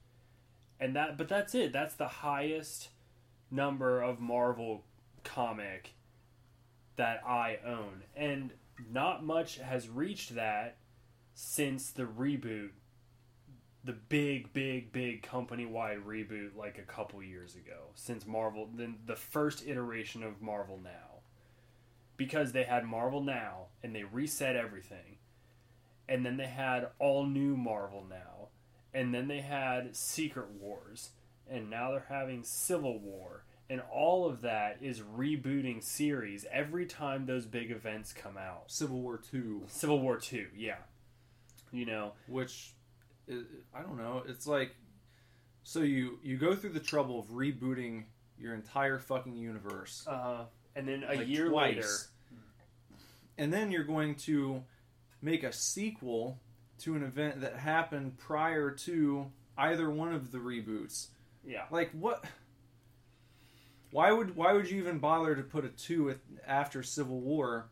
And 0.80 0.94
that 0.96 1.16
but 1.18 1.28
that's 1.28 1.54
it. 1.54 1.72
That's 1.72 1.94
the 1.94 2.08
highest 2.08 2.90
number 3.50 4.00
of 4.00 4.20
marvel 4.20 4.84
comic 5.24 5.94
that 6.96 7.22
i 7.26 7.58
own. 7.64 8.02
And 8.14 8.52
not 8.92 9.24
much 9.24 9.58
has 9.58 9.88
reached 9.88 10.34
that 10.36 10.76
since 11.40 11.90
the 11.90 12.02
reboot 12.02 12.70
the 13.84 13.92
big 13.92 14.52
big 14.52 14.90
big 14.90 15.22
company 15.22 15.64
wide 15.64 16.04
reboot 16.06 16.56
like 16.56 16.78
a 16.78 16.92
couple 16.92 17.22
years 17.22 17.54
ago 17.54 17.84
since 17.94 18.26
marvel 18.26 18.68
then 18.74 18.96
the 19.06 19.16
first 19.16 19.66
iteration 19.66 20.22
of 20.22 20.42
marvel 20.42 20.80
now 20.82 21.20
because 22.16 22.52
they 22.52 22.64
had 22.64 22.84
marvel 22.84 23.22
now 23.22 23.66
and 23.82 23.94
they 23.94 24.02
reset 24.02 24.56
everything 24.56 25.16
and 26.08 26.26
then 26.26 26.36
they 26.36 26.46
had 26.46 26.88
all 26.98 27.24
new 27.24 27.56
marvel 27.56 28.04
now 28.08 28.48
and 28.92 29.14
then 29.14 29.28
they 29.28 29.40
had 29.40 29.94
Secret 29.94 30.50
Wars, 30.50 31.10
and 31.48 31.70
now 31.70 31.90
they're 31.90 32.06
having 32.08 32.42
Civil 32.42 32.98
War, 32.98 33.44
And 33.70 33.82
all 33.92 34.26
of 34.26 34.40
that 34.40 34.78
is 34.80 35.00
rebooting 35.00 35.84
series 35.84 36.46
every 36.50 36.86
time 36.86 37.26
those 37.26 37.44
big 37.44 37.70
events 37.70 38.14
come 38.14 38.38
out. 38.38 38.64
Civil 38.68 39.02
War 39.02 39.18
Two, 39.18 39.64
Civil 39.66 40.00
War 40.00 40.16
2, 40.16 40.46
yeah. 40.56 40.78
You 41.72 41.86
know, 41.86 42.12
which 42.26 42.72
i 43.30 43.34
I 43.74 43.82
don't 43.82 43.98
know. 43.98 44.22
It's 44.26 44.46
like 44.46 44.74
so 45.62 45.80
you 45.80 46.18
you 46.22 46.36
go 46.36 46.54
through 46.54 46.72
the 46.72 46.80
trouble 46.80 47.20
of 47.20 47.26
rebooting 47.26 48.04
your 48.38 48.54
entire 48.54 48.98
fucking 48.98 49.36
universe, 49.36 50.06
uh, 50.06 50.44
and 50.74 50.88
then 50.88 51.04
a 51.04 51.16
like, 51.16 51.28
year 51.28 51.48
twice. 51.48 51.74
later, 51.74 51.88
and 53.36 53.52
then 53.52 53.70
you're 53.70 53.84
going 53.84 54.14
to 54.14 54.62
make 55.20 55.42
a 55.42 55.52
sequel 55.52 56.38
to 56.78 56.94
an 56.94 57.02
event 57.02 57.40
that 57.40 57.56
happened 57.56 58.16
prior 58.16 58.70
to 58.70 59.30
either 59.58 59.90
one 59.90 60.14
of 60.14 60.30
the 60.30 60.38
reboots. 60.38 61.08
yeah. 61.44 61.64
Like 61.70 61.90
what? 61.92 62.24
Why 63.90 64.12
would 64.12 64.36
why 64.36 64.52
would 64.52 64.70
you 64.70 64.78
even 64.78 64.98
bother 64.98 65.34
to 65.34 65.42
put 65.42 65.64
a 65.64 65.68
two 65.68 66.04
with, 66.04 66.20
after 66.46 66.82
Civil 66.82 67.20
War 67.20 67.68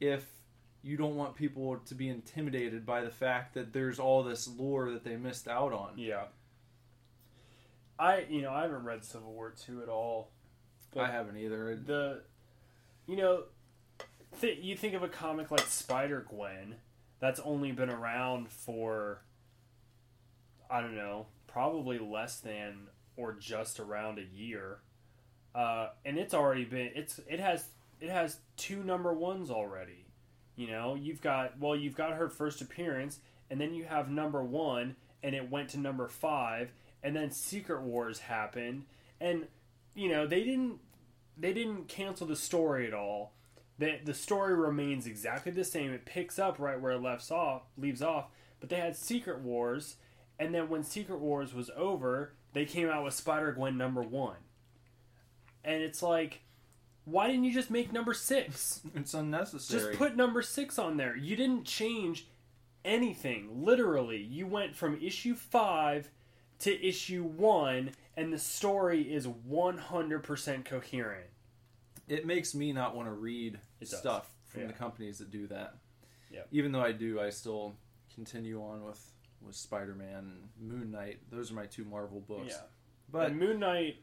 if 0.00 0.26
you 0.84 0.96
don't 0.96 1.16
want 1.16 1.34
people 1.34 1.76
to 1.78 1.94
be 1.94 2.08
intimidated 2.08 2.84
by 2.84 3.00
the 3.00 3.10
fact 3.10 3.54
that 3.54 3.72
there's 3.72 3.98
all 3.98 4.22
this 4.22 4.46
lore 4.46 4.92
that 4.92 5.02
they 5.02 5.16
missed 5.16 5.48
out 5.48 5.72
on? 5.72 5.92
Yeah. 5.96 6.24
I, 7.98 8.26
you 8.28 8.42
know, 8.42 8.52
I 8.52 8.62
haven't 8.62 8.84
read 8.84 9.04
Civil 9.04 9.32
War 9.32 9.52
2 9.66 9.82
at 9.82 9.88
all. 9.88 10.30
I 10.96 11.10
haven't 11.10 11.36
either. 11.36 11.76
The 11.84 12.20
you 13.06 13.16
know 13.16 13.44
th- 14.40 14.58
you 14.62 14.76
think 14.76 14.94
of 14.94 15.02
a 15.02 15.08
comic 15.08 15.50
like 15.50 15.66
Spider 15.66 16.24
Gwen 16.28 16.76
that's 17.20 17.40
only 17.40 17.72
been 17.72 17.90
around 17.90 18.50
for 18.50 19.22
I 20.70 20.80
don't 20.80 20.96
know 20.96 21.26
probably 21.46 21.98
less 21.98 22.40
than 22.40 22.88
or 23.16 23.32
just 23.32 23.78
around 23.78 24.18
a 24.18 24.36
year 24.36 24.78
uh, 25.54 25.88
and 26.04 26.18
it's 26.18 26.34
already 26.34 26.64
been 26.64 26.90
it's 26.94 27.20
it 27.28 27.40
has 27.40 27.68
it 28.00 28.10
has 28.10 28.38
two 28.56 28.82
number 28.82 29.12
ones 29.12 29.50
already 29.50 30.03
you 30.56 30.66
know 30.66 30.94
you've 30.94 31.20
got 31.20 31.58
well 31.58 31.76
you've 31.76 31.96
got 31.96 32.12
her 32.14 32.28
first 32.28 32.60
appearance 32.60 33.20
and 33.50 33.60
then 33.60 33.74
you 33.74 33.84
have 33.84 34.10
number 34.10 34.42
one 34.42 34.96
and 35.22 35.34
it 35.34 35.50
went 35.50 35.68
to 35.70 35.78
number 35.78 36.08
five 36.08 36.72
and 37.02 37.14
then 37.14 37.30
Secret 37.30 37.82
Wars 37.82 38.20
happened 38.20 38.84
and 39.20 39.46
you 39.94 40.08
know 40.08 40.26
they 40.26 40.42
didn't 40.42 40.78
they 41.36 41.52
didn't 41.52 41.88
cancel 41.88 42.26
the 42.26 42.36
story 42.36 42.86
at 42.86 42.94
all. 42.94 43.32
The 43.78 43.98
the 44.04 44.14
story 44.14 44.54
remains 44.54 45.06
exactly 45.06 45.52
the 45.52 45.64
same. 45.64 45.92
It 45.92 46.04
picks 46.04 46.38
up 46.38 46.58
right 46.58 46.80
where 46.80 46.92
it 46.92 47.02
left 47.02 47.30
off, 47.30 47.62
leaves 47.76 48.02
off. 48.02 48.26
But 48.60 48.68
they 48.68 48.76
had 48.76 48.96
Secret 48.96 49.40
Wars, 49.40 49.96
and 50.38 50.54
then 50.54 50.68
when 50.68 50.84
Secret 50.84 51.20
Wars 51.20 51.52
was 51.52 51.70
over, 51.76 52.32
they 52.52 52.64
came 52.64 52.88
out 52.88 53.04
with 53.04 53.14
Spider 53.14 53.52
Gwen 53.52 53.76
number 53.76 54.02
one. 54.02 54.36
And 55.64 55.82
it's 55.82 56.02
like, 56.02 56.40
why 57.04 57.26
didn't 57.28 57.44
you 57.44 57.52
just 57.52 57.70
make 57.70 57.92
number 57.92 58.14
six? 58.14 58.80
It's 58.94 59.14
unnecessary. 59.14 59.80
Just 59.92 59.98
put 59.98 60.16
number 60.16 60.42
six 60.42 60.78
on 60.78 60.96
there. 60.96 61.16
You 61.16 61.36
didn't 61.36 61.64
change 61.64 62.26
anything. 62.84 63.64
Literally, 63.64 64.22
you 64.22 64.46
went 64.46 64.74
from 64.76 65.00
issue 65.02 65.34
five 65.34 66.10
to 66.60 66.86
issue 66.86 67.22
one, 67.24 67.90
and 68.16 68.32
the 68.32 68.38
story 68.38 69.02
is 69.02 69.26
100% 69.26 70.64
coherent. 70.64 71.26
it 72.06 72.26
makes 72.26 72.54
me 72.54 72.70
not 72.72 72.94
want 72.94 73.08
to 73.08 73.12
read 73.12 73.58
stuff 73.82 74.30
from 74.46 74.60
Yeah. 74.62 74.66
the 74.68 74.72
companies 74.74 75.18
that 75.18 75.30
do 75.30 75.46
that. 75.46 75.76
Yep. 76.30 76.48
Even 76.52 76.70
though 76.72 76.82
I 76.82 76.92
do, 76.92 77.18
I 77.20 77.30
still 77.30 77.74
continue 78.14 78.62
on 78.62 78.84
with 78.84 79.10
with 79.40 79.54
Spider 79.56 79.94
Man, 79.94 80.48
Moon 80.58 80.90
Knight. 80.90 81.18
Those 81.30 81.50
are 81.50 81.54
my 81.54 81.66
two 81.66 81.84
Marvel 81.84 82.20
books. 82.20 82.48
Yeah. 82.50 82.62
But 83.10 83.30
and 83.30 83.38
Moon 83.38 83.58
Knight 83.58 83.96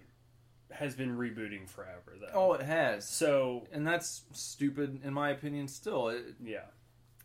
has 0.74 0.96
been 0.96 1.18
rebooting 1.18 1.68
forever, 1.70 2.14
though. 2.20 2.32
oh, 2.34 2.54
it 2.54 2.62
has. 2.62 3.08
so 3.08 3.68
and 3.72 3.86
that's 3.86 4.24
stupid 4.34 5.02
in 5.04 5.14
my 5.14 5.30
opinion. 5.30 5.68
Still, 5.68 6.10
it, 6.10 6.36
yeah, 6.44 6.66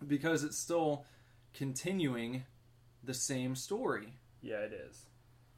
because 0.06 0.44
it's 0.44 0.58
still 0.58 1.04
continuing 1.54 2.44
the 3.02 3.14
same 3.14 3.54
story. 3.56 4.14
yeah, 4.42 4.58
it 4.58 4.72
is. 4.72 5.06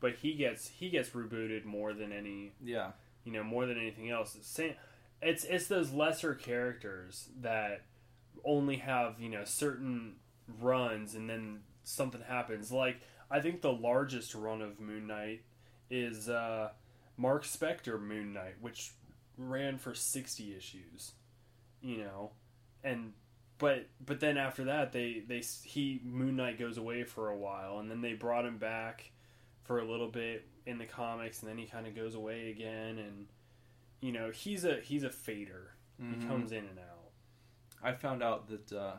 But 0.01 0.16
he 0.16 0.35
gets 0.35 0.68
he 0.68 0.90
gets 0.90 1.11
rebooted 1.11 1.64
more 1.64 1.92
than 1.92 2.12
any 2.12 2.53
Yeah, 2.62 2.92
you 3.24 3.33
know 3.33 3.42
more 3.42 3.66
than 3.66 3.79
anything 3.79 4.11
else. 4.11 4.37
It's 4.37 4.48
same. 4.48 4.74
It's 5.20 5.44
it's 5.44 5.66
those 5.66 5.92
lesser 5.92 6.35
characters 6.35 7.29
that 7.40 7.83
only 8.44 8.77
have 8.77 9.20
you 9.20 9.29
know 9.29 9.44
certain 9.44 10.16
runs 10.61 11.14
and 11.14 11.29
then 11.29 11.61
something 11.83 12.20
happens. 12.20 12.70
Like 12.70 13.01
I 13.31 13.40
think 13.40 13.61
the 13.61 13.72
largest 13.72 14.35
run 14.35 14.62
of 14.62 14.79
Moon 14.79 15.07
Knight 15.09 15.42
is 15.90 16.29
uh, 16.29 16.70
Marc 17.18 17.44
Spector 17.44 18.00
Moon 18.00 18.33
Knight, 18.33 18.54
which 18.62 18.92
ran 19.37 19.76
for 19.76 19.94
sixty 19.94 20.57
issues. 20.57 21.12
You 21.83 21.98
know, 21.98 22.31
and 22.83 23.12
but 23.59 23.87
but 24.04 24.20
then 24.20 24.38
after 24.38 24.64
that 24.64 24.92
they 24.92 25.22
they 25.26 25.42
he 25.64 26.00
Moon 26.04 26.37
Knight 26.37 26.59
goes 26.59 26.78
away 26.78 27.04
for 27.04 27.28
a 27.28 27.37
while 27.37 27.78
and 27.81 27.90
then 27.90 28.00
they 28.00 28.14
brought 28.14 28.46
him 28.46 28.57
back 28.59 29.11
for 29.64 29.81
a 29.81 29.85
little 29.85 30.09
bit 30.09 30.46
in 30.64 30.78
the 30.78 30.87
comics 30.87 31.40
and 31.42 31.50
then 31.50 31.59
he 31.59 31.66
kind 31.66 31.87
of 31.87 31.94
goes 31.94 32.14
away 32.14 32.50
again 32.50 32.98
and 32.98 33.26
you 34.00 34.12
know 34.12 34.31
he's 34.31 34.64
a 34.64 34.76
he's 34.81 35.02
a 35.02 35.11
fader 35.11 35.74
he 35.98 36.04
Mhm. 36.04 36.26
comes 36.28 36.52
in 36.52 36.64
and 36.66 36.78
out 36.78 37.11
I 37.83 37.92
found 37.92 38.22
out 38.22 38.48
that. 38.48 38.72
Uh, 38.72 38.96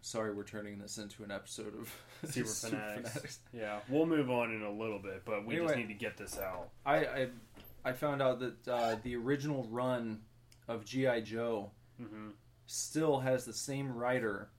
sorry, 0.00 0.32
we're 0.34 0.44
turning 0.44 0.78
this 0.78 0.98
into 0.98 1.22
an 1.24 1.30
episode 1.30 1.74
of 1.78 1.94
Super 2.30 2.48
Fanatics. 2.48 3.40
yeah 3.52 3.80
we'll 3.88 4.06
move 4.06 4.30
on 4.30 4.52
in 4.52 4.62
a 4.62 4.70
little 4.70 4.98
bit 4.98 5.22
but 5.24 5.44
we 5.44 5.56
just 5.56 5.76
need 5.76 5.88
to 5.88 5.94
get 5.94 6.16
this 6.16 6.38
out. 6.38 6.68
I, 6.86 6.96
I 6.96 7.28
I 7.84 7.92
found 7.92 8.20
out 8.22 8.40
that 8.40 8.68
uh, 8.68 8.96
the 9.02 9.16
original 9.16 9.66
run 9.70 10.20
of 10.66 10.84
GI 10.84 11.22
Joe 11.22 11.70
hmm 12.00 12.30
still 12.70 13.20
has 13.20 13.46
the 13.46 13.52
same 13.54 13.90
writer, 13.90 14.50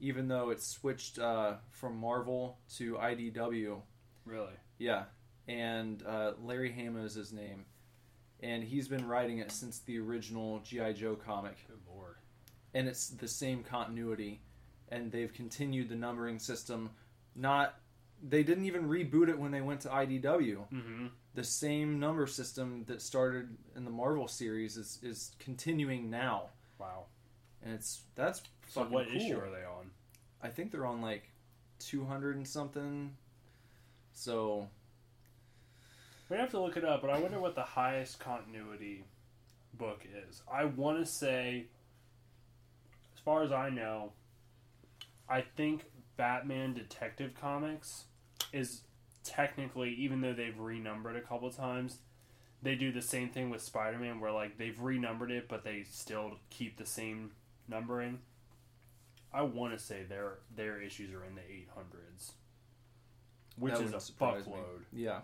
even 0.00 0.26
though 0.26 0.50
it 0.50 0.60
switched 0.60 1.18
uh, 1.20 1.54
from 1.70 1.96
Marvel 1.96 2.58
to 2.76 2.94
IDW. 2.94 3.80
really? 4.24 4.54
Yeah, 4.78 5.04
and 5.46 6.02
uh, 6.04 6.32
Larry 6.42 6.72
Hama 6.72 7.04
is 7.04 7.14
his 7.14 7.32
name, 7.32 7.66
and 8.40 8.64
he's 8.64 8.88
been 8.88 9.06
writing 9.06 9.38
it 9.38 9.52
since 9.52 9.78
the 9.78 9.96
original 10.00 10.58
GI 10.64 10.94
Joe 10.94 11.14
comic, 11.14 11.56
good 11.68 11.78
lord. 11.88 12.16
And 12.74 12.88
it's 12.88 13.10
the 13.10 13.28
same 13.28 13.62
continuity, 13.62 14.40
and 14.92 15.10
they've 15.10 15.32
continued 15.32 15.88
the 15.88 15.94
numbering 15.96 16.38
system. 16.38 16.90
Not, 17.34 17.74
they 18.22 18.42
didn't 18.42 18.66
even 18.66 18.88
reboot 18.88 19.28
it 19.28 19.38
when 19.38 19.50
they 19.50 19.60
went 19.62 19.80
to 19.82 19.88
IDW. 19.88 20.68
hmm 20.68 21.06
The 21.34 21.44
same 21.44 21.98
number 21.98 22.26
system 22.26 22.84
that 22.86 23.00
started 23.02 23.48
in 23.74 23.84
the 23.84 23.90
Marvel 23.90 24.28
series 24.28 24.76
is 24.76 24.98
is 25.02 25.32
continuing 25.38 26.10
now, 26.10 26.50
wow 26.78 27.06
and 27.64 27.74
it's 27.74 28.02
that's 28.16 28.42
so 28.68 28.80
fucking 28.80 28.92
what 28.92 29.06
cool. 29.08 29.16
issue 29.16 29.36
are 29.38 29.50
they 29.50 29.64
on 29.64 29.90
I 30.42 30.48
think 30.48 30.72
they're 30.72 30.86
on 30.86 31.00
like 31.00 31.30
200 31.78 32.36
and 32.36 32.46
something. 32.46 33.16
So, 34.12 34.68
we 36.28 36.36
have 36.36 36.50
to 36.50 36.60
look 36.60 36.76
it 36.76 36.84
up 36.84 37.00
but 37.00 37.10
i 37.10 37.18
wonder 37.18 37.38
what 37.40 37.54
the 37.54 37.62
highest 37.62 38.18
continuity 38.18 39.04
book 39.74 40.00
is 40.28 40.42
i 40.50 40.64
want 40.64 40.98
to 40.98 41.06
say 41.06 41.64
as 43.14 43.20
far 43.20 43.42
as 43.42 43.52
i 43.52 43.68
know 43.70 44.12
i 45.32 45.40
think 45.40 45.86
batman 46.16 46.74
detective 46.74 47.32
comics 47.40 48.04
is 48.52 48.82
technically 49.24 49.90
even 49.94 50.20
though 50.20 50.32
they've 50.34 50.58
renumbered 50.58 51.16
a 51.16 51.20
couple 51.20 51.50
times 51.50 51.98
they 52.62 52.74
do 52.74 52.92
the 52.92 53.02
same 53.02 53.28
thing 53.28 53.50
with 53.50 53.60
spider-man 53.62 54.20
where 54.20 54.30
like 54.32 54.58
they've 54.58 54.80
renumbered 54.80 55.30
it 55.30 55.48
but 55.48 55.64
they 55.64 55.82
still 55.90 56.32
keep 56.50 56.76
the 56.76 56.86
same 56.86 57.30
numbering 57.68 58.18
i 59.32 59.40
want 59.42 59.72
to 59.72 59.78
say 59.82 60.02
their 60.02 60.38
their 60.54 60.80
issues 60.80 61.12
are 61.14 61.24
in 61.24 61.34
the 61.34 61.40
800s 61.40 62.32
which 63.56 63.74
that 63.74 63.82
is 63.82 63.92
a 63.94 64.00
surprise 64.00 64.46
me. 64.46 64.52
fuckload 64.52 64.82
Yeah. 64.92 65.20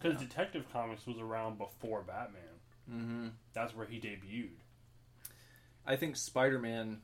because 0.00 0.18
Detective 0.20 0.64
Comics 0.72 1.06
was 1.06 1.18
around 1.18 1.58
before 1.58 2.02
Batman. 2.02 2.42
hmm 2.88 3.28
That's 3.54 3.74
where 3.74 3.86
he 3.86 3.98
debuted. 3.98 4.50
I 5.86 5.96
think 5.96 6.16
Spider 6.16 6.58
Man 6.58 7.00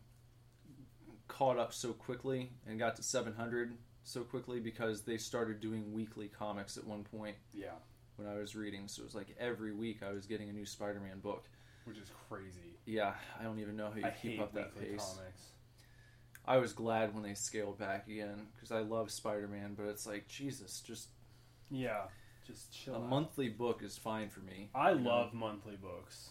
caught 1.29 1.59
up 1.59 1.73
so 1.73 1.93
quickly 1.93 2.51
and 2.67 2.79
got 2.79 2.97
to 2.97 3.03
700 3.03 3.73
so 4.05 4.23
quickly 4.23 4.61
because 4.61 5.03
they 5.03 5.17
started 5.19 5.61
doing 5.61 5.93
weekly 5.93 6.29
comics 6.29 6.77
at 6.77 6.87
one 6.87 7.03
point 7.05 7.37
Yeah, 7.53 7.71
when 8.17 8.29
I 8.29 8.37
was 8.39 8.55
reading. 8.55 8.87
So 8.89 9.03
it 9.03 9.07
was 9.07 9.15
like 9.15 9.35
every 9.39 9.73
week 9.73 10.03
I 10.09 10.13
was 10.13 10.27
getting 10.27 10.49
a 10.49 10.53
new 10.53 10.67
Spider 10.67 11.01
Man 11.01 11.19
book. 11.21 11.45
which 11.85 11.99
is 11.99 12.11
crazy. 12.29 12.79
Yeah, 12.85 13.15
I 13.39 13.43
don't 13.43 13.59
even 13.59 13.77
know 13.77 13.91
how 13.91 13.99
you 13.99 14.05
I 14.07 14.11
keep 14.11 14.41
up 14.41 14.53
that 14.55 14.79
pace. 14.79 15.05
comics. 15.17 15.43
I 16.49 16.59
was 16.59 16.73
glad 16.73 17.13
when 17.13 17.25
they 17.25 17.35
scaled 17.35 17.79
back 17.79 18.07
again 18.07 18.47
because 18.55 18.71
I 18.71 18.79
love 18.81 19.11
Spider 19.11 19.49
Man, 19.49 19.75
but 19.77 19.87
it's 19.87 20.07
like, 20.07 20.29
Jesus, 20.29 20.81
just 20.81 21.09
Yeah, 21.71 22.03
just 22.47 22.73
chill. 22.73 22.95
a 22.95 22.99
out. 22.99 23.09
monthly 23.09 23.49
book 23.49 23.83
is 23.83 23.99
fine 23.99 24.29
for 24.29 24.39
me. 24.41 24.71
I 24.73 24.93
you 24.93 25.01
know? 25.01 25.11
love 25.11 25.35
monthly 25.35 25.75
books. 25.75 26.31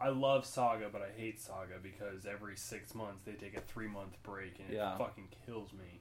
I 0.00 0.08
love 0.10 0.44
Saga, 0.44 0.88
but 0.92 1.00
I 1.00 1.18
hate 1.18 1.40
Saga 1.40 1.74
because 1.82 2.26
every 2.26 2.56
six 2.56 2.94
months 2.94 3.24
they 3.24 3.32
take 3.32 3.56
a 3.56 3.60
three 3.60 3.88
month 3.88 4.22
break 4.22 4.58
and 4.58 4.74
it 4.74 4.98
fucking 4.98 5.28
kills 5.46 5.72
me. 5.72 6.00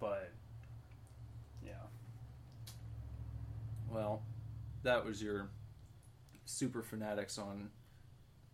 But 0.00 0.32
yeah, 1.64 1.72
Well, 3.90 4.22
that 4.82 5.04
was 5.04 5.22
your 5.22 5.48
super 6.44 6.82
fanatics 6.82 7.38
on 7.38 7.70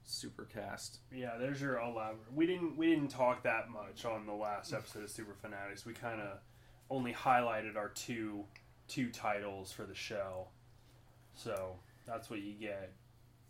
Supercast. 0.06 0.98
Yeah, 1.12 1.36
there's 1.38 1.60
your 1.60 1.78
elaborate. 1.78 2.32
We 2.32 2.46
didn't 2.46 2.76
we 2.76 2.88
didn't 2.88 3.08
talk 3.08 3.42
that 3.42 3.68
much 3.68 4.04
on 4.04 4.26
the 4.26 4.32
last 4.32 4.72
mm. 4.72 4.76
episode 4.76 5.04
of 5.04 5.10
Super 5.10 5.34
Fanatics. 5.34 5.84
We 5.84 5.92
kind 5.92 6.20
of 6.20 6.38
only 6.88 7.12
highlighted 7.12 7.76
our 7.76 7.88
two 7.88 8.44
two 8.86 9.10
titles 9.10 9.72
for 9.72 9.84
the 9.84 9.94
show. 9.94 10.48
So 11.34 11.76
that's 12.06 12.28
what 12.30 12.40
you 12.40 12.54
get 12.54 12.92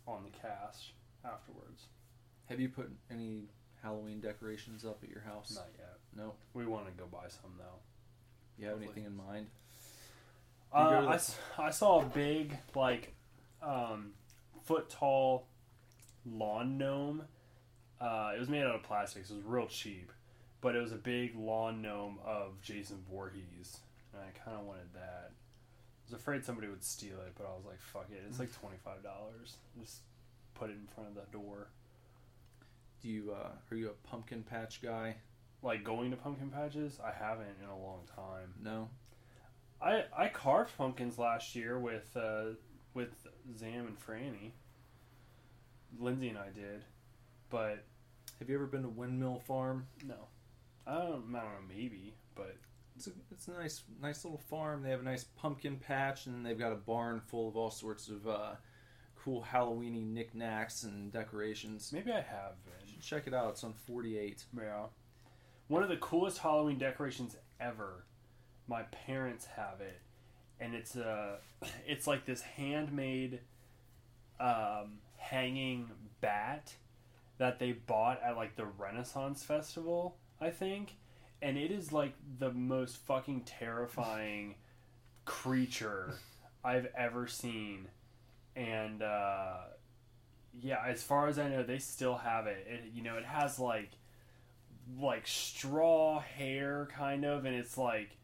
on 0.07 0.23
the 0.23 0.29
cast 0.37 0.91
afterwards. 1.25 1.85
Have 2.49 2.59
you 2.59 2.69
put 2.69 2.91
any 3.09 3.43
Halloween 3.81 4.19
decorations 4.19 4.83
up 4.85 4.99
at 5.03 5.09
your 5.09 5.21
house? 5.21 5.53
Not 5.55 5.67
yet. 5.77 5.97
No. 6.15 6.33
We 6.53 6.65
want 6.65 6.85
to 6.87 6.91
go 6.91 7.05
buy 7.11 7.27
some 7.29 7.51
though. 7.57 7.79
You 8.57 8.65
have 8.67 8.77
Hopefully. 8.79 8.93
anything 9.03 9.05
in 9.05 9.17
mind? 9.17 9.47
You 10.73 10.79
Uh, 10.79 11.01
to 11.01 11.07
I, 11.57 11.65
the- 11.67 11.71
saw 11.71 12.01
a 12.01 12.05
big 12.05 12.57
like 12.75 13.13
um, 13.61 14.11
foot 14.63 14.89
tall 14.89 15.47
lawn 16.25 16.77
gnome. 16.77 17.23
Uh, 17.99 18.31
it 18.35 18.39
was 18.39 18.49
made 18.49 18.63
out 18.63 18.75
of 18.75 18.83
plastic, 18.83 19.25
so 19.25 19.33
it 19.35 19.37
was 19.37 19.45
real 19.45 19.67
cheap. 19.67 20.11
But 20.59 20.75
it 20.75 20.79
was 20.81 20.91
a 20.91 20.95
big 20.97 21.35
lawn 21.35 21.81
gnome 21.81 22.19
of 22.25 22.61
Jason 22.61 23.03
Voorhees, 23.09 23.77
and 24.13 24.21
I 24.21 24.37
kind 24.45 24.59
of 24.59 24.65
wanted 24.65 24.93
that. 24.93 25.31
I 26.11 26.15
was 26.15 26.21
afraid 26.21 26.43
somebody 26.43 26.67
would 26.67 26.83
steal 26.83 27.19
it, 27.25 27.33
but 27.37 27.45
I 27.45 27.55
was 27.55 27.63
like, 27.65 27.79
"Fuck 27.79 28.07
it! 28.11 28.21
It's 28.27 28.39
like 28.39 28.51
twenty 28.53 28.75
five 28.83 29.01
dollars. 29.01 29.55
Just 29.79 29.99
put 30.55 30.69
it 30.69 30.73
in 30.73 30.87
front 30.93 31.09
of 31.09 31.15
the 31.15 31.31
door." 31.31 31.69
Do 33.01 33.07
you 33.07 33.31
uh, 33.31 33.51
are 33.71 33.77
you 33.77 33.89
a 33.89 34.07
pumpkin 34.07 34.43
patch 34.43 34.81
guy? 34.81 35.15
Like 35.63 35.83
going 35.83 36.11
to 36.11 36.17
pumpkin 36.17 36.49
patches, 36.49 36.99
I 37.03 37.11
haven't 37.11 37.55
in 37.63 37.69
a 37.69 37.77
long 37.79 38.01
time. 38.13 38.53
No. 38.61 38.89
I 39.81 40.03
I 40.15 40.27
carved 40.27 40.75
pumpkins 40.77 41.17
last 41.17 41.55
year 41.55 41.79
with 41.79 42.09
uh, 42.17 42.55
with 42.93 43.09
Zam 43.57 43.87
and 43.87 43.97
Franny. 43.97 44.51
Lindsay 45.97 46.27
and 46.29 46.37
I 46.37 46.49
did, 46.49 46.83
but 47.49 47.83
Have 48.39 48.49
you 48.49 48.55
ever 48.55 48.65
been 48.65 48.83
to 48.83 48.89
Windmill 48.89 49.39
Farm? 49.39 49.87
no, 50.05 50.27
I 50.85 50.93
don't, 50.95 51.03
I 51.03 51.07
don't 51.09 51.33
know, 51.33 51.43
maybe, 51.69 52.15
but 52.35 52.55
It's 52.95 53.07
a, 53.07 53.11
it's 53.41 53.47
a 53.47 53.59
nice 53.59 53.83
nice 53.99 54.23
little 54.23 54.37
farm. 54.37 54.83
They 54.83 54.91
have 54.91 54.99
a 54.99 55.03
nice 55.03 55.23
pumpkin 55.23 55.77
patch, 55.77 56.27
and 56.27 56.45
they've 56.45 56.57
got 56.57 56.71
a 56.71 56.75
barn 56.75 57.19
full 57.19 57.47
of 57.47 57.57
all 57.57 57.71
sorts 57.71 58.07
of 58.07 58.27
uh, 58.27 58.51
cool 59.23 59.43
Halloweeny 59.51 60.05
knickknacks 60.05 60.83
and 60.83 61.11
decorations. 61.11 61.91
maybe 61.91 62.11
I 62.11 62.21
have 62.21 62.63
been. 62.65 63.01
Check 63.01 63.25
it 63.25 63.33
out. 63.33 63.51
It's 63.51 63.63
on 63.63 63.73
48. 63.73 64.45
Yeah, 64.55 64.85
one 65.69 65.81
of 65.81 65.89
the 65.89 65.97
coolest 65.97 66.37
Halloween 66.37 66.77
decorations 66.77 67.35
ever. 67.59 68.05
My 68.67 68.83
parents 68.83 69.47
have 69.55 69.81
it, 69.81 69.99
and 70.59 70.75
it's 70.75 70.95
a 70.95 71.39
it's 71.87 72.05
like 72.05 72.25
this 72.25 72.41
handmade 72.43 73.39
um, 74.39 74.99
hanging 75.17 75.89
bat 76.19 76.75
that 77.39 77.57
they 77.57 77.71
bought 77.71 78.21
at 78.21 78.35
like 78.35 78.55
the 78.55 78.65
Renaissance 78.65 79.43
Festival, 79.43 80.17
I 80.39 80.51
think, 80.51 80.93
and 81.41 81.57
it 81.57 81.71
is 81.71 81.91
like 81.91 82.13
the 82.39 82.51
most 82.51 82.97
fucking 82.97 83.41
terrifying 83.41 84.55
creature 85.25 86.13
I've 86.63 86.87
ever 86.97 87.27
seen, 87.27 87.87
and 88.55 89.01
uh, 89.01 89.57
yeah, 90.59 90.83
as 90.85 91.03
far 91.03 91.27
as 91.27 91.39
I 91.39 91.49
know, 91.49 91.63
they 91.63 91.79
still 91.79 92.17
have 92.17 92.47
it. 92.47 92.67
it. 92.69 92.83
You 92.93 93.03
know, 93.03 93.17
it 93.17 93.25
has 93.25 93.59
like 93.59 93.91
like 94.99 95.27
straw 95.27 96.19
hair 96.19 96.87
kind 96.95 97.25
of, 97.25 97.45
and 97.45 97.55
it's 97.55 97.77
like 97.77 98.17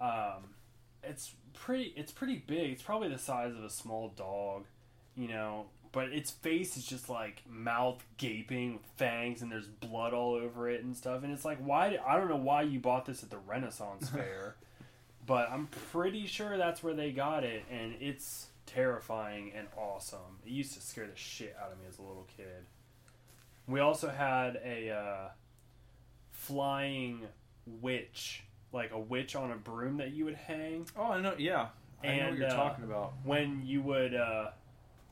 um, 0.00 0.54
it's 1.02 1.34
pretty 1.54 1.92
it's 1.96 2.12
pretty 2.12 2.42
big. 2.46 2.72
It's 2.72 2.82
probably 2.82 3.08
the 3.08 3.18
size 3.18 3.52
of 3.52 3.64
a 3.64 3.70
small 3.70 4.08
dog, 4.16 4.64
you 5.16 5.28
know. 5.28 5.66
But 5.92 6.08
its 6.08 6.30
face 6.30 6.76
is 6.78 6.86
just 6.86 7.10
like 7.10 7.42
mouth 7.46 8.02
gaping, 8.16 8.74
with 8.74 8.86
fangs, 8.96 9.42
and 9.42 9.52
there's 9.52 9.66
blood 9.66 10.14
all 10.14 10.34
over 10.34 10.68
it 10.70 10.82
and 10.82 10.96
stuff. 10.96 11.22
And 11.22 11.32
it's 11.32 11.44
like, 11.44 11.58
why? 11.58 11.98
I 12.06 12.16
don't 12.16 12.30
know 12.30 12.36
why 12.36 12.62
you 12.62 12.80
bought 12.80 13.04
this 13.04 13.22
at 13.22 13.28
the 13.28 13.36
Renaissance 13.38 14.08
Fair, 14.14 14.56
but 15.26 15.50
I'm 15.50 15.66
pretty 15.90 16.26
sure 16.26 16.56
that's 16.56 16.82
where 16.82 16.94
they 16.94 17.12
got 17.12 17.44
it, 17.44 17.64
and 17.70 17.94
it's 18.00 18.46
terrifying 18.64 19.52
and 19.54 19.66
awesome. 19.76 20.38
It 20.46 20.50
used 20.52 20.72
to 20.74 20.80
scare 20.80 21.06
the 21.06 21.16
shit 21.16 21.54
out 21.62 21.72
of 21.72 21.78
me 21.78 21.84
as 21.88 21.98
a 21.98 22.02
little 22.02 22.26
kid. 22.36 22.64
We 23.68 23.80
also 23.80 24.08
had 24.08 24.58
a 24.64 24.90
uh, 24.90 25.28
flying 26.30 27.20
witch, 27.66 28.42
like 28.72 28.92
a 28.92 28.98
witch 28.98 29.36
on 29.36 29.52
a 29.52 29.56
broom 29.56 29.98
that 29.98 30.12
you 30.12 30.24
would 30.24 30.34
hang 30.34 30.86
Oh, 30.96 31.12
I 31.12 31.20
know. 31.20 31.34
Yeah, 31.38 31.68
I 32.02 32.16
know 32.16 32.30
what 32.30 32.38
you're 32.38 32.48
uh, 32.48 32.54
talking 32.54 32.84
about. 32.84 33.12
when 33.24 33.62
you 33.64 33.82
would 33.82 34.14
uh, 34.14 34.50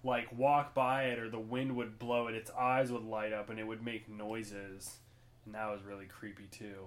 like 0.03 0.29
walk 0.37 0.75
by 0.75 1.05
it 1.05 1.19
or 1.19 1.29
the 1.29 1.39
wind 1.39 1.77
would 1.77 1.99
blow 1.99 2.27
it. 2.29 2.35
Its 2.35 2.51
eyes 2.53 2.91
would 2.91 3.05
light 3.05 3.33
up 3.33 3.51
and 3.51 3.59
it 3.59 3.67
would 3.67 3.85
make 3.85 4.09
noises, 4.09 4.97
and 5.45 5.55
that 5.55 5.69
was 5.71 5.83
really 5.83 6.07
creepy 6.07 6.47
too. 6.51 6.87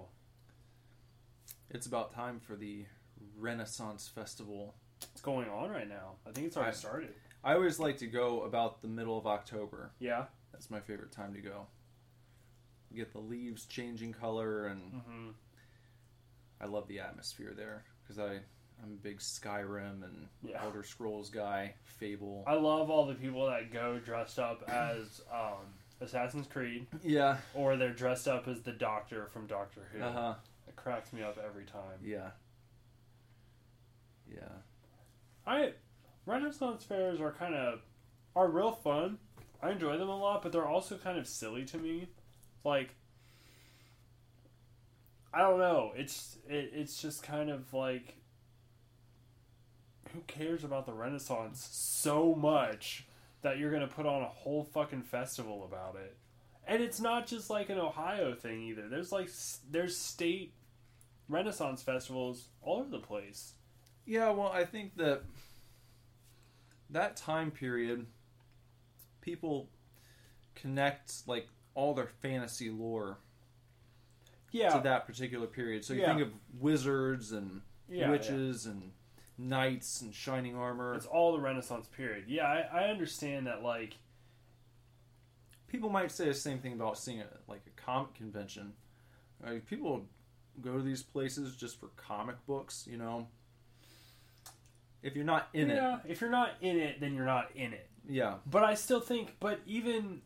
It's 1.69 1.85
about 1.85 2.11
time 2.13 2.39
for 2.39 2.55
the 2.55 2.85
Renaissance 3.37 4.07
Festival. 4.07 4.75
It's 5.11 5.21
going 5.21 5.49
on 5.49 5.69
right 5.71 5.87
now. 5.89 6.13
I 6.27 6.31
think 6.31 6.47
it's 6.47 6.57
already 6.57 6.71
I- 6.71 6.75
started. 6.75 7.13
I 7.45 7.55
always 7.55 7.77
like 7.77 7.97
to 7.97 8.07
go 8.07 8.43
about 8.43 8.81
the 8.81 8.87
middle 8.87 9.17
of 9.17 9.27
October. 9.27 9.91
Yeah. 9.99 10.25
That's 10.53 10.69
my 10.71 10.79
favorite 10.79 11.11
time 11.11 11.33
to 11.33 11.41
go. 11.41 11.67
Get 12.95 13.11
the 13.11 13.19
leaves 13.19 13.65
changing 13.65 14.13
color, 14.13 14.67
and 14.67 15.01
hmm 15.05 15.29
I 16.61 16.67
love 16.67 16.87
the 16.87 16.99
atmosphere 17.01 17.53
there 17.55 17.83
because 18.01 18.17
I 18.19 18.39
I'm 18.83 18.91
a 18.91 18.95
big 18.95 19.19
Skyrim 19.19 20.03
and 20.03 20.27
Yeah. 20.43 20.61
Elder 20.63 20.83
Scrolls 20.83 21.29
guy. 21.29 21.75
Fable. 21.83 22.43
I 22.45 22.55
love 22.55 22.89
all 22.89 23.05
the 23.05 23.15
people 23.15 23.45
that 23.47 23.71
go 23.71 23.99
dressed 23.99 24.39
up 24.39 24.63
as 24.67 25.21
um, 25.31 25.65
Assassin's 26.01 26.47
Creed, 26.47 26.85
yeah. 27.03 27.37
or 27.53 27.77
they're 27.77 27.93
dressed 27.93 28.27
up 28.27 28.47
as 28.47 28.61
the 28.61 28.73
Doctor 28.73 29.27
from 29.31 29.47
Doctor 29.47 29.81
Who. 29.93 30.01
Uh 30.03 30.11
huh. 30.11 30.33
It 30.67 30.75
cracks 30.75 31.13
me 31.13 31.23
up 31.23 31.37
every 31.43 31.65
time. 31.65 31.99
Yeah. 32.03 32.31
Yeah. 34.33 34.41
I 35.45 35.73
Renaissance 36.25 36.83
fairs 36.83 37.19
are 37.19 37.31
kind 37.31 37.53
of 37.55 37.81
are 38.35 38.49
real 38.49 38.71
fun. 38.71 39.17
I 39.61 39.71
enjoy 39.71 39.97
them 39.97 40.09
a 40.09 40.17
lot, 40.17 40.41
but 40.41 40.51
they're 40.51 40.67
also 40.67 40.97
kind 40.97 41.17
of 41.17 41.27
silly 41.27 41.63
to 41.65 41.77
me. 41.77 42.07
Like 42.63 42.95
I 45.33 45.39
don't 45.39 45.59
know. 45.59 45.91
It's 45.95 46.37
it, 46.47 46.71
it's 46.73 47.01
just 47.01 47.23
kind 47.23 47.49
of 47.49 47.73
like 47.73 48.15
who 50.13 50.21
cares 50.27 50.63
about 50.63 50.85
the 50.85 50.93
Renaissance 50.93 51.67
so 51.71 52.35
much 52.35 53.05
that 53.41 53.57
you're 53.57 53.71
gonna 53.71 53.87
put 53.87 54.05
on 54.05 54.21
a 54.21 54.27
whole 54.27 54.63
fucking 54.63 55.03
festival 55.03 55.65
about 55.65 55.95
it? 55.95 56.15
And 56.65 56.81
it's 56.81 57.01
not 57.01 57.27
just 57.27 57.49
like 57.49 57.69
an 57.69 57.77
Ohio 57.77 58.33
thing 58.33 58.61
either. 58.63 58.87
There's 58.87 59.11
like 59.11 59.29
there's 59.69 59.97
state 59.97 60.53
Renaissance 61.27 61.81
festivals 61.81 62.47
all 62.61 62.79
over 62.79 62.89
the 62.89 62.99
place. 62.99 63.53
Yeah, 64.05 64.29
well, 64.31 64.49
I 64.49 64.65
think 64.65 64.95
that 64.97 65.23
that 66.89 67.15
time 67.17 67.51
period, 67.51 68.05
people 69.21 69.69
connect 70.55 71.27
like 71.27 71.47
all 71.75 71.93
their 71.93 72.07
fantasy 72.07 72.69
lore 72.69 73.17
Yeah, 74.51 74.69
to 74.75 74.79
that 74.83 75.07
particular 75.07 75.47
period. 75.47 75.83
So 75.83 75.93
you 75.93 76.01
Yeah. 76.01 76.15
think 76.15 76.21
of 76.21 76.33
wizards 76.61 77.31
and 77.31 77.61
yeah, 77.89 78.09
witches 78.11 78.65
and 78.67 78.91
knights 79.37 80.01
and 80.01 80.13
shining 80.13 80.55
armor. 80.55 80.93
It's 80.95 81.05
all 81.05 81.31
the 81.33 81.39
Renaissance 81.39 81.87
period. 81.87 82.25
Yeah, 82.27 82.45
I, 82.45 82.81
I 82.81 82.83
understand 82.89 83.47
that. 83.47 83.63
Like, 83.63 83.95
People 85.73 85.89
might 85.89 86.11
say 86.11 86.25
the 86.25 86.35
same 86.35 86.59
thing 86.59 86.73
about 86.73 86.99
seeing 86.99 87.21
a, 87.21 87.25
like 87.47 87.63
a 87.65 87.81
comic 87.81 88.13
convention. 88.13 88.73
Like, 89.43 89.65
people 89.65 90.05
go 90.61 90.77
to 90.77 90.83
these 90.83 91.01
places 91.01 91.55
just 91.55 91.79
for 91.79 91.87
comic 91.97 92.35
books, 92.45 92.85
you 92.87 92.95
know. 92.95 93.27
If 95.01 95.15
you're 95.15 95.25
not 95.25 95.49
in 95.51 95.69
yeah, 95.69 95.97
if 96.07 96.21
you're 96.21 96.29
not 96.29 96.51
in 96.61 96.77
it, 96.77 96.99
then 96.99 97.15
you're 97.15 97.25
not 97.25 97.49
in 97.55 97.73
it. 97.73 97.89
it, 98.07 98.11
yeah, 98.13 98.35
But 98.45 98.63
I 98.63 98.75
still 98.75 98.99
think, 98.99 99.37
but 99.39 99.61
even 99.65 100.21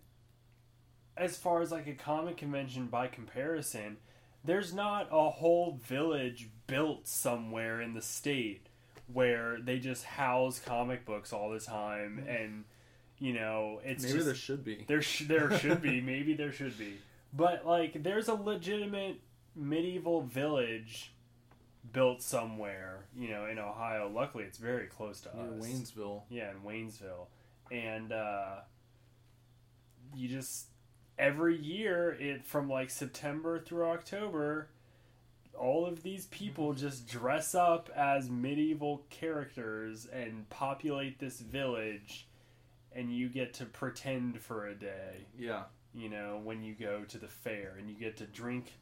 as 1.16 1.38
far 1.38 1.62
as 1.62 1.72
like 1.72 1.88
a 1.88 1.94
comic 1.94 2.36
convention 2.36 2.88
by 2.88 3.08
comparison, 3.08 3.98
there's 4.44 4.74
not 4.74 5.08
a 5.12 5.30
whole 5.30 5.80
village 5.82 6.50
built 6.68 7.08
somewhere 7.08 7.82
in 7.82 7.94
the 7.94 8.02
state 8.02 8.67
where 9.12 9.60
they 9.62 9.80
just 9.80 10.04
house 10.04 10.60
comic 10.60 11.06
books 11.06 11.34
all 11.34 11.50
the 11.50 11.60
time, 11.60 12.26
and 12.28 12.66
you 13.20 13.34
know, 13.34 13.80
it's 13.84 14.04
maybe 14.04 14.14
just, 14.16 14.26
there 14.26 14.36
should 14.36 14.64
be. 14.64 14.86
There, 14.88 15.02
sh- 15.02 15.26
there 15.28 15.52
should 15.60 15.82
be. 15.82 16.02
Maybe 16.02 16.34
there 16.34 16.52
should 16.52 16.78
be. 16.78 16.94
But 17.34 17.66
like, 17.66 18.04
there's 18.04 18.28
a 18.28 18.34
legitimate 18.36 19.20
medieval 19.56 20.22
village 20.22 21.12
built 21.94 22.22
somewhere, 22.22 23.06
you 23.16 23.30
know, 23.30 23.46
in 23.46 23.58
Ohio. 23.60 24.10
Luckily, 24.14 24.44
it's 24.44 24.58
very 24.58 24.88
close 24.88 25.22
to 25.22 25.30
Near 25.36 25.58
us. 25.58 25.66
Waynesville. 25.66 26.22
Yeah, 26.30 26.52
in 26.52 26.58
Waynesville, 26.62 27.28
and 27.72 28.12
uh, 28.12 28.56
you 30.16 30.28
just 30.28 30.68
every 31.18 31.58
year 31.58 32.16
it 32.20 32.46
from 32.46 32.70
like 32.70 32.90
September 32.90 33.60
through 33.60 33.86
October. 33.86 34.70
All 35.58 35.86
of 35.86 36.04
these 36.04 36.28
people 36.28 36.74
mhm. 36.74 36.78
just 36.78 37.08
dress 37.08 37.56
up 37.56 37.90
as 37.96 38.30
medieval 38.30 39.04
characters 39.10 40.08
and 40.12 40.50
populate 40.50 41.20
this 41.20 41.40
village 41.40 42.28
and 42.94 43.12
you 43.12 43.30
get 43.30 43.54
to 43.56 43.66
pretend 43.66 44.40
for 44.42 44.68
a 44.68 44.76
day. 44.76 45.26
Yeah. 45.38 45.64
you 45.94 46.10
know 46.10 46.40
when 46.44 46.64
you 46.64 46.74
go 46.74 47.04
to 47.08 47.18
the 47.18 47.28
fair 47.28 47.76
and 47.80 47.90
you 47.90 47.96
get 47.96 48.18
to 48.18 48.26
drink 48.26 48.80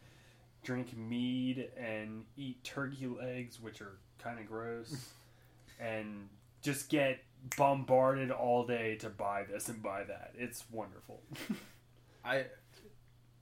drink 0.63 0.97
mead 0.97 1.69
and 1.77 2.25
eat 2.35 2.63
turkey 2.63 3.07
legs 3.07 3.59
which 3.61 3.81
are 3.81 3.97
kind 4.17 4.39
of 4.39 4.47
gross 4.47 5.11
and 5.79 6.27
just 6.61 6.89
get 6.89 7.19
bombarded 7.57 8.31
all 8.31 8.65
day 8.65 8.95
to 8.95 9.09
buy 9.09 9.43
this 9.43 9.69
and 9.69 9.81
buy 9.81 10.03
that. 10.03 10.31
It's 10.35 10.63
wonderful. 10.71 11.21
I 12.25 12.45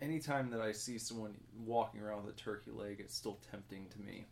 anytime 0.04 0.50
that 0.52 0.62
I 0.62 0.72
see 0.72 0.98
someone 0.98 1.34
walking 1.66 2.02
around 2.02 2.26
with 2.26 2.36
a 2.36 2.38
turkey 2.38 2.72
leg, 2.72 2.98
it's 3.00 3.16
still 3.16 3.40
tempting 3.52 3.88
to 3.90 4.00
me. 4.02 4.26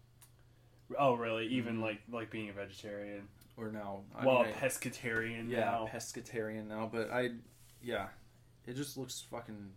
oh 0.99 1.13
really 1.13 1.47
even 1.47 1.77
Mhm. 1.77 1.81
like 1.84 2.01
like 2.12 2.29
being 2.29 2.49
a 2.49 2.53
vegetarian 2.53 3.25
Or 3.55 3.71
now, 3.71 4.01
I 4.13 4.25
well 4.25 4.43
mean, 4.43 4.53
I- 4.53 4.57
pescatarian 4.57 5.49
yeah, 5.49 5.60
now 5.62 5.89
pescatarian 5.91 6.67
now. 6.67 6.89
But 6.91 7.10
I, 7.12 7.29
yeah, 7.81 8.10
it 8.65 8.73
just 8.73 8.97
looks 8.97 9.21
fucking 9.21 9.71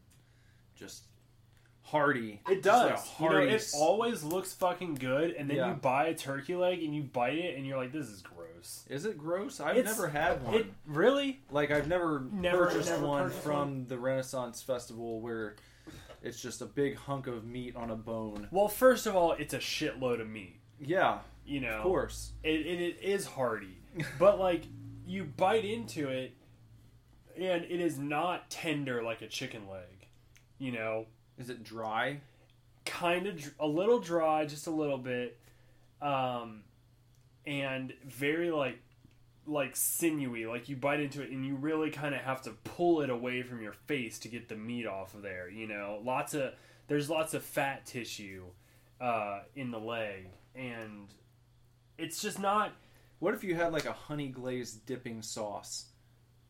just 0.74 1.04
hearty. 1.82 2.40
It 2.48 2.62
Just 2.64 2.82
like 2.84 2.94
does. 2.96 3.20
You 3.20 3.28
know, 3.30 3.38
it 3.42 3.70
always 3.76 4.24
looks 4.24 4.54
fucking 4.54 4.94
good, 4.96 5.32
and 5.32 5.48
then 5.50 5.58
Yeah. 5.58 5.68
you 5.68 5.74
buy 5.74 6.06
a 6.06 6.14
turkey 6.16 6.56
leg 6.56 6.82
and 6.82 6.94
you 6.94 7.02
bite 7.04 7.38
it, 7.38 7.56
and 7.56 7.64
you're 7.66 7.76
like, 7.76 7.92
"This 7.92 8.08
is 8.08 8.22
gross." 8.22 8.84
Is 8.88 9.04
it 9.04 9.16
gross? 9.18 9.60
I've 9.60 9.76
It's- 9.76 9.94
never 9.96 10.08
had 10.08 10.42
one. 10.42 10.54
It 10.54 10.66
really? 10.86 11.42
like 11.50 11.70
I've 11.70 11.86
never, 11.86 12.20
Never- 12.32 12.66
purchased 12.66 12.88
never 12.90 13.06
one 13.06 13.24
purchased 13.26 13.42
from 13.44 13.86
the 13.86 13.98
Renaissance 13.98 14.62
Festival 14.62 15.20
where 15.20 15.54
it's 16.24 16.40
just 16.40 16.60
a 16.62 16.66
big 16.66 16.96
hunk 16.96 17.26
of 17.28 17.44
meat 17.44 17.76
on 17.76 17.90
a 17.90 17.96
bone. 17.96 18.48
Well, 18.50 18.68
first 18.68 19.06
of 19.06 19.14
all, 19.14 19.32
it's 19.32 19.54
a 19.54 19.58
shitload 19.58 20.20
of 20.20 20.28
meat. 20.28 20.58
Yeah, 20.80 21.18
You 21.44 21.60
know, 21.60 21.76
of 21.76 21.82
course. 21.82 22.32
it, 22.42 22.66
it, 22.66 22.80
it 22.80 22.98
is 23.02 23.26
hearty, 23.26 23.78
but 24.18 24.40
like 24.40 24.64
you 25.06 25.24
bite 25.24 25.64
into 25.64 26.08
it, 26.08 26.32
and 27.36 27.64
it 27.64 27.80
is 27.80 27.98
not 27.98 28.50
tender 28.50 29.02
like 29.02 29.22
a 29.22 29.28
chicken 29.28 29.68
leg. 29.70 30.08
You 30.58 30.72
know, 30.72 31.06
Is 31.38 31.50
it 31.50 31.62
dry? 31.62 32.20
kind 32.84 33.26
of 33.26 33.54
a 33.60 33.66
little 33.66 33.98
dry, 33.98 34.44
just 34.44 34.66
a 34.66 34.70
little 34.70 34.98
bit, 34.98 35.38
um, 36.02 36.62
and 37.46 37.92
very 38.06 38.50
like 38.50 38.78
like 39.46 39.76
sinewy. 39.76 40.46
Like 40.46 40.68
you 40.68 40.76
bite 40.76 41.00
into 41.00 41.22
it, 41.22 41.30
and 41.30 41.44
you 41.44 41.54
really 41.56 41.90
kind 41.90 42.14
of 42.14 42.20
have 42.22 42.42
to 42.42 42.50
pull 42.64 43.00
it 43.02 43.10
away 43.10 43.42
from 43.42 43.62
your 43.62 43.72
face 43.72 44.18
to 44.20 44.28
get 44.28 44.48
the 44.48 44.56
meat 44.56 44.86
off 44.86 45.14
of 45.14 45.22
there. 45.22 45.48
You 45.48 45.66
know, 45.66 46.00
lots 46.04 46.34
of 46.34 46.52
there's 46.88 47.08
lots 47.10 47.34
of 47.34 47.42
fat 47.42 47.86
tissue 47.86 48.44
uh, 49.00 49.40
in 49.54 49.70
the 49.70 49.80
leg, 49.80 50.28
and 50.54 51.08
it's 51.98 52.20
just 52.22 52.38
not. 52.38 52.72
What 53.20 53.34
if 53.34 53.44
you 53.44 53.54
had 53.54 53.72
like 53.72 53.86
a 53.86 53.92
honey 53.92 54.28
glazed 54.28 54.84
dipping 54.86 55.22
sauce 55.22 55.86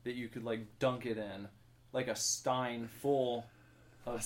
that 0.04 0.14
you 0.14 0.28
could 0.28 0.44
like 0.44 0.78
dunk 0.78 1.06
it 1.06 1.18
in, 1.18 1.48
like 1.92 2.08
a 2.08 2.16
stein 2.16 2.88
full 2.88 3.46
of 4.06 4.22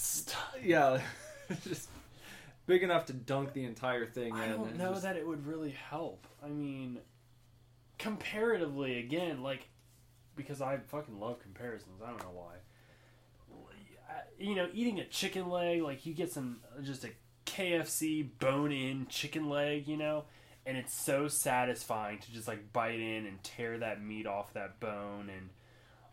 yeah, 0.65 1.01
just 1.65 1.89
big 2.67 2.83
enough 2.83 3.07
to 3.07 3.13
dunk 3.13 3.53
the 3.53 3.65
entire 3.65 4.07
thing 4.07 4.33
I 4.35 4.47
in. 4.47 4.51
don't 4.53 4.69
and 4.71 4.79
know 4.79 4.91
just- 4.93 5.03
that 5.03 5.17
it 5.17 5.27
would 5.27 5.47
really 5.47 5.71
help. 5.91 6.27
I 6.45 6.49
mean, 6.49 6.99
comparatively, 7.99 8.99
again, 8.99 9.43
like 9.43 9.69
because 10.39 10.63
I 10.63 10.79
fucking 10.79 11.21
love 11.21 11.41
comparisons. 11.41 12.01
I 12.03 12.09
don't 12.09 12.23
know 12.23 12.33
why. 12.33 12.55
You 14.39 14.55
know, 14.55 14.69
eating 14.73 15.01
a 15.01 15.05
chicken 15.05 15.51
leg, 15.51 15.83
like 15.83 16.07
you 16.07 16.15
get 16.15 16.33
some 16.33 16.61
just 16.83 17.05
a 17.05 17.11
KFC 17.45 18.29
bone-in 18.39 19.07
chicken 19.09 19.51
leg, 19.51 19.89
you 19.89 19.97
know, 19.97 20.25
and 20.65 20.77
it's 20.77 20.95
so 20.95 21.29
satisfying 21.29 22.19
to 22.21 22.33
just 22.33 22.47
like 22.47 22.73
bite 22.73 23.01
in 23.01 23.27
and 23.27 23.43
tear 23.43 23.79
that 23.79 24.03
meat 24.03 24.27
off 24.27 24.55
that 24.55 24.79
bone 24.81 25.29
and 25.29 25.51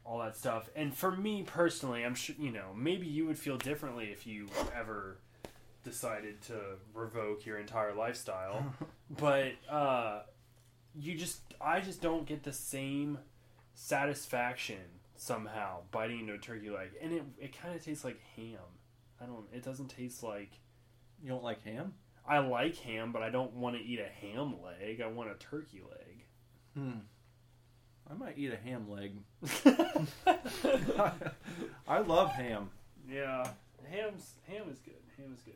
all 0.03 0.19
that 0.19 0.35
stuff. 0.35 0.69
And 0.75 0.95
for 0.95 1.11
me 1.11 1.43
personally, 1.43 2.03
I'm 2.03 2.15
sure 2.15 2.35
you 2.39 2.51
know 2.51 2.73
maybe 2.75 3.05
you 3.07 3.27
would 3.27 3.37
feel 3.37 3.57
differently 3.57 4.05
if 4.11 4.25
you 4.25 4.47
ever 4.75 5.19
decided 5.83 6.41
to 6.43 6.55
revoke 6.93 7.45
your 7.45 7.59
entire 7.59 7.93
lifestyle, 7.93 8.73
but 9.17 9.51
uh, 9.69 10.21
you 10.97 11.15
just 11.15 11.41
I 11.61 11.79
just 11.81 12.01
don't 12.01 12.25
get 12.25 12.43
the 12.43 12.53
same 12.53 13.19
satisfaction 13.73 14.79
somehow 15.15 15.79
biting 15.91 16.19
into 16.21 16.33
a 16.33 16.37
turkey 16.37 16.69
leg, 16.69 16.89
and 17.01 17.11
it 17.13 17.23
it 17.39 17.57
kind 17.59 17.75
of 17.75 17.83
tastes 17.83 18.03
like 18.03 18.19
ham. 18.35 18.59
I 19.21 19.25
don't. 19.25 19.45
It 19.53 19.63
doesn't 19.63 19.87
taste 19.89 20.23
like. 20.23 20.51
You 21.23 21.29
don't 21.29 21.43
like 21.43 21.63
ham? 21.63 21.93
I 22.27 22.39
like 22.39 22.75
ham, 22.77 23.11
but 23.11 23.21
I 23.23 23.29
don't 23.29 23.53
want 23.53 23.75
to 23.77 23.81
eat 23.83 23.99
a 23.99 24.07
ham 24.25 24.55
leg. 24.63 24.99
I 25.01 25.07
want 25.07 25.29
a 25.31 25.35
turkey 25.35 25.81
leg. 25.87 26.25
Hmm. 26.75 26.99
I 28.09 28.13
might 28.13 28.37
eat 28.37 28.51
a 28.51 28.57
ham 28.57 28.89
leg. 28.89 29.17
I 31.87 31.99
love 31.99 32.31
ham. 32.31 32.69
yeah, 33.09 33.47
ham's 33.89 34.33
ham 34.47 34.63
is 34.71 34.79
good. 34.79 34.93
Ham 35.17 35.33
is 35.33 35.41
good. 35.41 35.53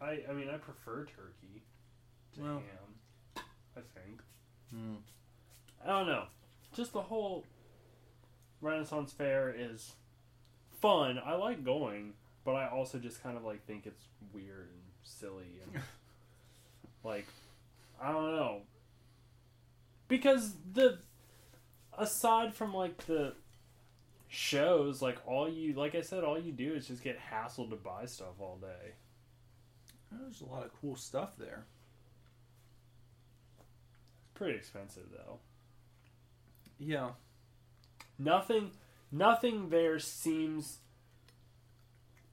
I 0.00 0.20
I 0.30 0.32
mean 0.34 0.48
I 0.50 0.56
prefer 0.58 1.04
turkey 1.06 1.62
to 2.34 2.42
Well. 2.42 2.54
ham. 2.54 2.91
I 5.84 5.88
don't 5.88 6.06
know. 6.06 6.24
Just 6.74 6.92
the 6.92 7.02
whole 7.02 7.44
Renaissance 8.60 9.12
Fair 9.12 9.54
is 9.56 9.92
fun. 10.80 11.20
I 11.24 11.34
like 11.34 11.64
going, 11.64 12.14
but 12.44 12.52
I 12.52 12.68
also 12.68 12.98
just 12.98 13.22
kind 13.22 13.36
of 13.36 13.44
like 13.44 13.64
think 13.66 13.86
it's 13.86 14.04
weird 14.32 14.68
and 14.68 14.82
silly 15.02 15.60
and 15.64 15.82
like 17.04 17.26
I 18.00 18.12
don't 18.12 18.36
know. 18.36 18.60
Because 20.08 20.54
the 20.72 20.98
aside 21.98 22.54
from 22.54 22.74
like 22.74 23.06
the 23.06 23.34
shows, 24.28 25.02
like 25.02 25.18
all 25.26 25.48
you 25.48 25.74
like 25.74 25.94
I 25.94 26.00
said, 26.00 26.24
all 26.24 26.38
you 26.38 26.52
do 26.52 26.74
is 26.74 26.86
just 26.86 27.02
get 27.02 27.18
hassled 27.18 27.70
to 27.70 27.76
buy 27.76 28.06
stuff 28.06 28.40
all 28.40 28.58
day. 28.60 28.94
There's 30.10 30.40
a 30.40 30.46
lot 30.46 30.64
of 30.64 30.70
cool 30.80 30.96
stuff 30.96 31.36
there. 31.38 31.64
It's 34.20 34.30
pretty 34.34 34.56
expensive 34.56 35.04
though. 35.10 35.38
Yeah. 36.84 37.10
nothing 38.18 38.70
nothing 39.10 39.68
there 39.68 39.98
seems 39.98 40.78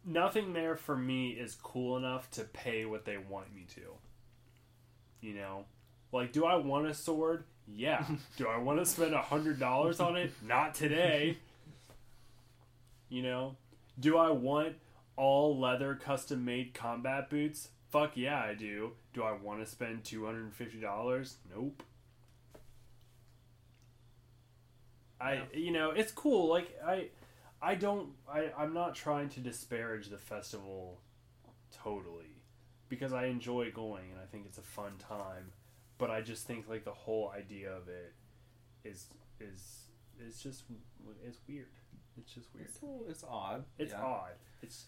nothing 0.06 0.54
there 0.54 0.76
for 0.76 0.96
me 0.98 1.30
is 1.32 1.56
cool 1.56 1.98
enough 1.98 2.30
to 2.32 2.44
pay 2.44 2.86
what 2.86 3.06
they 3.06 3.18
want 3.18 3.54
me 3.54 3.66
to. 3.76 3.82
You 5.22 5.36
know? 5.36 5.66
Like 6.12 6.32
do 6.32 6.46
i 6.46 6.56
want 6.56 6.88
a 6.88 6.94
sword? 6.94 7.44
Yeah. 7.72 8.04
Do 8.38 8.48
i 8.48 8.58
want 8.58 8.80
to 8.80 8.86
spend 8.86 9.14
a 9.14 9.22
hundred 9.22 9.60
dollars 9.60 10.00
on 10.00 10.16
it? 10.16 10.32
Not 10.46 10.74
today. 10.74 11.38
You 13.12 13.24
know? 13.24 13.56
Do 14.00 14.18
i 14.18 14.30
want 14.30 14.76
all 15.16 15.60
leather 15.60 15.96
custom 15.96 16.46
made 16.46 16.74
combat 16.74 17.30
boots? 17.30 17.70
Fuck 17.90 18.12
yeah 18.16 18.40
i 18.40 18.54
do. 18.54 18.92
Do 19.14 19.24
i 19.24 19.32
want 19.32 19.64
to 19.64 19.70
spend 19.70 20.04
$250 20.04 21.34
nope 21.56 21.84
I 25.20 25.42
you 25.54 25.72
know 25.72 25.92
it's 25.92 26.12
cool. 26.12 26.50
Like 26.50 26.78
I, 26.86 27.08
I 27.62 27.76
don't. 27.76 28.10
I 28.32 28.52
I'm 28.58 28.74
not 28.74 28.96
trying 28.96 29.30
to 29.30 29.40
disparage 29.40 30.08
the 30.08 30.18
festival, 30.18 31.00
totally, 31.72 32.36
because 32.88 33.14
I 33.14 33.26
enjoy 33.26 33.72
going 33.72 34.12
and 34.12 34.20
I 34.20 34.26
think 34.32 34.46
it's 34.46 34.58
a 34.58 34.64
fun 34.64 34.94
time. 34.98 35.52
But 35.98 36.10
I 36.10 36.22
just 36.22 36.48
think 36.48 36.70
like 36.70 36.86
the 36.86 36.92
whole 36.92 37.32
idea 37.36 37.72
of 37.72 37.90
it 37.90 38.14
is 38.84 39.08
is 39.40 39.90
is 40.26 40.42
just 40.42 40.64
it's 41.26 41.40
weird. 41.48 41.68
It's 42.18 42.34
just 42.34 42.48
weird. 42.54 42.68
It's, 42.68 42.80
it's 43.10 43.24
odd. 43.30 43.64
It's 43.78 43.94
yeah. 43.94 44.02
odd. 44.02 44.32
It's 44.62 44.86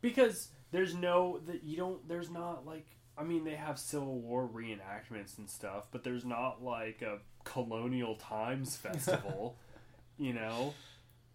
because 0.00 0.48
there's 0.72 0.94
no 0.94 1.40
that 1.46 1.62
you 1.62 1.76
don't. 1.76 2.06
There's 2.08 2.30
not 2.30 2.66
like 2.66 2.86
I 3.16 3.22
mean 3.22 3.44
they 3.44 3.54
have 3.54 3.78
Civil 3.78 4.20
War 4.20 4.48
reenactments 4.52 5.38
and 5.38 5.48
stuff, 5.48 5.84
but 5.90 6.04
there's 6.04 6.24
not 6.24 6.62
like 6.62 7.02
a 7.02 7.18
colonial 7.44 8.16
times 8.16 8.76
festival, 8.76 9.56
you 10.18 10.32
know, 10.32 10.74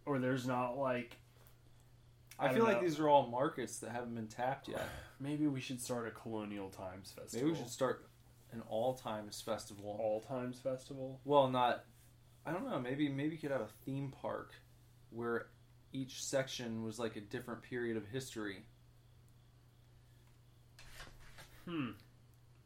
or 0.06 0.20
there's 0.20 0.46
not 0.46 0.78
like 0.78 1.18
I, 2.38 2.48
I 2.48 2.54
feel 2.54 2.64
like 2.64 2.82
these 2.82 3.00
are 3.00 3.10
all 3.10 3.28
markets 3.28 3.80
that 3.80 3.92
haven't 3.92 4.16
been 4.16 4.28
tapped 4.28 4.68
yet. 4.68 4.88
maybe 5.20 5.48
we 5.48 5.60
should 5.60 5.82
start 5.82 6.08
a 6.08 6.12
colonial 6.12 6.70
times 6.70 7.12
festival. 7.12 7.48
Maybe 7.48 7.52
we 7.52 7.58
should 7.58 7.72
start 7.72 8.08
an 8.52 8.64
all 8.70 8.94
times 8.96 9.42
festival. 9.42 9.98
all 10.00 10.22
times 10.22 10.60
festival. 10.60 11.20
Well, 11.26 11.50
not. 11.50 11.84
I 12.46 12.52
don't 12.52 12.68
know. 12.70 12.80
Maybe 12.80 13.10
maybe 13.10 13.36
you 13.36 13.42
could 13.42 13.52
have 13.52 13.62
a 13.62 13.70
theme 13.86 14.12
park 14.22 14.54
where 15.12 15.48
each 15.92 16.24
section 16.24 16.84
was 16.84 17.00
like 17.00 17.16
a 17.16 17.22
different 17.22 17.62
period 17.62 17.98
of 17.98 18.06
history, 18.08 18.64
Hmm. 21.70 21.90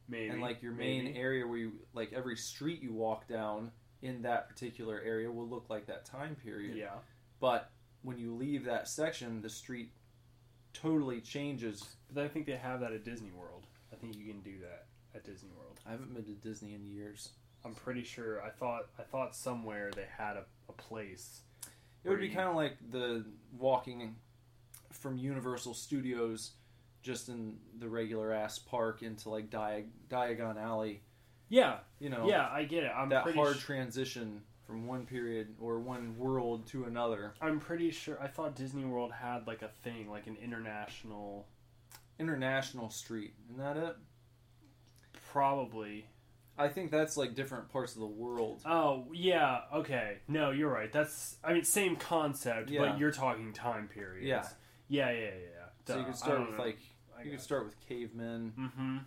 Maybe 0.07 0.29
and 0.29 0.41
like 0.41 0.61
your 0.61 0.73
main 0.73 1.05
maybe. 1.05 1.19
area 1.19 1.47
where 1.47 1.57
you 1.57 1.73
like 1.93 2.13
every 2.13 2.35
street 2.35 2.81
you 2.81 2.93
walk 2.93 3.27
down 3.27 3.71
in 4.01 4.21
that 4.23 4.49
particular 4.49 5.01
area 5.03 5.31
will 5.31 5.47
look 5.47 5.69
like 5.69 5.85
that 5.87 6.05
time 6.05 6.35
period. 6.35 6.75
Yeah. 6.77 6.95
But 7.39 7.71
when 8.01 8.17
you 8.17 8.33
leave 8.35 8.65
that 8.65 8.87
section, 8.87 9.41
the 9.41 9.49
street 9.49 9.91
totally 10.73 11.21
changes. 11.21 11.95
But 12.13 12.25
I 12.25 12.27
think 12.27 12.45
they 12.45 12.57
have 12.57 12.81
that 12.81 12.91
at 12.91 13.05
Disney 13.05 13.31
World. 13.31 13.65
I 13.91 13.95
think 13.95 14.17
you 14.17 14.25
can 14.25 14.41
do 14.41 14.59
that 14.59 14.85
at 15.15 15.23
Disney 15.23 15.49
World. 15.57 15.79
I 15.87 15.91
haven't 15.91 16.13
been 16.13 16.25
to 16.25 16.31
Disney 16.31 16.73
in 16.73 16.85
years. 16.85 17.29
I'm 17.65 17.73
pretty 17.73 18.03
sure. 18.03 18.43
I 18.43 18.49
thought 18.49 18.87
I 18.99 19.03
thought 19.03 19.35
somewhere 19.35 19.91
they 19.95 20.07
had 20.17 20.35
a, 20.35 20.45
a 20.67 20.73
place. 20.73 21.41
It 22.03 22.09
would 22.09 22.19
be 22.19 22.27
you- 22.27 22.35
kind 22.35 22.49
of 22.49 22.55
like 22.55 22.77
the 22.91 23.25
walking 23.57 24.15
from 24.91 25.17
Universal 25.17 25.73
Studios 25.75 26.51
just 27.03 27.29
in 27.29 27.57
the 27.77 27.87
regular 27.87 28.31
ass 28.33 28.57
park 28.57 29.03
into 29.03 29.29
like 29.29 29.49
Diag- 29.51 29.89
Diagon 30.09 30.57
Alley. 30.57 31.03
Yeah, 31.49 31.79
You 31.99 32.09
know, 32.09 32.27
yeah, 32.27 32.49
I 32.51 32.63
get 32.63 32.83
it. 32.83 32.91
I'm 32.95 33.09
that 33.09 33.23
pretty 33.23 33.37
hard 33.37 33.55
su- 33.57 33.61
transition 33.61 34.41
from 34.65 34.87
one 34.87 35.05
period 35.05 35.53
or 35.59 35.79
one 35.79 36.17
world 36.17 36.65
to 36.67 36.85
another. 36.85 37.35
I'm 37.41 37.59
pretty 37.59 37.91
sure. 37.91 38.17
I 38.19 38.27
thought 38.27 38.55
Disney 38.55 38.85
World 38.85 39.11
had 39.11 39.45
like 39.45 39.61
a 39.61 39.67
thing, 39.83 40.09
like 40.09 40.25
an 40.25 40.37
international. 40.41 41.45
International 42.17 42.89
Street, 42.89 43.33
isn't 43.45 43.57
that 43.57 43.75
it? 43.77 43.95
Probably. 45.31 46.05
I 46.57 46.67
think 46.67 46.91
that's 46.91 47.17
like 47.17 47.33
different 47.35 47.69
parts 47.69 47.93
of 47.95 47.99
the 47.99 48.05
world. 48.07 48.61
Oh 48.65 49.07
yeah. 49.11 49.61
Okay. 49.73 50.19
No, 50.27 50.51
you're 50.51 50.69
right. 50.71 50.91
That's. 50.91 51.37
I 51.43 51.53
mean, 51.53 51.63
same 51.63 51.95
concept, 51.95 52.69
Yeah. 52.69 52.81
but 52.81 52.99
you're 52.99 53.11
talking 53.11 53.53
time 53.53 53.87
periods. 53.87 54.27
Yeah. 54.27 54.47
Yeah. 54.87 55.11
Yeah. 55.11 55.25
Yeah. 55.25 55.65
So 55.85 55.97
you 55.99 56.05
could 56.05 56.15
start 56.15 56.39
with 56.41 56.57
know. 56.57 56.63
like 56.63 56.79
you 57.25 57.31
could 57.31 57.41
start 57.41 57.65
with 57.65 57.79
cavemen. 57.87 58.53
Mm-hmm. 58.59 58.97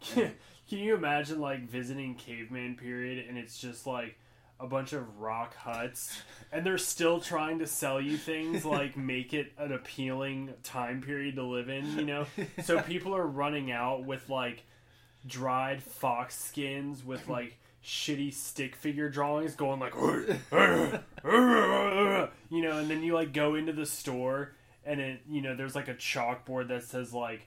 Can, 0.00 0.32
can 0.68 0.78
you 0.78 0.94
imagine 0.94 1.40
like 1.40 1.68
visiting 1.68 2.14
caveman 2.14 2.76
period 2.76 3.26
and 3.28 3.38
it's 3.38 3.58
just 3.58 3.86
like 3.86 4.16
a 4.58 4.66
bunch 4.66 4.92
of 4.92 5.18
rock 5.18 5.56
huts 5.56 6.20
and 6.52 6.66
they're 6.66 6.78
still 6.78 7.18
trying 7.18 7.60
to 7.60 7.66
sell 7.66 8.00
you 8.00 8.16
things 8.16 8.64
like 8.64 8.96
make 8.96 9.32
it 9.32 9.52
an 9.58 9.72
appealing 9.72 10.52
time 10.62 11.00
period 11.00 11.36
to 11.36 11.42
live 11.42 11.68
in, 11.68 11.98
you 11.98 12.04
know? 12.04 12.26
So 12.62 12.80
people 12.82 13.16
are 13.16 13.26
running 13.26 13.72
out 13.72 14.04
with 14.04 14.28
like 14.28 14.64
dried 15.26 15.82
fox 15.82 16.38
skins 16.38 17.04
with 17.04 17.28
like 17.28 17.56
shitty 17.84 18.32
stick 18.32 18.76
figure 18.76 19.08
drawings 19.08 19.54
going 19.54 19.80
like 19.80 19.94
you 19.94 20.38
know, 22.62 22.78
and 22.78 22.90
then 22.90 23.02
you 23.02 23.14
like 23.14 23.32
go 23.32 23.54
into 23.54 23.72
the 23.72 23.86
store 23.86 24.52
and 24.84 25.00
it 25.00 25.20
you 25.28 25.42
know 25.42 25.54
there's 25.56 25.74
like 25.74 25.88
a 25.88 25.94
chalkboard 25.94 26.68
that 26.68 26.82
says 26.84 27.12
like 27.12 27.46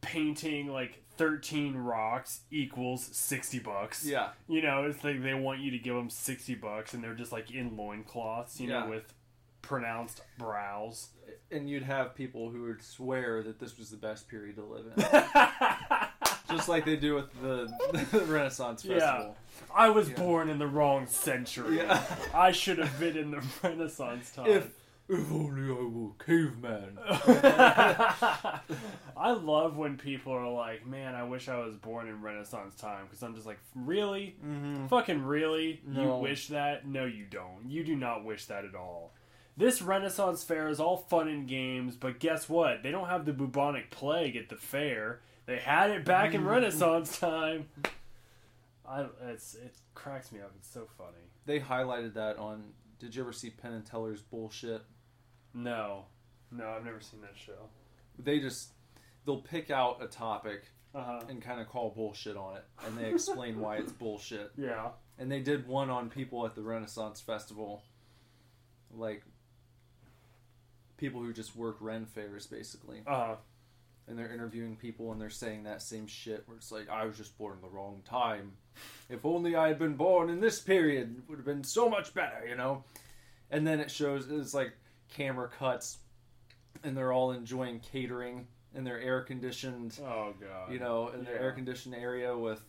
painting 0.00 0.68
like 0.68 1.02
13 1.16 1.76
rocks 1.76 2.40
equals 2.50 3.04
60 3.12 3.58
bucks. 3.60 4.04
Yeah. 4.04 4.30
You 4.48 4.62
know, 4.62 4.84
it's 4.84 5.04
like 5.04 5.22
they 5.22 5.34
want 5.34 5.60
you 5.60 5.70
to 5.72 5.78
give 5.78 5.94
them 5.94 6.10
60 6.10 6.54
bucks 6.56 6.94
and 6.94 7.04
they're 7.04 7.14
just 7.14 7.32
like 7.32 7.50
in 7.50 7.76
loincloths, 7.76 8.60
you 8.60 8.68
Yeah. 8.68 8.80
know, 8.80 8.90
with 8.90 9.12
pronounced 9.60 10.22
brows. 10.38 11.08
And 11.50 11.68
you'd 11.68 11.82
have 11.84 12.14
people 12.14 12.48
who 12.50 12.62
would 12.62 12.82
swear 12.82 13.42
that 13.42 13.60
this 13.60 13.78
was 13.78 13.90
the 13.90 13.96
best 13.98 14.26
period 14.28 14.56
to 14.56 14.64
live 14.64 14.86
in. 14.96 15.04
Just 16.56 16.68
like 16.68 16.84
they 16.84 16.96
do 16.96 17.14
with 17.14 17.32
the, 17.40 17.70
the 18.18 18.24
Renaissance 18.24 18.84
Yeah. 18.84 18.98
Festival. 18.98 19.36
I 19.74 19.88
was 19.90 20.08
Yeah. 20.10 20.16
born 20.16 20.48
in 20.48 20.58
the 20.58 20.66
wrong 20.66 21.06
century. 21.06 21.76
Yeah. 21.76 22.02
I 22.34 22.52
should 22.52 22.78
have 22.78 22.98
been 22.98 23.16
in 23.16 23.30
the 23.30 23.42
Renaissance 23.62 24.32
time. 24.32 24.46
If 24.46 24.68
if 25.12 25.30
only 25.32 25.62
I 25.70 25.82
were 25.82 26.10
a 26.10 26.24
caveman. 26.24 26.98
I 29.16 29.32
love 29.32 29.76
when 29.76 29.96
people 29.96 30.32
are 30.32 30.50
like, 30.50 30.86
"Man, 30.86 31.14
I 31.14 31.24
wish 31.24 31.48
I 31.48 31.58
was 31.58 31.76
born 31.76 32.08
in 32.08 32.20
Renaissance 32.22 32.74
time." 32.74 33.04
Because 33.06 33.22
I'm 33.22 33.34
just 33.34 33.46
like, 33.46 33.58
"Really, 33.74 34.36
Mm-hmm. 34.44 34.86
fucking 34.86 35.22
really? 35.22 35.80
You 35.90 36.14
wish 36.16 36.48
that? 36.48 36.86
No, 36.86 37.04
you 37.04 37.24
don't. 37.26 37.66
You 37.68 37.84
do 37.84 37.94
not 37.96 38.24
wish 38.24 38.46
that 38.46 38.64
at 38.64 38.74
all." 38.74 39.12
This 39.56 39.82
Renaissance 39.82 40.42
fair 40.42 40.68
is 40.68 40.80
all 40.80 40.96
fun 40.96 41.28
and 41.28 41.46
games, 41.46 41.94
but 41.96 42.18
guess 42.18 42.48
what? 42.48 42.82
They 42.82 42.90
don't 42.90 43.08
have 43.08 43.26
the 43.26 43.34
bubonic 43.34 43.90
plague 43.90 44.34
at 44.36 44.48
the 44.48 44.56
fair. 44.56 45.20
They 45.44 45.58
had 45.58 45.90
it 45.90 46.04
back 46.06 46.32
in 46.34 46.44
Renaissance 46.46 47.18
time. 47.18 47.68
I 48.88 49.06
it's 49.28 49.54
it 49.54 49.74
cracks 49.94 50.32
me 50.32 50.40
up. 50.40 50.52
It's 50.56 50.72
so 50.72 50.86
funny. 50.96 51.18
They 51.44 51.60
highlighted 51.60 52.14
that 52.14 52.38
on. 52.38 52.64
Did 52.98 53.14
you 53.14 53.22
ever 53.22 53.32
see 53.32 53.50
Penn 53.50 53.72
and 53.72 53.84
Teller's 53.84 54.22
bullshit? 54.22 54.82
No, 55.54 56.06
no, 56.50 56.68
I've 56.68 56.84
never 56.84 57.00
seen 57.00 57.20
that 57.22 57.36
show. 57.36 57.68
They 58.18 58.38
just 58.40 58.70
they'll 59.26 59.40
pick 59.42 59.70
out 59.70 60.02
a 60.02 60.06
topic 60.06 60.64
Uh 60.94 61.02
huh. 61.02 61.20
and 61.28 61.40
kind 61.42 61.60
of 61.60 61.68
call 61.68 61.90
bullshit 61.90 62.36
on 62.36 62.56
it, 62.56 62.64
and 62.86 62.96
they 62.96 63.10
explain 63.10 63.60
why 63.60 63.76
it's 63.76 63.92
bullshit. 63.92 64.52
Yeah. 64.56 64.90
And 65.18 65.30
they 65.30 65.40
did 65.40 65.68
one 65.68 65.90
on 65.90 66.08
people 66.10 66.44
at 66.46 66.54
the 66.54 66.62
Renaissance 66.62 67.20
Festival, 67.20 67.82
like 68.94 69.22
people 70.96 71.20
who 71.20 71.32
just 71.32 71.54
work 71.56 71.76
Ren 71.80 72.06
fairs, 72.06 72.46
basically. 72.46 73.02
Uh 73.06 73.26
huh. 73.26 73.34
and 74.08 74.18
they're 74.18 74.32
interviewing 74.32 74.76
people 74.76 75.12
and 75.12 75.20
they're 75.20 75.30
saying 75.30 75.64
that 75.64 75.80
same 75.82 76.06
shit 76.06 76.42
where 76.46 76.56
it's 76.56 76.72
like 76.72 76.88
I 76.88 77.04
was 77.04 77.16
just 77.16 77.36
born 77.38 77.56
in 77.56 77.60
the 77.62 77.68
wrong 77.68 78.02
time. 78.04 78.52
If 79.08 79.24
only 79.26 79.54
I 79.54 79.68
had 79.68 79.78
been 79.78 79.94
born 79.96 80.30
in 80.30 80.40
this 80.40 80.60
period, 80.60 81.14
it 81.18 81.28
would 81.28 81.38
have 81.38 81.44
been 81.46 81.62
so 81.64 81.88
much 81.88 82.14
better, 82.14 82.46
you 82.48 82.56
know. 82.56 82.84
And 83.50 83.66
then 83.66 83.80
it 83.80 83.90
shows 83.90 84.28
it's 84.30 84.54
like 84.54 84.72
camera 85.12 85.48
cuts, 85.48 85.98
and 86.82 86.96
they're 86.96 87.12
all 87.12 87.32
enjoying 87.32 87.80
catering 87.80 88.46
in 88.74 88.84
their 88.84 89.00
air 89.00 89.20
conditioned, 89.22 89.98
Oh 90.02 90.34
god. 90.40 90.72
you 90.72 90.78
know, 90.78 91.08
in 91.08 91.24
their 91.24 91.34
Yeah. 91.36 91.42
air 91.42 91.52
conditioned 91.52 91.94
area 91.94 92.36
with 92.36 92.62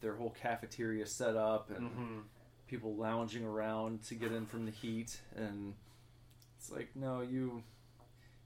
their 0.00 0.14
whole 0.14 0.30
cafeteria 0.30 1.06
set 1.06 1.36
up 1.36 1.70
and 1.70 1.90
hmm 1.90 2.18
people 2.66 2.94
lounging 2.96 3.44
around 3.44 4.02
to 4.02 4.14
get 4.14 4.30
in 4.30 4.44
from 4.44 4.66
the 4.66 4.70
heat 4.70 5.18
and 5.34 5.72
it's 6.58 6.70
like 6.70 6.90
no 6.94 7.22
you 7.22 7.62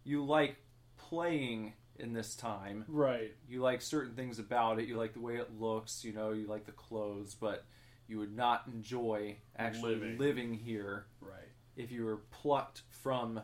you 0.04 0.24
like 0.24 0.54
playing 0.96 1.72
in 1.98 2.12
this 2.12 2.36
time 2.36 2.84
Right. 2.86 3.32
you 3.48 3.60
like 3.60 3.82
certain 3.82 4.14
things 4.14 4.38
about 4.38 4.78
it 4.78 4.86
you 4.86 4.96
like 4.96 5.12
the 5.12 5.20
way 5.20 5.38
it 5.38 5.58
looks 5.58 6.04
you 6.04 6.12
know 6.12 6.30
you 6.30 6.46
like 6.46 6.66
the 6.66 6.70
clothes 6.72 7.34
but 7.34 7.64
you 8.06 8.18
would 8.20 8.34
not 8.36 8.62
enjoy 8.72 9.34
actually 9.58 9.94
Living. 9.96 10.18
living, 10.18 10.54
here 10.54 11.06
Right. 11.20 11.48
if 11.76 11.90
you 11.90 12.04
were 12.04 12.18
plucked 12.30 12.82
from 13.02 13.40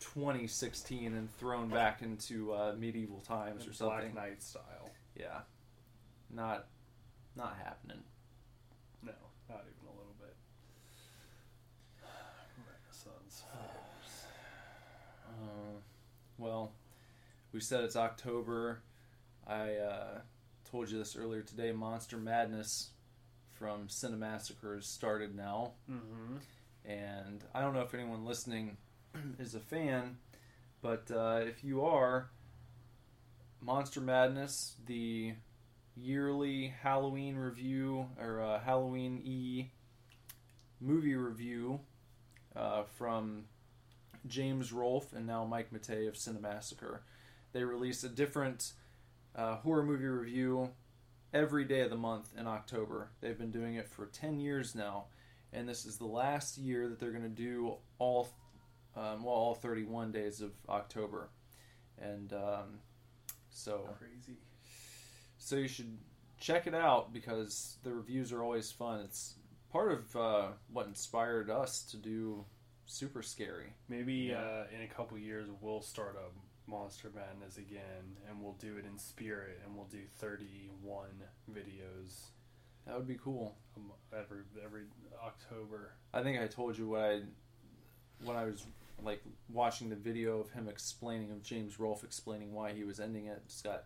2016 0.00 1.14
and 1.14 1.34
thrown 1.38 1.68
back 1.68 2.02
into 2.02 2.52
uh, 2.52 2.74
medieval 2.78 3.20
times 3.20 3.66
or 3.66 3.72
something 3.72 4.12
Black 4.12 4.14
Knight 4.14 4.42
style. 4.42 4.90
yeah 5.16 5.40
not 6.34 6.66
not 7.36 7.56
happening 7.62 8.02
No, 9.02 9.12
not 9.48 9.60
even 9.66 9.88
a 9.88 9.96
little 9.96 10.14
bit. 10.20 10.34
Renaissance. 12.58 13.42
Uh, 15.28 15.78
well, 16.38 16.72
we 17.52 17.60
said 17.60 17.84
it's 17.84 17.96
October. 17.96 18.80
I 19.46 19.74
uh, 19.74 20.18
told 20.70 20.90
you 20.90 20.98
this 20.98 21.16
earlier 21.16 21.42
today. 21.42 21.72
Monster 21.72 22.16
Madness 22.16 22.90
from 23.52 23.88
Cinemassacre 23.88 24.74
has 24.76 24.86
started 24.86 25.34
now, 25.36 25.72
Mm-hmm. 25.90 26.36
And 26.84 27.44
I 27.54 27.60
don't 27.60 27.74
know 27.74 27.82
if 27.82 27.94
anyone 27.94 28.24
listening 28.24 28.76
is 29.38 29.54
a 29.54 29.60
fan, 29.60 30.18
but 30.82 31.10
uh, 31.10 31.40
if 31.42 31.64
you 31.64 31.84
are, 31.84 32.30
Monster 33.60 34.00
Madness, 34.00 34.74
the 34.86 35.34
yearly 35.96 36.74
Halloween 36.82 37.36
review 37.36 38.06
or 38.20 38.42
uh, 38.42 38.60
Halloween 38.60 39.20
E 39.24 39.70
movie 40.80 41.14
review 41.14 41.80
uh, 42.54 42.82
from 42.82 43.44
James 44.26 44.72
Rolfe 44.72 45.12
and 45.12 45.26
now 45.26 45.44
Mike 45.44 45.72
Matei 45.72 46.08
of 46.08 46.14
Cinemassacre. 46.14 47.00
They 47.52 47.64
release 47.64 48.04
a 48.04 48.08
different 48.08 48.72
uh, 49.34 49.56
horror 49.56 49.82
movie 49.82 50.06
review 50.06 50.70
every 51.32 51.64
day 51.64 51.80
of 51.80 51.90
the 51.90 51.96
month 51.96 52.30
in 52.38 52.46
October. 52.46 53.10
They've 53.20 53.38
been 53.38 53.50
doing 53.50 53.74
it 53.74 53.88
for 53.88 54.06
10 54.06 54.40
years 54.40 54.74
now, 54.74 55.06
and 55.54 55.68
this 55.68 55.86
is 55.86 55.96
the 55.98 56.06
last 56.06 56.58
year 56.58 56.88
that 56.88 56.98
they're 57.00 57.10
going 57.12 57.22
to 57.22 57.28
do 57.28 57.76
all, 57.98 58.28
um, 58.96 59.24
well, 59.24 59.34
all 59.34 59.54
31 59.54 60.12
days 60.12 60.40
of 60.40 60.52
October. 60.68 61.30
And 61.98 62.32
um, 62.32 62.78
so, 63.50 63.88
Crazy. 63.98 64.38
so 65.38 65.56
you 65.56 65.68
should 65.68 65.96
check 66.38 66.66
it 66.66 66.74
out 66.74 67.12
because 67.12 67.76
the 67.84 67.92
reviews 67.94 68.32
are 68.32 68.42
always 68.42 68.70
fun. 68.72 69.00
It's 69.04 69.34
part 69.70 69.92
of 69.92 70.16
uh, 70.16 70.46
what 70.72 70.86
inspired 70.86 71.50
us 71.50 71.82
to 71.92 71.96
do 71.96 72.44
Super 72.86 73.22
Scary. 73.22 73.72
Maybe 73.88 74.14
Yeah. 74.30 74.40
uh, 74.40 74.64
in 74.74 74.82
a 74.82 74.88
couple 74.88 75.16
years 75.18 75.48
we'll 75.60 75.80
start 75.82 76.16
a 76.18 76.70
Monster 76.70 77.10
Madness 77.14 77.58
again, 77.58 78.16
and 78.28 78.40
we'll 78.40 78.54
do 78.54 78.76
it 78.78 78.86
in 78.90 78.98
spirit, 78.98 79.60
and 79.66 79.76
we'll 79.76 79.84
do 79.86 80.00
thirty-one 80.16 81.22
videos 81.52 82.28
That 82.86 82.96
would 82.96 83.08
be 83.08 83.18
cool. 83.22 83.56
um, 83.76 83.92
every 84.12 84.40
every 84.64 84.82
October. 85.24 85.92
I 86.12 86.22
think 86.22 86.40
I 86.40 86.46
told 86.46 86.76
you 86.78 86.88
what 86.88 87.00
I 87.00 87.20
when 88.24 88.36
I 88.36 88.44
was 88.44 88.64
like 89.02 89.22
watching 89.52 89.88
the 89.90 89.96
video 89.96 90.38
of 90.38 90.50
him 90.50 90.68
explaining 90.68 91.30
of 91.32 91.42
James 91.42 91.78
Rolfe 91.80 92.04
explaining 92.04 92.52
why 92.52 92.72
he 92.72 92.84
was 92.84 93.00
ending 93.00 93.26
it. 93.26 93.42
Just 93.48 93.64
got 93.64 93.84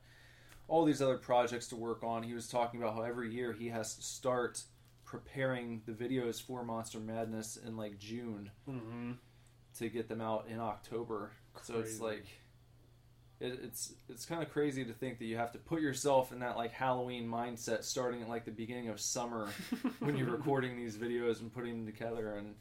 all 0.69 0.85
these 0.85 1.01
other 1.01 1.17
projects 1.17 1.67
to 1.69 1.77
work 1.77 2.05
on. 2.05 2.23
He 2.23 2.35
was 2.35 2.49
talking 2.49 2.81
about 2.83 2.95
how 2.95 3.03
every 3.03 3.33
year 3.33 3.53
he 3.53 3.69
has 3.69 3.95
to 3.95 4.03
start 4.03 4.63
preparing 5.05 5.81
the 5.87 5.93
videos 5.93 6.43
for 6.43 6.63
Monster 6.63 6.99
Madness 7.01 7.57
in 7.57 7.77
like 7.77 7.99
June 7.99 8.51
Mm-hmm. 8.69 9.13
to 9.79 9.89
get 9.89 10.09
them 10.09 10.21
out 10.21 10.47
in 10.51 10.61
October. 10.61 11.31
So 11.63 11.79
it's 11.79 12.01
like 12.01 12.27
it, 13.41 13.61
it's 13.63 13.93
it's 14.09 14.25
kind 14.27 14.43
of 14.43 14.51
crazy 14.51 14.85
to 14.85 14.93
think 14.93 15.19
that 15.19 15.25
you 15.27 15.37
have 15.37 15.53
to 15.53 15.59
put 15.59 15.81
yourself 15.81 16.33
in 16.33 16.41
that 16.41 16.57
like 16.57 16.73
Halloween 16.73 17.29
mindset 17.29 17.85
starting 17.85 18.23
at 18.23 18.29
like 18.29 18.45
the 18.45 18.51
beginning 18.51 18.89
of 18.89 19.01
summer 19.01 19.49
when 20.01 20.17
you're 20.17 20.31
recording 20.31 20.77
these 20.77 20.97
videos 20.97 21.41
and 21.41 21.53
putting 21.53 21.85
them 21.85 21.87
together 21.93 22.35
and 22.37 22.55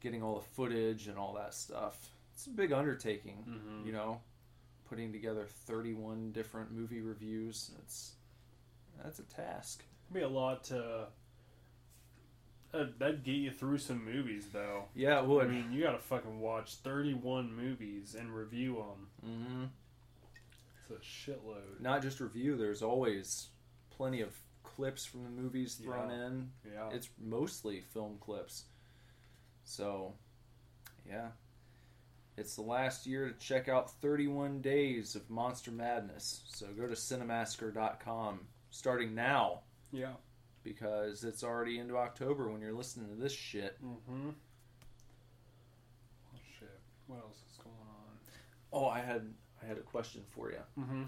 getting 0.00 0.22
all 0.22 0.36
the 0.36 0.46
footage 0.54 1.08
and 1.08 1.18
all 1.18 1.34
that 1.34 1.54
stuff. 1.54 2.10
It's 2.34 2.46
a 2.46 2.50
big 2.50 2.72
undertaking, 2.72 3.44
Mhm. 3.48 3.84
you 3.86 3.92
know, 3.92 4.20
putting 4.88 5.12
together 5.12 5.46
31 5.66 6.32
different 6.32 6.72
movie 6.72 7.00
reviews. 7.02 7.70
It's 7.82 8.14
that's 9.02 9.18
a 9.18 9.24
task. 9.24 9.84
Be 10.12 10.20
a 10.22 10.28
lot 10.28 10.64
to. 10.64 11.06
Uh, 12.72 12.84
that'd 12.98 13.24
get 13.24 13.32
you 13.34 13.50
through 13.50 13.78
some 13.78 14.04
movies, 14.04 14.48
though. 14.52 14.84
Yeah, 14.94 15.18
it 15.20 15.26
would. 15.26 15.46
I 15.46 15.48
mean, 15.50 15.72
you 15.72 15.82
gotta 15.82 15.98
fucking 15.98 16.38
watch 16.40 16.76
31 16.76 17.54
movies 17.54 18.14
and 18.18 18.32
review 18.34 18.74
them. 18.76 19.28
Mm-hmm. 19.28 19.64
It's 20.88 20.90
a 21.26 21.30
shitload. 21.30 21.80
Not 21.80 22.02
just 22.02 22.20
review. 22.20 22.56
There's 22.56 22.82
always 22.82 23.48
plenty 23.90 24.20
of 24.20 24.36
clips 24.62 25.04
from 25.04 25.24
the 25.24 25.30
movies 25.30 25.74
thrown 25.74 26.10
Yeah. 26.10 26.26
in. 26.26 26.50
Yeah. 26.72 26.90
It's 26.92 27.08
mostly 27.20 27.80
film 27.80 28.18
clips. 28.20 28.64
So, 29.64 30.14
yeah. 31.08 31.28
It's 32.36 32.54
the 32.54 32.62
last 32.62 33.06
year 33.06 33.28
to 33.28 33.34
check 33.38 33.68
out 33.68 33.90
31 34.00 34.60
days 34.62 35.14
of 35.16 35.28
Monster 35.28 35.70
Madness. 35.72 36.42
So 36.46 36.66
go 36.68 36.86
to 36.86 36.94
cinemassacre.com 36.94 38.40
starting 38.70 39.14
now 39.16 39.60
yeah. 39.92 40.12
Because 40.62 41.24
it's 41.24 41.42
already 41.44 41.78
into 41.78 41.96
October 41.96 42.48
when 42.50 42.60
you're 42.60 42.72
listening 42.74 43.08
to 43.08 43.14
this 43.20 43.32
shit. 43.32 43.76
Mm-hmm. 43.84 44.30
Oh, 46.34 46.38
shit. 46.58 46.78
What 47.06 47.20
else 47.22 47.36
is 47.50 47.56
going 47.62 47.76
on? 47.78 48.18
Oh, 48.72 48.86
I 48.86 49.00
had 49.00 49.22
I 49.62 49.66
had 49.66 49.78
a 49.78 49.82
question 49.82 50.22
for 50.30 50.50
you. 50.50 50.58
Mm-hmm. 50.78 51.02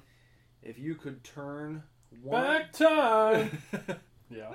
If 0.62 0.78
you 0.78 0.94
could 0.94 1.22
turn 1.24 1.82
one 2.22 2.42
Back 2.42 2.72
time! 2.72 3.58
yeah. 4.30 4.52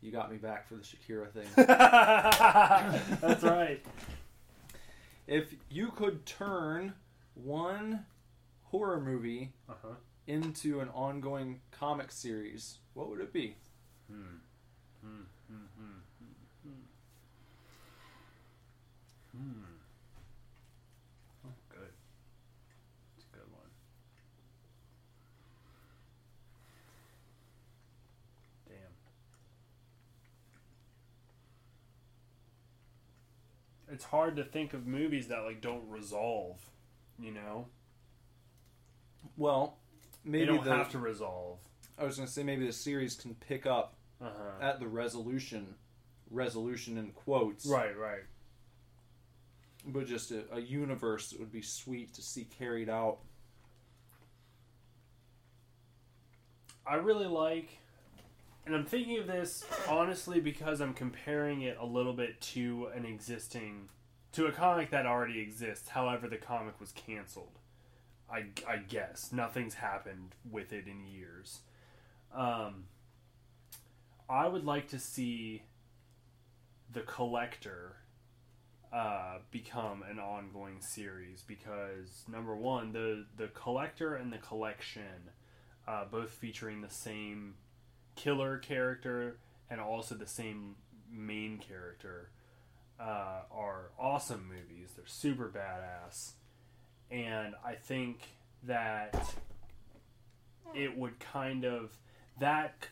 You 0.00 0.10
got 0.12 0.30
me 0.30 0.36
back 0.38 0.68
for 0.68 0.74
the 0.74 0.82
Shakira 0.82 1.30
thing. 1.30 1.46
That's 1.56 3.42
right. 3.42 3.82
if 5.26 5.54
you 5.70 5.90
could 5.92 6.26
turn 6.26 6.92
one 7.34 8.04
horror 8.64 9.00
movie 9.00 9.52
Uh-huh. 9.68 9.94
into 10.26 10.80
an 10.80 10.88
ongoing 10.90 11.60
comic 11.70 12.10
series, 12.12 12.78
what 12.94 13.08
would 13.08 13.20
it 13.20 13.32
be? 13.32 13.56
Hmm. 14.10 14.36
Hmm. 15.00 15.22
Hmm. 15.48 15.66
Hmm. 15.78 16.00
Hmm. 16.62 16.70
Hmm. 19.36 19.64
Oh, 21.46 21.54
good. 21.68 21.92
It's 23.16 23.26
a 23.26 23.36
good 23.36 23.50
one. 23.50 23.70
Damn. 28.68 28.76
It's 33.94 34.04
hard 34.04 34.36
to 34.36 34.44
think 34.44 34.72
of 34.74 34.86
movies 34.86 35.28
that 35.28 35.44
like 35.44 35.60
don't 35.60 35.88
resolve, 35.88 36.60
you 37.18 37.32
know? 37.32 37.66
Well, 39.36 39.78
maybe 40.24 40.44
they 40.46 40.52
don't 40.52 40.64
the, 40.64 40.70
have 40.70 40.90
to 40.90 40.98
resolve. 40.98 41.58
I 41.98 42.04
was 42.04 42.16
going 42.16 42.26
to 42.26 42.32
say 42.32 42.42
maybe 42.42 42.66
the 42.66 42.72
series 42.72 43.14
can 43.14 43.34
pick 43.34 43.66
up 43.66 43.94
Uh-huh. 44.20 44.50
at 44.60 44.80
the 44.80 44.88
resolution, 44.88 45.74
resolution 46.30 46.98
in 46.98 47.12
quotes, 47.12 47.66
Right, 47.66 47.96
right. 47.96 48.22
but 49.86 50.06
just 50.06 50.30
a, 50.32 50.44
a 50.52 50.60
universe 50.60 51.30
that 51.30 51.38
would 51.40 51.52
be 51.52 51.62
sweet 51.62 52.12
to 52.14 52.22
see 52.22 52.44
carried 52.44 52.88
out. 52.88 53.18
I 56.86 56.96
really 56.96 57.26
like, 57.26 57.78
and 58.66 58.74
I'm 58.74 58.84
thinking 58.84 59.18
of 59.18 59.26
this 59.26 59.64
honestly 59.88 60.38
because 60.40 60.80
I'm 60.80 60.92
comparing 60.94 61.62
it 61.62 61.78
a 61.80 61.86
little 61.86 62.12
bit 62.12 62.40
to 62.52 62.88
an 62.94 63.06
existing, 63.06 63.88
to 64.32 64.46
a 64.46 64.52
comic 64.52 64.90
that 64.90 65.06
already 65.06 65.40
exists. 65.40 65.88
However, 65.88 66.28
the 66.28 66.36
comic 66.36 66.78
was 66.80 66.92
canceled. 66.92 67.58
I, 68.30 68.46
I 68.68 68.78
guess 68.78 69.32
nothing's 69.32 69.74
happened 69.74 70.34
with 70.50 70.72
it 70.72 70.86
in 70.86 71.06
years. 71.06 71.60
Um, 72.34 72.84
I 74.28 74.48
would 74.48 74.64
like 74.64 74.88
to 74.88 74.98
see 74.98 75.62
the 76.92 77.00
collector 77.00 77.96
uh, 78.92 79.38
become 79.50 80.02
an 80.08 80.18
ongoing 80.18 80.80
series 80.80 81.42
because 81.46 82.24
number 82.28 82.54
one, 82.54 82.92
the 82.92 83.26
the 83.36 83.48
collector 83.48 84.14
and 84.14 84.32
the 84.32 84.38
collection 84.38 85.30
uh, 85.86 86.04
both 86.10 86.30
featuring 86.30 86.80
the 86.80 86.90
same 86.90 87.54
killer 88.16 88.58
character 88.58 89.36
and 89.70 89.80
also 89.80 90.14
the 90.14 90.26
same 90.26 90.76
main 91.10 91.58
character, 91.58 92.30
uh, 93.00 93.42
are 93.50 93.90
awesome 93.98 94.48
movies. 94.48 94.92
They're 94.96 95.06
super 95.06 95.48
badass. 95.48 96.32
And 97.10 97.54
I 97.64 97.74
think 97.74 98.20
that 98.64 99.34
it 100.74 100.96
would 100.96 101.18
kind 101.20 101.64
of, 101.64 101.90
that 102.38 102.88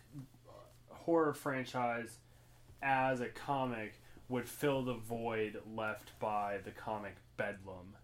horror 0.89 1.35
franchise 1.35 2.19
as 2.83 3.21
a 3.21 3.29
comic 3.29 4.01
would 4.29 4.49
fill 4.49 4.83
the 4.83 4.95
void 4.95 5.61
left 5.77 6.19
by 6.19 6.59
the 6.65 6.71
comic 6.71 7.17
Bedlam, 7.37 7.97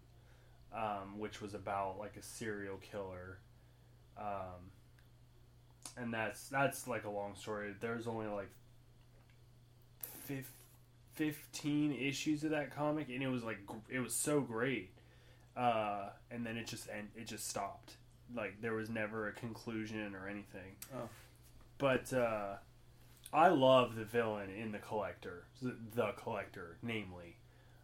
um, 0.73 1.17
which 1.17 1.41
was 1.41 1.53
about 1.53 1.97
like 1.99 2.15
a 2.17 2.21
serial 2.21 2.77
killer. 2.77 3.39
Um, 4.17 4.71
and 5.97 6.13
that's 6.13 6.47
that's 6.49 6.87
like 6.87 7.05
a 7.05 7.09
long 7.09 7.35
story. 7.35 7.73
There's 7.79 8.07
only 8.07 8.27
like 8.27 8.49
fif- 10.25 10.53
15 11.15 11.93
issues 11.93 12.43
of 12.43 12.51
that 12.51 12.75
comic, 12.75 13.09
and 13.09 13.23
it 13.23 13.27
was 13.27 13.43
like 13.43 13.59
it 13.89 13.99
was 13.99 14.13
so 14.13 14.39
great. 14.41 14.91
Uh, 15.57 16.09
and 16.31 16.45
then 16.45 16.57
it 16.57 16.67
just 16.67 16.87
and 16.87 17.09
it 17.15 17.27
just 17.27 17.47
stopped. 17.47 17.93
Like 18.35 18.61
there 18.61 18.73
was 18.73 18.89
never 18.89 19.27
a 19.27 19.33
conclusion 19.33 20.15
or 20.15 20.27
anything. 20.27 20.75
Oh. 20.95 21.09
But 21.79 22.13
uh, 22.13 22.57
I 23.33 23.47
love 23.47 23.95
the 23.95 24.03
villain 24.03 24.49
in 24.51 24.71
the 24.71 24.79
collector, 24.79 25.45
the, 25.61 26.11
collector, 26.17 26.77
namely. 26.83 27.37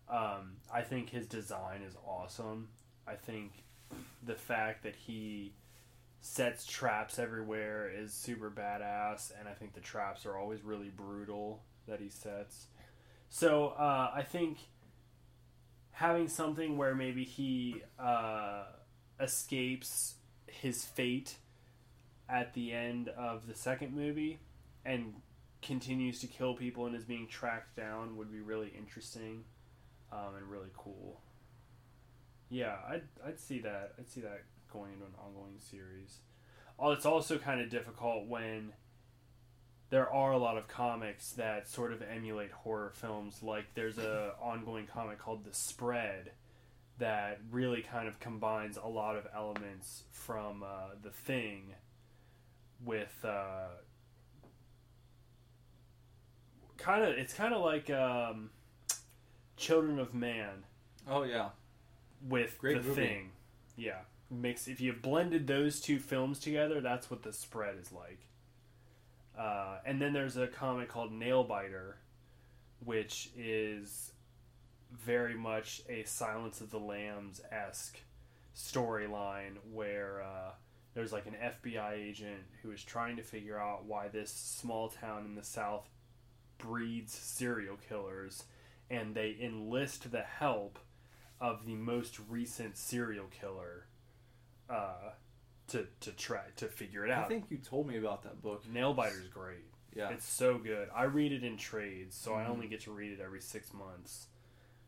Um, 0.08 0.58
I 0.72 0.82
think 0.82 1.10
his 1.10 1.26
design 1.26 1.82
is 1.82 1.96
awesome. 2.06 2.68
I 3.08 3.16
think 3.16 3.64
the 4.22 4.36
fact 4.36 4.84
that 4.84 4.96
he 4.96 5.54
sets 6.20 6.66
traps 6.66 7.18
everywhere 7.18 7.90
is 7.90 8.14
super 8.14 8.52
badass, 8.52 9.32
and 9.40 9.48
I 9.48 9.54
think 9.54 9.74
the 9.74 9.82
traps 9.82 10.26
are 10.26 10.38
always 10.38 10.64
really 10.64 10.90
brutal 10.90 11.64
that 11.88 12.00
he 12.00 12.10
sets. 12.10 12.68
So 13.30 13.70
uh, 13.78 14.12
I 14.14 14.24
think 14.24 14.58
having 15.92 16.28
something 16.28 16.78
where 16.78 16.96
maybe 16.96 17.24
he 17.24 17.82
uh, 17.98 18.66
escapes 19.20 20.16
his 20.48 20.84
fate 20.84 21.38
at 22.30 22.54
the 22.54 22.72
end 22.72 23.10
of 23.10 23.48
the 23.48 23.56
second 23.56 23.94
movie 23.94 24.40
and 24.86 25.14
continues 25.62 26.20
to 26.20 26.28
kill 26.28 26.54
people 26.54 26.86
and 26.86 26.96
is 26.96 27.04
being 27.04 27.28
tracked 27.28 27.76
down 27.76 28.18
would 28.18 28.32
be 28.32 28.40
really 28.40 28.72
interesting 28.78 29.44
um, 30.12 30.36
and 30.38 30.50
really 30.50 30.70
cool. 30.78 31.22
Yeah, 32.50 32.76
I'd, 32.88 33.04
I'd 33.26 33.40
see 33.40 33.60
that. 33.60 33.94
I'd 33.98 34.08
see 34.08 34.22
that 34.22 34.44
going 34.72 34.94
into 34.94 35.06
an 35.06 35.14
ongoing 35.24 35.60
series. 35.60 36.20
Oh, 36.78 36.92
it's 36.92 37.06
also 37.06 37.38
kind 37.38 37.62
of 37.62 37.70
difficult 37.70 38.28
when 38.28 38.74
there 39.90 40.10
are 40.10 40.32
a 40.32 40.38
lot 40.38 40.58
of 40.58 40.68
comics 40.68 41.32
that 41.32 41.68
sort 41.68 41.94
of 41.94 42.02
emulate 42.02 42.52
horror 42.52 42.92
films. 42.94 43.42
Like 43.42 43.66
there's 43.74 43.98
a 43.98 44.34
ongoing 44.42 44.88
comic 44.88 45.20
called 45.20 45.46
The 45.46 45.54
Spread 45.54 46.32
that 46.98 47.40
really 47.52 47.82
kind 47.82 48.08
of 48.08 48.20
combines 48.20 48.78
a 48.78 48.88
lot 48.88 49.16
of 49.16 49.28
elements 49.36 50.04
from 50.12 50.64
uh, 50.64 50.96
The 51.02 51.12
Thing 51.12 51.74
with 52.84 53.14
uh, 53.24 53.68
kind 56.78 57.04
of 57.04 57.10
it's 57.18 57.34
kind 57.34 57.54
of 57.54 57.62
like 57.62 57.90
um, 57.90 58.50
Children 59.58 60.00
of 60.00 60.14
Men 60.14 60.64
Oh 61.08 61.24
yeah, 61.24 61.50
with 62.28 62.58
Great 62.60 62.82
the 62.82 62.88
movie. 62.90 63.02
thing. 63.02 63.32
Yeah, 63.78 64.00
mix. 64.32 64.68
If 64.68 64.82
you 64.82 64.94
blended 64.94 65.48
those 65.48 65.80
two 65.80 66.00
films 66.00 66.40
together, 66.40 66.82
that's 66.82 67.10
what 67.12 67.24
the 67.24 67.32
spread 67.34 67.76
is 67.80 67.92
like. 67.92 68.20
Uh, 69.38 69.78
and 69.86 70.02
then 70.02 70.14
there's 70.14 70.38
a 70.38 70.48
comic 70.48 70.88
called 70.90 71.12
Nailbiter, 71.12 71.96
which 72.84 73.30
is 73.38 74.14
very 74.92 75.36
much 75.36 75.82
a 75.90 76.04
Silence 76.06 76.62
of 76.62 76.72
the 76.72 76.80
Lambs 76.80 77.42
esque 77.52 78.00
storyline 78.56 79.58
where 79.74 80.24
uh, 80.24 80.52
there's 80.96 81.12
like 81.14 81.28
an 81.28 81.36
FBI 81.36 81.94
agent 81.94 82.42
who 82.64 82.72
is 82.72 82.84
trying 82.84 83.18
to 83.18 83.22
figure 83.24 83.60
out 83.60 83.86
why 83.86 84.08
this 84.08 84.32
small 84.32 84.90
town 84.90 85.26
in 85.26 85.36
the 85.36 85.44
South 85.44 85.88
breeds 86.58 87.14
serial 87.14 87.78
killers, 87.78 88.46
and 88.90 89.14
they 89.14 89.38
enlist 89.40 90.10
the 90.12 90.22
help 90.24 90.80
of 91.40 91.66
the 91.66 91.76
most 91.76 92.18
recent 92.30 92.78
serial 92.78 93.26
killer 93.28 93.86
uh, 94.70 95.12
to 95.68 95.86
to 96.00 96.12
try 96.14 96.44
to 96.56 96.66
figure 96.68 97.06
it 97.06 97.12
out. 97.12 97.26
I 97.26 97.28
think 97.28 97.46
you 97.50 97.58
told 97.58 97.88
me 97.88 97.98
about 97.98 98.24
that 98.24 98.42
book. 98.42 98.64
Nailbiter's 98.72 99.28
great. 99.28 99.66
Yeah. 99.94 100.10
It's 100.10 100.26
so 100.28 100.58
good. 100.58 100.90
I 100.96 101.04
read 101.04 101.32
it 101.32 101.44
in 101.44 101.58
trades, 101.58 102.16
so 102.18 102.34
I 102.36 102.44
Mhm. 102.44 102.50
only 102.50 102.68
get 102.68 102.82
to 102.82 102.92
read 102.92 103.12
it 103.14 103.20
every 103.22 103.40
six 103.42 103.74
months. 103.74 104.28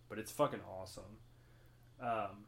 But 0.09 0.19
it's 0.19 0.31
fucking 0.31 0.61
awesome. 0.61 1.19
Um, 1.99 2.45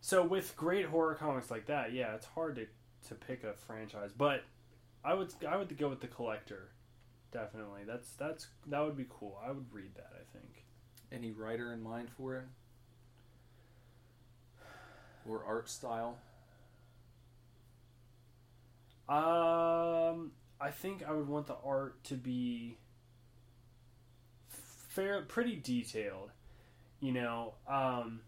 so 0.00 0.24
with 0.24 0.56
great 0.56 0.86
horror 0.86 1.14
comics 1.14 1.50
like 1.50 1.66
that, 1.66 1.92
yeah, 1.92 2.14
it's 2.14 2.26
hard 2.26 2.56
to, 2.56 2.66
to 3.08 3.14
pick 3.14 3.44
a 3.44 3.54
franchise. 3.66 4.10
But 4.16 4.44
I 5.04 5.14
would 5.14 5.32
I 5.48 5.56
would 5.56 5.76
go 5.78 5.88
with 5.88 6.00
the 6.00 6.08
collector. 6.08 6.70
Definitely. 7.32 7.82
That's 7.86 8.12
that's 8.12 8.48
that 8.66 8.80
would 8.80 8.96
be 8.96 9.06
cool. 9.08 9.40
I 9.44 9.50
would 9.50 9.72
read 9.72 9.94
that, 9.94 10.12
I 10.14 10.24
think. 10.36 10.64
Any 11.12 11.30
writer 11.30 11.72
in 11.72 11.82
mind 11.82 12.08
for 12.16 12.36
it? 12.36 12.44
Or 15.28 15.44
art 15.44 15.68
style? 15.68 16.18
Um, 19.08 20.32
I 20.60 20.70
think 20.72 21.04
I 21.06 21.12
would 21.12 21.28
want 21.28 21.46
the 21.46 21.56
art 21.64 22.02
to 22.04 22.14
be 22.14 22.78
fair, 24.88 25.22
pretty 25.22 25.56
detailed. 25.56 26.30
You 27.00 27.12
know, 27.12 27.54
um, 27.68 28.20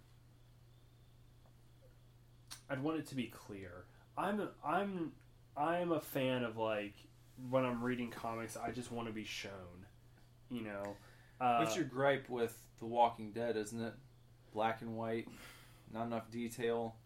I'd 2.70 2.82
want 2.82 2.98
it 2.98 3.06
to 3.08 3.14
be 3.14 3.26
clear. 3.26 3.84
I'm 4.16 4.48
I'm 4.64 5.12
I'm 5.56 5.92
a 5.92 6.00
fan 6.00 6.44
of 6.44 6.56
like 6.56 6.94
when 7.50 7.64
I'm 7.64 7.82
reading 7.82 8.10
comics, 8.10 8.56
I 8.56 8.70
just 8.70 8.90
want 8.92 9.08
to 9.08 9.14
be 9.14 9.24
shown. 9.24 9.86
You 10.50 10.62
know, 10.62 10.96
uh, 11.40 11.58
What's 11.58 11.76
your 11.76 11.84
gripe 11.84 12.28
with 12.28 12.58
The 12.80 12.86
Walking 12.86 13.32
Dead, 13.32 13.56
isn't 13.56 13.80
it? 13.80 13.92
Black 14.52 14.80
and 14.82 14.96
white, 14.96 15.28
not 15.92 16.06
enough 16.06 16.30
detail. 16.30 16.96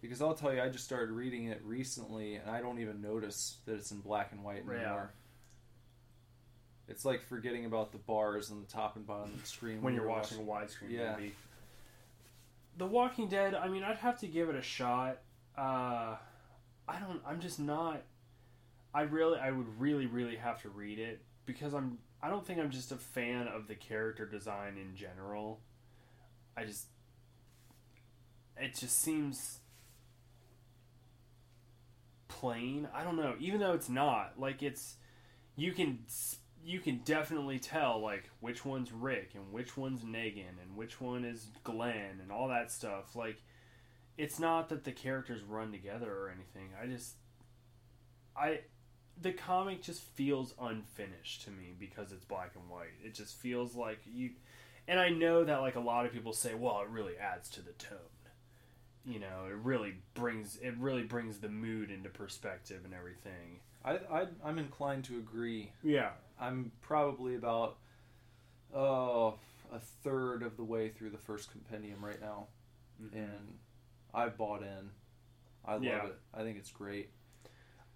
Because 0.00 0.20
I'll 0.22 0.34
tell 0.34 0.52
you, 0.52 0.60
I 0.60 0.68
just 0.68 0.84
started 0.84 1.12
reading 1.12 1.46
it 1.46 1.60
recently, 1.64 2.36
and 2.36 2.50
I 2.50 2.60
don't 2.60 2.80
even 2.80 3.00
notice 3.00 3.58
that 3.66 3.74
it's 3.74 3.90
in 3.92 4.00
black 4.00 4.32
and 4.32 4.42
white 4.42 4.64
Yeah. 4.66 4.74
anymore. 4.74 5.12
It's 6.88 7.04
like 7.04 7.22
forgetting 7.22 7.64
about 7.64 7.92
the 7.92 7.98
bars 7.98 8.50
on 8.50 8.60
the 8.60 8.66
top 8.66 8.96
and 8.96 9.06
bottom 9.06 9.32
of 9.32 9.40
the 9.40 9.46
screen 9.46 9.80
when 9.82 9.94
you're 9.94 10.02
you're 10.04 10.10
watching 10.10 10.38
a 10.38 10.42
widescreen 10.42 10.90
Yeah. 10.90 11.12
movie. 11.16 11.34
The 12.76 12.86
Walking 12.86 13.28
Dead. 13.28 13.54
I 13.54 13.68
mean, 13.68 13.82
I'd 13.82 13.96
have 13.98 14.18
to 14.20 14.26
give 14.26 14.48
it 14.48 14.56
a 14.56 14.62
shot. 14.62 15.18
Uh, 15.56 16.16
I 16.88 16.98
don't. 17.00 17.20
I'm 17.26 17.40
just 17.40 17.60
not. 17.60 18.02
I 18.94 19.02
really. 19.02 19.38
I 19.38 19.50
would 19.50 19.80
really, 19.80 20.06
really 20.06 20.36
have 20.36 20.62
to 20.62 20.68
read 20.68 20.98
it 20.98 21.22
because 21.46 21.74
I'm. 21.74 21.98
I 22.22 22.30
don't 22.30 22.46
think 22.46 22.60
I'm 22.60 22.70
just 22.70 22.92
a 22.92 22.96
fan 22.96 23.48
of 23.48 23.66
the 23.68 23.74
character 23.74 24.26
design 24.26 24.76
in 24.78 24.96
general. 24.96 25.60
I 26.56 26.64
just. 26.64 26.86
It 28.56 28.74
just 28.74 28.98
seems 28.98 29.58
plain. 32.42 32.88
I 32.94 33.04
don't 33.04 33.16
know. 33.16 33.34
Even 33.38 33.60
though 33.60 33.72
it's 33.72 33.88
not 33.88 34.34
like 34.38 34.62
it's, 34.62 34.96
you 35.56 35.72
can 35.72 36.00
you 36.64 36.80
can 36.80 36.98
definitely 37.04 37.58
tell 37.58 38.00
like 38.00 38.30
which 38.40 38.64
one's 38.64 38.92
Rick 38.92 39.30
and 39.34 39.52
which 39.52 39.76
one's 39.76 40.02
Negan 40.02 40.60
and 40.62 40.76
which 40.76 41.00
one 41.00 41.24
is 41.24 41.48
Glenn 41.64 42.20
and 42.20 42.30
all 42.30 42.48
that 42.48 42.70
stuff. 42.70 43.16
Like, 43.16 43.42
it's 44.16 44.38
not 44.38 44.68
that 44.68 44.84
the 44.84 44.92
characters 44.92 45.42
run 45.42 45.72
together 45.72 46.10
or 46.10 46.30
anything. 46.30 46.70
I 46.80 46.86
just, 46.86 47.14
I, 48.36 48.60
the 49.20 49.32
comic 49.32 49.82
just 49.82 50.02
feels 50.02 50.54
unfinished 50.60 51.42
to 51.44 51.50
me 51.50 51.74
because 51.78 52.12
it's 52.12 52.24
black 52.24 52.52
and 52.54 52.68
white. 52.68 52.94
It 53.04 53.14
just 53.14 53.36
feels 53.38 53.74
like 53.74 54.00
you, 54.06 54.30
and 54.86 55.00
I 55.00 55.08
know 55.08 55.44
that 55.44 55.60
like 55.60 55.76
a 55.76 55.80
lot 55.80 56.06
of 56.06 56.12
people 56.12 56.32
say, 56.32 56.54
well, 56.54 56.80
it 56.82 56.88
really 56.88 57.16
adds 57.16 57.48
to 57.50 57.62
the 57.62 57.72
tone. 57.72 57.98
You 59.04 59.18
know, 59.18 59.46
it 59.48 59.56
really 59.56 59.94
brings 60.14 60.58
it 60.62 60.76
really 60.78 61.02
brings 61.02 61.38
the 61.38 61.48
mood 61.48 61.90
into 61.90 62.08
perspective 62.08 62.82
and 62.84 62.94
everything. 62.94 63.58
I, 63.84 63.98
I, 64.10 64.26
I'm 64.44 64.58
inclined 64.58 65.04
to 65.06 65.18
agree. 65.18 65.72
Yeah, 65.82 66.10
I'm 66.42 66.72
probably 66.80 67.36
about 67.36 67.76
oh, 68.74 69.34
a 69.72 69.78
third 69.78 70.42
of 70.42 70.56
the 70.56 70.64
way 70.64 70.88
through 70.88 71.10
the 71.10 71.18
first 71.18 71.50
compendium 71.52 72.04
right 72.04 72.20
now, 72.20 72.46
and 73.12 73.58
I've 74.14 74.36
bought 74.36 74.62
in. 74.62 74.90
I 75.64 75.74
love 75.74 75.84
Yeah. 75.84 76.06
it. 76.06 76.18
I 76.34 76.42
think 76.42 76.58
it's 76.58 76.70
great. 76.70 77.10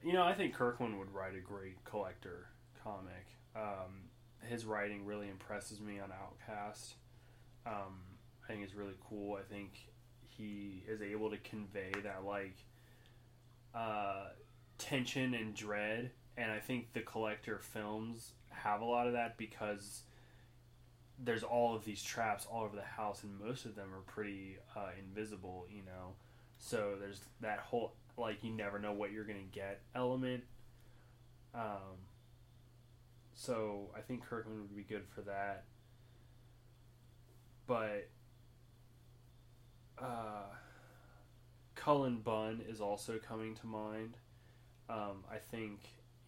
You 0.03 0.13
know, 0.13 0.23
I 0.23 0.35
think 0.35 0.55
Kirkman 0.55 0.99
would 0.99 1.13
write 1.13 1.35
a 1.35 1.41
great 1.41 1.83
collector 1.85 2.47
comic. 2.83 3.27
Um, 3.57 4.11
his 4.43 4.65
writing 4.65 5.05
really 5.05 5.29
impresses 5.29 5.81
me 5.81 5.99
on 5.99 6.13
Outcast. 6.13 6.95
Um, 7.67 7.99
I 8.45 8.47
think 8.53 8.63
it's 8.63 8.75
really 8.75 8.95
cool. 9.09 9.37
I 9.37 9.43
think 9.43 9.73
he 10.21 10.85
is 10.87 11.03
able 11.03 11.31
to 11.31 11.39
convey 11.39 11.91
that 12.05 12.25
like 12.25 12.55
uh, 13.75 14.27
tension 14.79 15.35
and 15.35 15.55
dread, 15.55 16.13
and 16.37 16.51
I 16.51 16.59
think 16.59 16.93
the 16.93 17.01
collector 17.01 17.59
films 17.59 18.33
have 18.51 18.81
a 18.81 18.85
lot 18.85 19.07
of 19.07 19.15
that 19.15 19.37
because 19.37 20.03
there's 21.19 21.43
all 21.43 21.75
of 21.75 21.85
these 21.85 22.03
traps 22.03 22.47
all 22.51 22.65
over 22.65 22.77
the 22.77 22.83
house, 22.83 23.23
and 23.23 23.39
most 23.41 23.65
of 23.65 23.75
them 23.75 23.89
are 23.95 24.03
pretty 24.03 24.59
uh, 24.77 24.91
invisible. 24.99 25.67
You 25.71 25.83
know, 25.83 26.15
so 26.59 26.95
there's 27.01 27.21
that 27.41 27.61
whole 27.61 27.95
like 28.17 28.43
you 28.43 28.51
never 28.51 28.79
know 28.79 28.93
what 28.93 29.13
you're 29.13 29.25
gonna 29.25 29.39
get 29.53 29.81
element. 29.95 30.45
Um, 31.55 32.07
so 33.35 33.91
I 33.97 34.01
think 34.01 34.25
Kirkman 34.25 34.61
would 34.61 34.77
be 34.77 34.83
good 34.83 35.05
for 35.15 35.23
that. 35.23 35.65
But 37.67 38.09
uh, 39.99 40.45
Cullen 41.75 42.19
Bunn 42.19 42.63
is 42.69 42.81
also 42.81 43.19
coming 43.19 43.55
to 43.57 43.67
mind. 43.67 44.17
Um, 44.89 45.25
I 45.31 45.39
think 45.39 45.81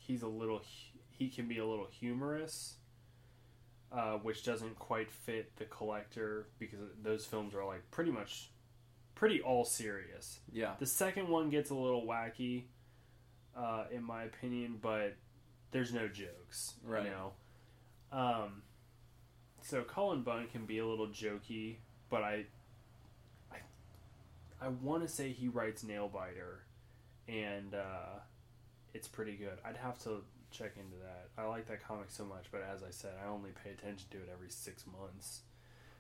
he's 0.09 0.23
a 0.23 0.27
little 0.27 0.63
he 1.11 1.29
can 1.29 1.47
be 1.47 1.59
a 1.59 1.67
little 1.67 1.87
humorous, 1.91 2.75
uh, 3.93 4.15
which 4.19 4.43
doesn't 4.45 4.77
quite 4.79 5.11
fit 5.11 5.55
the 5.57 5.65
collector 5.67 6.49
because 6.59 6.79
those 7.03 7.25
films 7.27 7.55
are 7.55 7.65
like 7.65 7.89
pretty 7.91 8.11
much 8.11 8.51
pretty 9.15 9.41
all 9.41 9.65
serious. 9.65 10.39
Yeah. 10.53 10.75
The 10.79 10.87
second 10.87 11.29
one 11.29 11.51
gets 11.51 11.71
a 11.71 11.75
little 11.75 12.07
wacky, 12.07 12.65
uh, 13.57 13.85
in 13.93 14.03
my 14.05 14.23
opinion, 14.25 14.79
but 14.81 15.15
there's 15.73 15.93
no 15.93 16.07
jokes, 16.09 16.75
Right. 16.85 17.05
you 17.05 17.11
know. 17.11 17.33
Um, 18.13 18.63
so 19.61 19.83
Cullen 19.83 20.23
Bunn 20.23 20.47
can 20.53 20.65
be 20.67 20.79
a 20.79 20.87
little 20.87 21.09
jokey, 21.09 21.79
but 22.09 22.23
I, 22.23 22.45
I, 23.53 23.57
I 24.63 24.69
want 24.69 25.03
to 25.03 25.09
say 25.09 25.33
he 25.33 25.49
writes 25.49 25.83
Nailbiter, 25.83 26.61
and 27.27 27.75
uh, 27.75 28.21
it's 28.95 29.09
pretty 29.09 29.37
good. 29.37 29.59
I'd 29.65 29.77
have 29.77 29.99
to 30.05 30.23
check 30.51 30.73
into 30.77 30.97
that. 30.99 31.29
I 31.37 31.47
like 31.47 31.67
that 31.69 31.87
comic 31.87 32.11
so 32.11 32.25
much, 32.25 32.47
but 32.51 32.63
as 32.63 32.83
I 32.83 32.91
said, 32.91 33.13
I 33.23 33.29
only 33.29 33.51
pay 33.65 33.71
attention 33.71 34.07
to 34.11 34.19
it 34.19 34.29
every 34.33 34.51
six 34.51 34.85
months 34.87 35.43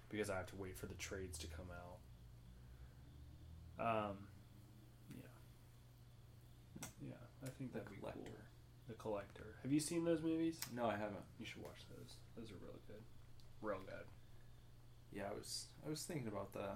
because 0.08 0.30
I 0.30 0.36
have 0.36 0.46
to 0.46 0.56
wait 0.56 0.76
for 0.76 0.86
the 0.86 0.94
trades 0.94 1.38
to 1.38 1.46
come 1.48 1.66
out. 1.70 1.98
Um, 3.80 4.16
yeah, 5.14 6.88
yeah, 7.08 7.14
I 7.44 7.48
think 7.50 7.72
that'd 7.72 7.88
be 7.90 7.96
collector. 7.96 8.20
cool. 8.24 8.34
The 8.88 8.94
Collector. 8.94 9.54
Have 9.62 9.70
you 9.72 9.80
seen 9.80 10.04
those 10.04 10.22
movies? 10.22 10.58
No, 10.74 10.86
I 10.86 10.92
haven't. 10.96 11.24
You 11.38 11.44
should 11.44 11.62
watch 11.62 11.84
those. 11.90 12.16
Those 12.36 12.50
are 12.50 12.56
really 12.64 12.80
good. 12.86 13.02
Real 13.60 13.80
good. 13.84 14.06
Yeah, 15.12 15.24
I 15.30 15.34
was 15.34 15.66
I 15.86 15.90
was 15.90 16.02
thinking 16.02 16.28
about 16.28 16.52
the 16.54 16.70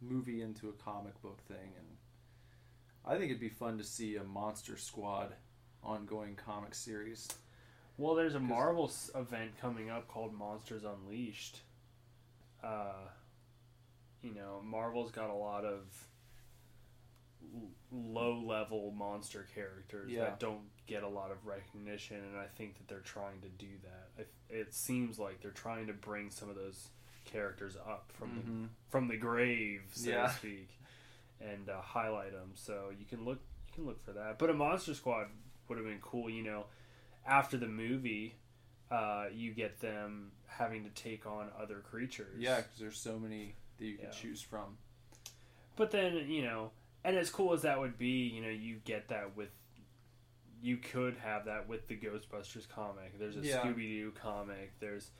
movie 0.00 0.40
into 0.42 0.68
a 0.68 0.72
comic 0.72 1.20
book 1.22 1.40
thing, 1.48 1.72
and 1.76 1.86
I 3.06 3.12
think 3.12 3.26
it'd 3.26 3.40
be 3.40 3.48
fun 3.48 3.78
to 3.78 3.84
see 3.84 4.16
a 4.16 4.24
Monster 4.24 4.76
Squad 4.76 5.34
ongoing 5.82 6.34
comic 6.34 6.74
series. 6.74 7.28
Well, 7.98 8.14
there's 8.14 8.34
a 8.34 8.40
Marvel 8.40 8.90
event 9.14 9.52
coming 9.60 9.90
up 9.90 10.08
called 10.08 10.34
Monsters 10.34 10.82
Unleashed. 10.84 11.60
Uh, 12.62 13.08
you 14.22 14.34
know, 14.34 14.60
Marvel's 14.64 15.12
got 15.12 15.30
a 15.30 15.34
lot 15.34 15.64
of 15.64 15.82
low 17.92 18.38
level 18.40 18.90
monster 18.90 19.46
characters 19.54 20.10
Yeah. 20.10 20.24
that 20.24 20.40
don't 20.40 20.68
get 20.86 21.04
a 21.04 21.08
lot 21.08 21.30
of 21.30 21.46
recognition, 21.46 22.16
and 22.16 22.36
I 22.36 22.46
think 22.56 22.76
that 22.78 22.88
they're 22.88 23.00
trying 23.00 23.40
to 23.42 23.48
do 23.48 23.68
that. 23.84 24.24
I, 24.50 24.52
it 24.52 24.74
seems 24.74 25.18
like 25.18 25.40
they're 25.40 25.50
trying 25.52 25.86
to 25.86 25.92
bring 25.92 26.30
some 26.30 26.50
of 26.50 26.56
those 26.56 26.88
characters 27.24 27.76
up 27.76 28.10
from 28.12 28.34
the 28.36 28.42
Mhm. 28.42 28.68
from 28.88 29.08
the 29.08 29.16
grave, 29.16 29.84
so 29.92 30.10
Yeah. 30.10 30.26
to 30.26 30.32
speak, 30.34 30.68
and 31.40 31.68
uh, 31.68 31.80
highlight 31.80 32.32
them. 32.32 32.50
So 32.54 32.90
you 32.98 33.04
can 33.04 33.24
look 33.24 33.38
you 33.68 33.74
can 33.74 33.86
look 33.86 34.04
for 34.04 34.12
that. 34.12 34.38
But 34.38 34.50
a 34.50 34.54
Monster 34.54 34.94
Squad 34.94 35.26
would 35.68 35.78
have 35.78 35.86
been 35.86 36.00
cool. 36.00 36.30
You 36.30 36.42
know, 36.42 36.64
after 37.26 37.56
the 37.56 37.66
movie, 37.68 38.36
uh, 38.90 39.26
you 39.34 39.52
get 39.52 39.80
them 39.80 40.32
having 40.46 40.84
to 40.84 40.90
take 40.90 41.26
on 41.26 41.48
other 41.60 41.76
creatures. 41.80 42.38
Yeah, 42.38 42.56
because 42.58 42.78
there's 42.78 42.98
so 42.98 43.18
many 43.18 43.54
that 43.78 43.84
you 43.84 43.96
can 43.96 44.06
Yeah. 44.06 44.10
choose 44.12 44.40
from. 44.40 44.78
But 45.76 45.90
then 45.90 46.24
you 46.28 46.42
know, 46.42 46.70
and 47.04 47.16
as 47.16 47.30
cool 47.30 47.52
as 47.52 47.62
that 47.62 47.78
would 47.78 47.98
be, 47.98 48.28
you 48.28 48.42
know, 48.42 48.48
you 48.50 48.76
get 48.84 49.08
that 49.08 49.36
with. 49.36 49.50
You 50.62 50.78
could 50.78 51.18
have 51.18 51.44
that 51.44 51.68
with 51.68 51.86
the 51.86 51.96
Ghostbusters 51.96 52.66
comic. 52.66 53.18
There's 53.18 53.36
a 53.36 53.40
Yeah. 53.40 53.62
Scooby 53.62 53.88
Doo 53.88 54.10
comic. 54.12 54.72
There's, 54.80 55.10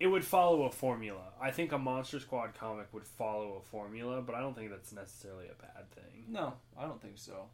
it 0.00 0.06
would 0.06 0.24
follow 0.24 0.62
a 0.62 0.70
formula. 0.70 1.34
I 1.40 1.50
think 1.50 1.72
a 1.72 1.78
Monster 1.78 2.18
Squad 2.18 2.54
comic 2.58 2.86
would 2.92 3.06
follow 3.06 3.60
a 3.62 3.70
formula, 3.70 4.22
but 4.22 4.34
I 4.34 4.40
don't 4.40 4.56
think 4.56 4.70
that's 4.70 4.92
necessarily 4.92 5.44
a 5.44 5.62
bad 5.62 5.90
thing. 5.90 6.24
No, 6.26 6.54
I 6.76 6.84
don't 6.84 7.00
think 7.00 7.18
so. 7.18 7.44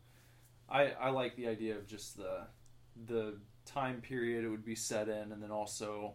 I 0.71 0.93
I 0.93 1.11
like 1.11 1.35
the 1.35 1.49
idea 1.49 1.77
of 1.77 1.87
just 1.87 2.17
the 2.17 2.47
the 3.07 3.35
time 3.65 4.01
period 4.01 4.45
it 4.45 4.49
would 4.49 4.65
be 4.65 4.77
set 4.77 5.09
in, 5.09 5.33
and 5.33 5.43
then 5.43 5.51
also 5.51 6.15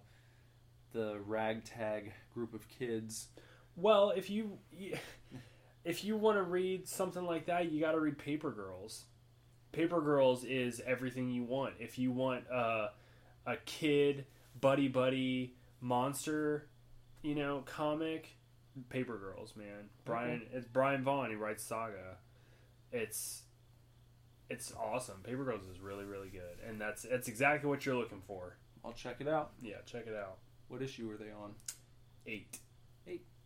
the 0.94 1.20
ragtag 1.26 2.14
group 2.34 2.54
of 2.54 2.68
kids. 2.70 3.28
Well, 3.76 4.12
if 4.16 4.30
you 4.30 4.58
if 5.84 6.06
you 6.06 6.16
want 6.16 6.38
to 6.38 6.44
read 6.44 6.88
something 6.88 7.26
like 7.26 7.48
that, 7.48 7.72
you 7.72 7.82
got 7.82 7.92
to 7.92 8.00
read 8.00 8.18
Paper 8.18 8.52
Girls. 8.52 9.04
Paper 9.74 10.02
Girls 10.02 10.46
is 10.46 10.82
everything 10.86 11.30
you 11.30 11.44
want. 11.44 11.76
If 11.80 12.00
you 12.00 12.12
want 12.12 12.50
uh, 12.50 12.90
a 13.46 13.58
kid 13.66 14.26
buddy 14.60 14.88
buddy 14.88 15.56
monster, 15.82 16.70
you 17.22 17.36
know, 17.36 17.64
comic, 17.66 18.30
Paper 18.90 19.18
Girls, 19.18 19.54
man. 19.56 19.90
Brian, 20.06 20.44
it's 20.54 20.68
Brian 20.68 21.04
Vaughan. 21.04 21.30
He 21.32 21.36
writes 21.36 21.64
Saga. 21.64 22.18
It's 22.92 23.44
it's 24.50 24.74
awesome. 24.74 25.18
Paper 25.24 25.44
Girls 25.44 25.64
is 25.72 25.80
really 25.80 26.06
really 26.06 26.30
good, 26.30 26.66
and 26.68 26.80
that's 26.80 27.04
that's 27.04 27.28
exactly 27.28 27.70
what 27.70 27.86
you're 27.86 27.96
looking 27.96 28.22
for. 28.26 28.58
I'll 28.86 28.94
check 28.94 29.18
it 29.20 29.28
out. 29.28 29.52
Yeah, 29.62 29.78
check 29.86 30.08
it 30.08 30.16
out. 30.16 30.38
What 30.68 30.82
issue 30.82 31.10
are 31.12 31.18
they 31.18 31.32
on? 31.32 31.54
Eight. 32.26 32.60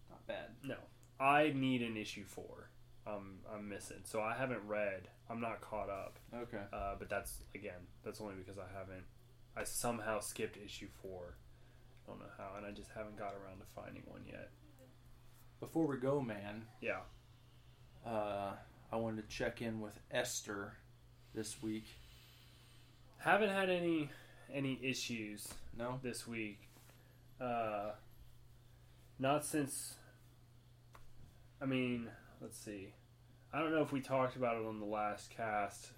Not 0.09 0.27
bad. 0.27 0.49
No, 0.63 0.75
I 1.19 1.51
need 1.55 1.81
an 1.81 1.97
issue 1.97 2.23
four. 2.25 2.69
Um, 3.07 3.39
I'm 3.53 3.69
missing, 3.69 4.01
so 4.03 4.21
I 4.21 4.33
haven't 4.35 4.61
read. 4.67 5.09
I'm 5.29 5.39
not 5.39 5.61
caught 5.61 5.89
up. 5.89 6.17
Okay. 6.33 6.63
Uh, 6.73 6.95
but 6.97 7.09
that's 7.09 7.43
again, 7.53 7.87
that's 8.03 8.21
only 8.21 8.35
because 8.35 8.57
I 8.57 8.65
haven't. 8.77 9.05
I 9.57 9.63
somehow 9.63 10.19
skipped 10.19 10.57
issue 10.57 10.87
four. 11.01 11.37
I 12.05 12.11
don't 12.11 12.19
know 12.19 12.25
how, 12.37 12.51
and 12.57 12.65
I 12.65 12.71
just 12.71 12.89
haven't 12.95 13.17
got 13.17 13.33
around 13.33 13.59
to 13.59 13.65
finding 13.75 14.03
one 14.05 14.21
yet. 14.27 14.49
Before 15.59 15.87
we 15.87 15.97
go, 15.97 16.21
man, 16.21 16.65
Yeah. 16.81 17.01
uh, 18.05 18.53
I 18.91 18.95
wanted 18.97 19.27
to 19.29 19.35
check 19.35 19.61
in 19.61 19.79
with 19.81 19.99
Esther 20.11 20.73
this 21.33 21.61
week. 21.61 21.85
Haven't 23.19 23.49
had 23.49 23.69
any 23.69 24.09
any 24.53 24.79
issues 24.83 25.51
No. 25.75 25.99
this 26.03 26.27
week. 26.27 26.69
Uh, 27.41 27.93
not 29.17 29.43
since. 29.43 29.95
I 31.59 31.65
mean, 31.65 32.11
let's 32.39 32.57
see. 32.57 32.93
I 33.51 33.59
don't 33.59 33.71
know 33.71 33.81
if 33.81 33.91
we 33.91 34.01
talked 34.01 34.35
about 34.35 34.57
it 34.57 34.65
on 34.65 34.79
the 34.79 34.85
last 34.85 35.31
cast. 35.31 35.91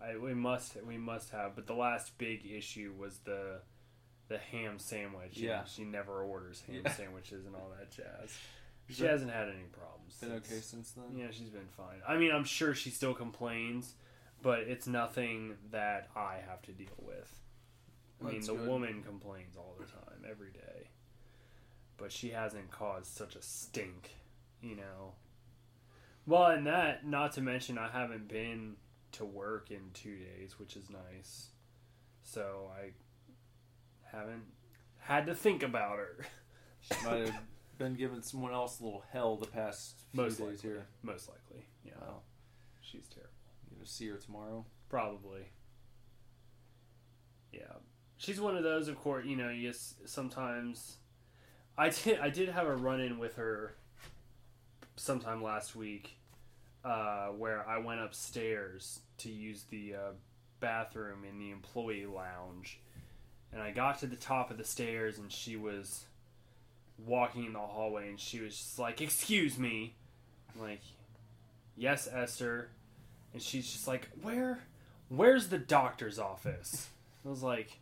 I 0.00 0.16
we 0.16 0.34
must 0.34 0.76
we 0.84 0.96
must 0.96 1.30
have, 1.30 1.56
but 1.56 1.66
the 1.66 1.74
last 1.74 2.16
big 2.18 2.46
issue 2.46 2.94
was 2.96 3.18
the 3.20 3.62
the 4.28 4.38
ham 4.38 4.78
sandwich. 4.78 5.36
and 5.36 5.44
Yeah. 5.44 5.64
she 5.64 5.84
never 5.84 6.22
orders 6.22 6.60
ham 6.62 6.82
Yeah. 6.84 6.92
sandwiches 6.92 7.46
and 7.46 7.54
all 7.56 7.70
that 7.78 7.90
jazz. 7.90 8.36
She 8.88 9.02
Been- 9.02 9.10
hasn't 9.10 9.30
had 9.32 9.48
any 9.48 9.64
problems. 9.64 10.16
Been 10.20 10.30
since- 10.30 10.46
okay 10.46 10.60
since 10.60 10.90
then. 10.92 11.16
Yeah, 11.16 11.30
she's 11.32 11.50
been 11.50 11.66
fine. 11.66 12.00
I 12.06 12.16
mean, 12.18 12.30
I'm 12.30 12.44
sure 12.44 12.72
she 12.72 12.90
still 12.90 13.14
complains, 13.14 13.94
but 14.42 14.60
it's 14.60 14.86
nothing 14.86 15.56
that 15.72 16.08
I 16.14 16.36
have 16.46 16.62
to 16.62 16.72
deal 16.72 16.94
with. 16.98 17.40
I 18.20 18.30
mean, 18.30 18.40
the 18.42 18.54
good. 18.54 18.68
woman 18.68 19.02
complains 19.02 19.56
all 19.56 19.74
the 19.76 19.86
time, 19.86 20.24
every 20.30 20.52
day. 20.52 20.90
But 21.96 22.12
she 22.12 22.30
hasn't 22.30 22.70
caused 22.70 23.06
such 23.08 23.34
a 23.34 23.42
stink, 23.42 24.14
you 24.60 24.76
know. 24.76 25.14
Well, 26.24 26.46
and 26.46 26.64
that, 26.68 27.04
not 27.04 27.32
to 27.32 27.40
mention, 27.40 27.78
I 27.78 27.88
haven't 27.88 28.28
been 28.28 28.76
to 29.12 29.24
work 29.24 29.72
in 29.72 29.90
two 29.94 30.16
days, 30.16 30.60
which 30.60 30.76
is 30.76 30.88
nice. 30.90 31.48
So 32.22 32.70
I 32.72 32.92
haven't 34.18 34.44
had 34.98 35.26
to 35.26 35.34
think 35.34 35.62
about 35.62 35.98
her. 35.98 36.24
She 36.80 36.94
might 37.04 37.26
have 37.26 37.34
been 37.78 37.94
giving 37.94 38.22
someone 38.22 38.52
else 38.52 38.80
a 38.80 38.84
little 38.84 39.04
hell 39.12 39.36
the 39.36 39.46
past 39.46 39.96
few 40.12 40.22
Most 40.22 40.38
days 40.38 40.46
likely. 40.46 40.70
here. 40.70 40.86
Most 41.02 41.28
likely. 41.28 41.66
Yeah. 41.84 41.92
Wow. 42.00 42.20
She's 42.80 43.08
terrible. 43.08 43.32
You 43.70 43.76
gonna 43.76 43.86
see 43.86 44.08
her 44.08 44.16
tomorrow? 44.16 44.64
Probably. 44.88 45.50
Yeah, 47.52 47.62
she's 48.18 48.40
one 48.40 48.56
of 48.56 48.62
those. 48.62 48.88
Of 48.88 48.96
course, 48.96 49.24
you 49.24 49.36
know. 49.36 49.48
You 49.48 49.70
just 49.70 50.08
sometimes. 50.08 50.96
I 51.78 51.88
did. 51.90 52.20
I 52.20 52.30
did 52.30 52.48
have 52.50 52.66
a 52.66 52.76
run 52.76 53.00
in 53.00 53.18
with 53.18 53.36
her. 53.36 53.74
Sometime 54.98 55.42
last 55.42 55.76
week, 55.76 56.16
uh, 56.84 57.26
where 57.28 57.68
I 57.68 57.78
went 57.78 58.00
upstairs 58.00 59.00
to 59.18 59.30
use 59.30 59.64
the 59.70 59.94
uh, 59.94 60.12
bathroom 60.60 61.24
in 61.28 61.38
the 61.38 61.50
employee 61.50 62.06
lounge, 62.06 62.80
and 63.52 63.62
I 63.62 63.70
got 63.70 63.98
to 64.00 64.06
the 64.06 64.16
top 64.16 64.50
of 64.50 64.58
the 64.58 64.64
stairs, 64.64 65.18
and 65.18 65.30
she 65.32 65.56
was 65.56 66.04
walking 67.04 67.44
in 67.44 67.52
the 67.52 67.58
hallway, 67.58 68.08
and 68.08 68.20
she 68.20 68.40
was 68.40 68.56
just 68.56 68.78
like, 68.78 69.00
"Excuse 69.00 69.58
me," 69.58 69.94
I'm 70.54 70.60
like, 70.60 70.80
"Yes, 71.76 72.08
Esther," 72.10 72.70
and 73.32 73.42
she's 73.42 73.70
just 73.70 73.86
like, 73.86 74.08
"Where?" 74.22 74.60
where's 75.08 75.48
the 75.48 75.58
doctor's 75.58 76.18
office? 76.18 76.88
I 77.24 77.28
was 77.28 77.42
like, 77.42 77.78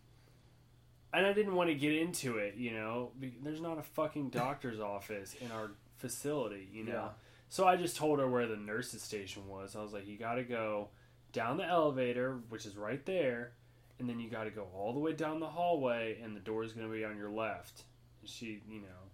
and 1.13 1.27
I 1.27 1.33
didn't 1.33 1.55
want 1.55 1.71
to 1.71 1.75
get 1.75 1.95
into 1.95 2.39
it, 2.39 2.57
you 2.57 2.73
know. 2.73 3.13
There's 3.43 3.61
not 3.61 3.79
a 3.79 3.83
fucking 3.83 4.31
doctor's 4.31 4.81
office 4.81 5.35
in 5.41 5.51
our 5.53 5.71
facility, 5.97 6.69
you 6.73 6.85
know. 6.85 6.93
Yeah. 6.93 7.09
So 7.49 7.67
I 7.67 7.77
just 7.77 7.97
told 7.97 8.19
her 8.19 8.29
where 8.29 8.47
the 8.47 8.57
nurse's 8.57 9.03
station 9.03 9.47
was. 9.49 9.77
I 9.77 9.83
was 9.83 9.93
like, 9.93 10.09
you 10.09 10.17
got 10.17 10.35
to 10.35 10.43
go 10.43 10.89
down 11.33 11.57
the 11.57 11.65
elevator, 11.65 12.39
which 12.49 12.67
is 12.67 12.77
right 12.77 13.05
there, 13.07 13.53
and 13.99 14.09
then 14.09 14.19
you 14.21 14.29
got 14.31 14.45
to 14.45 14.51
go 14.51 14.67
all 14.75 14.93
the 14.93 14.99
way 14.99 15.13
down 15.13 15.41
the 15.41 15.47
hallway, 15.47 16.19
and 16.23 16.35
the 16.37 16.41
door 16.41 16.65
is 16.65 16.73
going 16.73 16.87
to 16.87 16.93
be 16.93 17.05
on 17.05 17.17
your 17.17 17.31
left. 17.31 17.83
And 18.21 18.29
she, 18.29 18.61
you 18.69 18.81
know, 18.81 19.09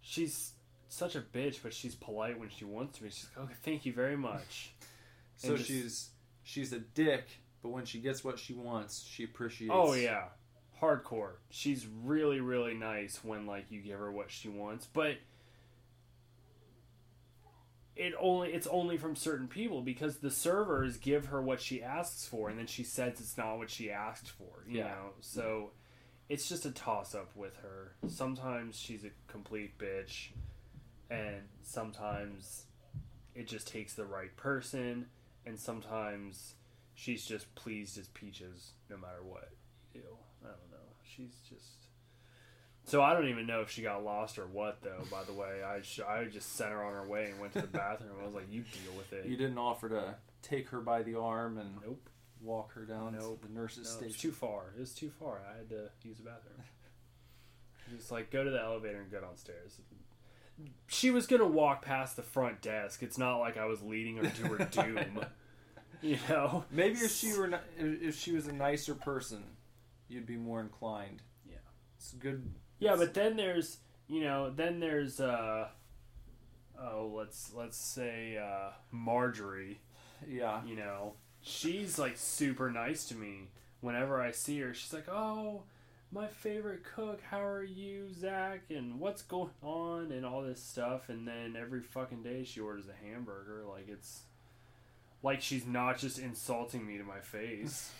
she's 0.00 0.52
such 0.88 1.16
a 1.16 1.20
bitch, 1.20 1.58
but 1.62 1.72
she's 1.72 1.94
polite 1.94 2.38
when 2.38 2.50
she 2.50 2.64
wants 2.64 2.98
to 2.98 3.04
be. 3.04 3.10
She's 3.10 3.28
like, 3.36 3.46
okay, 3.46 3.54
thank 3.62 3.86
you 3.86 3.92
very 3.92 4.16
much. 4.16 4.72
So 5.36 5.56
just- 5.56 5.68
she's 5.68 6.10
she's 6.44 6.72
a 6.72 6.78
dick, 6.78 7.24
but 7.62 7.70
when 7.70 7.84
she 7.84 7.98
gets 7.98 8.22
what 8.22 8.38
she 8.38 8.52
wants, 8.52 9.02
she 9.04 9.24
appreciates. 9.24 9.72
Oh 9.74 9.94
yeah, 9.94 10.24
hardcore. 10.80 11.32
She's 11.50 11.86
really 12.04 12.40
really 12.40 12.74
nice 12.74 13.18
when 13.24 13.46
like 13.46 13.64
you 13.70 13.80
give 13.80 13.98
her 13.98 14.12
what 14.12 14.30
she 14.30 14.48
wants, 14.48 14.86
but 14.92 15.16
it 17.96 18.14
only 18.18 18.52
it's 18.52 18.66
only 18.68 18.96
from 18.96 19.14
certain 19.16 19.48
people 19.48 19.82
because 19.82 20.18
the 20.18 20.30
servers 20.30 20.96
give 20.96 21.26
her 21.26 21.42
what 21.42 21.60
she 21.60 21.82
asks 21.82 22.26
for 22.26 22.48
and 22.48 22.58
then 22.58 22.66
she 22.66 22.82
says 22.84 23.20
it's 23.20 23.36
not 23.36 23.58
what 23.58 23.70
she 23.70 23.90
asked 23.90 24.30
for, 24.30 24.64
you 24.66 24.78
Yeah. 24.78 24.88
know. 24.88 25.10
So 25.20 25.72
it's 26.28 26.48
just 26.48 26.64
a 26.64 26.70
toss 26.70 27.14
up 27.14 27.34
with 27.36 27.56
her. 27.58 27.92
Sometimes 28.08 28.78
she's 28.78 29.04
a 29.04 29.10
complete 29.30 29.76
bitch 29.78 30.28
and 31.10 31.42
sometimes 31.62 32.64
it 33.34 33.46
just 33.46 33.68
takes 33.68 33.94
the 33.94 34.04
right 34.06 34.34
person 34.36 35.06
and 35.44 35.58
sometimes 35.58 36.54
she's 36.94 37.24
just 37.26 37.54
pleased 37.54 37.98
as 37.98 38.08
peaches 38.08 38.72
no 38.88 38.96
matter 38.96 39.22
what 39.22 39.50
you 39.94 40.00
do. 40.00 40.16
I 40.42 40.48
don't 40.48 40.70
know. 40.70 40.88
She's 41.04 41.34
just. 41.48 41.81
So 42.84 43.00
I 43.00 43.14
don't 43.14 43.28
even 43.28 43.46
know 43.46 43.60
if 43.60 43.70
she 43.70 43.82
got 43.82 44.04
lost 44.04 44.38
or 44.38 44.46
what, 44.46 44.82
though. 44.82 45.04
By 45.10 45.22
the 45.24 45.32
way, 45.32 45.62
I 45.62 45.82
sh- 45.82 46.00
I 46.06 46.24
just 46.24 46.56
sent 46.56 46.70
her 46.72 46.82
on 46.84 46.92
her 46.94 47.06
way 47.06 47.30
and 47.30 47.40
went 47.40 47.52
to 47.52 47.60
the 47.60 47.66
bathroom. 47.78 48.10
I 48.20 48.24
was 48.24 48.34
like, 48.34 48.50
"You 48.50 48.62
deal 48.62 48.92
with 48.96 49.12
it." 49.12 49.24
You 49.26 49.36
didn't 49.36 49.58
offer 49.58 49.88
to 49.88 50.16
take 50.42 50.68
her 50.70 50.80
by 50.80 51.02
the 51.02 51.14
arm 51.18 51.58
and 51.58 51.76
Nope. 51.84 52.08
walk 52.40 52.72
her 52.74 52.84
down 52.84 53.14
Nope. 53.16 53.40
to 53.40 53.46
the 53.48 53.54
nurse's 53.54 53.84
No, 53.94 53.98
station. 54.08 54.20
too 54.20 54.32
far. 54.32 54.72
It 54.76 54.80
was 54.80 54.94
too 54.94 55.10
far. 55.10 55.40
I 55.52 55.58
had 55.58 55.68
to 55.68 55.90
use 56.02 56.18
the 56.18 56.24
bathroom. 56.24 56.56
Just 57.96 58.10
like 58.10 58.30
go 58.30 58.42
to 58.42 58.50
the 58.50 58.60
elevator 58.60 59.00
and 59.00 59.10
go 59.10 59.20
downstairs. 59.20 59.80
She 60.88 61.10
was 61.10 61.26
gonna 61.26 61.46
walk 61.46 61.82
past 61.84 62.16
the 62.16 62.22
front 62.22 62.62
desk. 62.62 63.02
It's 63.02 63.18
not 63.18 63.38
like 63.38 63.56
I 63.56 63.64
was 63.66 63.82
leading 63.82 64.16
her 64.18 64.28
to 64.28 64.42
her 64.54 64.64
doom. 64.70 65.24
You 66.00 66.18
know. 66.28 66.64
Maybe 66.70 66.98
if 66.98 67.12
she 67.12 67.32
were 67.32 67.46
ni- 67.48 67.56
if 67.78 68.18
she 68.18 68.32
was 68.32 68.48
a 68.48 68.52
nicer 68.52 68.94
person, 68.94 69.44
you'd 70.08 70.26
be 70.26 70.36
more 70.36 70.60
inclined. 70.60 71.22
Yeah. 71.48 71.56
It's 71.96 72.12
good. 72.12 72.54
Yeah, 72.82 72.96
but 72.96 73.14
then 73.14 73.36
there's 73.36 73.78
you 74.08 74.22
know 74.22 74.50
then 74.50 74.80
there's 74.80 75.20
uh 75.20 75.68
oh 76.80 77.12
let's 77.14 77.52
let's 77.54 77.76
say 77.76 78.36
uh 78.38 78.70
Marjorie. 78.90 79.80
Yeah. 80.28 80.64
You 80.64 80.76
know 80.76 81.14
she's 81.40 81.98
like 81.98 82.16
super 82.16 82.70
nice 82.70 83.04
to 83.08 83.14
me. 83.14 83.50
Whenever 83.80 84.20
I 84.20 84.30
see 84.30 84.60
her, 84.60 84.74
she's 84.74 84.92
like, 84.92 85.08
"Oh, 85.08 85.62
my 86.12 86.26
favorite 86.28 86.84
cook. 86.84 87.20
How 87.30 87.44
are 87.44 87.64
you, 87.64 88.12
Zach? 88.12 88.62
And 88.70 89.00
what's 89.00 89.22
going 89.22 89.50
on? 89.62 90.12
And 90.12 90.24
all 90.24 90.42
this 90.42 90.62
stuff." 90.62 91.08
And 91.08 91.26
then 91.26 91.56
every 91.60 91.80
fucking 91.82 92.22
day 92.22 92.44
she 92.44 92.60
orders 92.60 92.86
a 92.88 93.06
hamburger. 93.06 93.62
Like 93.68 93.88
it's 93.88 94.22
like 95.22 95.40
she's 95.40 95.66
not 95.66 95.98
just 95.98 96.18
insulting 96.18 96.86
me 96.86 96.98
to 96.98 97.04
my 97.04 97.20
face. 97.20 97.90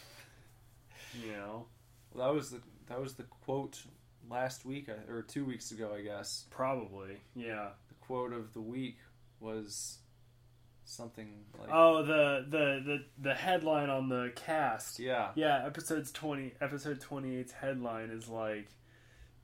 you 1.24 1.32
know, 1.32 1.66
Well, 2.14 2.28
that 2.28 2.34
was 2.34 2.50
the 2.50 2.60
that 2.88 3.00
was 3.00 3.14
the 3.14 3.24
quote 3.24 3.82
last 4.28 4.64
week 4.64 4.88
or 4.88 5.22
two 5.22 5.44
weeks 5.44 5.70
ago, 5.72 5.92
I 5.96 6.02
guess. 6.02 6.46
probably. 6.50 7.20
Yeah. 7.34 7.70
The 7.88 7.94
quote 8.00 8.32
of 8.32 8.52
the 8.54 8.60
week 8.60 8.98
was 9.40 9.98
something 10.84 11.44
like, 11.58 11.68
Oh, 11.72 12.02
the 12.02 12.44
the 12.48 12.82
the 12.84 13.04
the 13.18 13.34
headline 13.34 13.88
on 13.90 14.08
the 14.08 14.32
cast. 14.36 14.98
yeah, 14.98 15.30
Yeah, 15.34 15.64
episodes 15.66 16.12
20 16.12 16.54
episode 16.60 17.00
28's 17.00 17.52
headline 17.52 18.10
is 18.10 18.28
like 18.28 18.68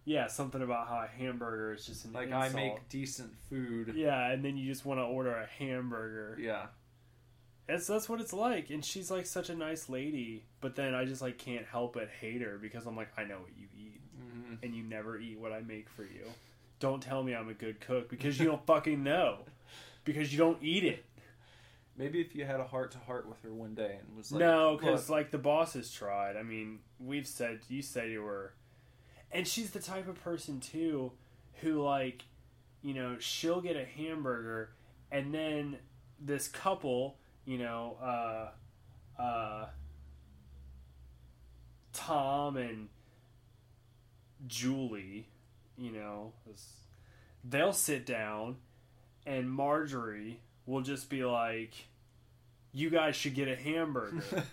yeah, 0.04 0.26
something 0.26 0.62
about 0.62 0.88
how 0.88 1.04
a 1.04 1.06
hamburger 1.06 1.74
is 1.74 1.84
just 1.84 2.06
an 2.06 2.14
Like 2.14 2.32
I 2.32 2.48
make 2.48 2.88
decent 2.88 3.32
food. 3.50 3.92
Yeah, 3.94 4.30
and 4.30 4.42
then 4.42 4.56
you 4.56 4.66
just 4.66 4.86
want 4.86 5.00
to 5.00 5.04
order 5.04 5.36
a 5.36 5.46
hamburger. 5.46 6.38
Yeah. 6.40 6.66
That's 7.68 7.86
that's 7.86 8.08
what 8.08 8.18
it's 8.22 8.32
like. 8.32 8.70
And 8.70 8.82
she's 8.82 9.10
like 9.10 9.26
such 9.26 9.50
a 9.50 9.54
nice 9.54 9.90
lady, 9.90 10.46
but 10.62 10.76
then 10.76 10.94
I 10.94 11.04
just 11.04 11.20
like 11.20 11.36
can't 11.36 11.66
help 11.66 11.92
but 11.94 12.08
hate 12.20 12.40
her 12.40 12.56
because 12.56 12.86
I'm 12.86 12.96
like, 12.96 13.10
I 13.18 13.24
know 13.24 13.36
what 13.40 13.50
you 13.54 13.66
eat, 13.76 13.97
and 14.62 14.74
you 14.74 14.82
never 14.82 15.18
eat 15.18 15.38
what 15.38 15.52
I 15.52 15.60
make 15.60 15.88
for 15.88 16.02
you. 16.02 16.24
Don't 16.80 17.02
tell 17.02 17.22
me 17.22 17.34
I'm 17.34 17.48
a 17.48 17.54
good 17.54 17.80
cook 17.80 18.08
because 18.08 18.38
you 18.38 18.46
don't 18.46 18.64
fucking 18.66 19.02
know, 19.02 19.40
because 20.04 20.32
you 20.32 20.38
don't 20.38 20.58
eat 20.62 20.84
it. 20.84 21.04
Maybe 21.96 22.20
if 22.20 22.36
you 22.36 22.44
had 22.44 22.60
a 22.60 22.64
heart 22.64 22.92
to 22.92 22.98
heart 22.98 23.28
with 23.28 23.42
her 23.42 23.52
one 23.52 23.74
day 23.74 23.98
and 24.00 24.16
was 24.16 24.30
like, 24.30 24.38
no, 24.38 24.76
because 24.76 25.10
like 25.10 25.32
the 25.32 25.38
boss 25.38 25.74
has 25.74 25.90
tried. 25.90 26.36
I 26.36 26.44
mean, 26.44 26.78
we've 27.00 27.26
said 27.26 27.60
you 27.68 27.82
said 27.82 28.10
you 28.10 28.22
were, 28.22 28.52
and 29.32 29.46
she's 29.46 29.70
the 29.70 29.80
type 29.80 30.08
of 30.08 30.22
person 30.22 30.60
too, 30.60 31.10
who 31.60 31.82
like, 31.82 32.24
you 32.82 32.94
know, 32.94 33.16
she'll 33.18 33.60
get 33.60 33.74
a 33.74 33.84
hamburger, 33.84 34.70
and 35.10 35.34
then 35.34 35.78
this 36.20 36.46
couple, 36.46 37.16
you 37.44 37.58
know, 37.58 37.96
uh, 38.00 39.20
uh, 39.20 39.66
Tom 41.92 42.56
and 42.56 42.88
Julie, 44.46 45.28
you 45.76 45.90
know, 45.92 46.32
they'll 47.44 47.72
sit 47.72 48.06
down, 48.06 48.56
and 49.26 49.50
Marjorie 49.50 50.40
will 50.66 50.82
just 50.82 51.08
be 51.10 51.24
like, 51.24 51.72
"You 52.72 52.90
guys 52.90 53.16
should 53.16 53.34
get 53.34 53.48
a 53.48 53.56
hamburger." 53.56 54.22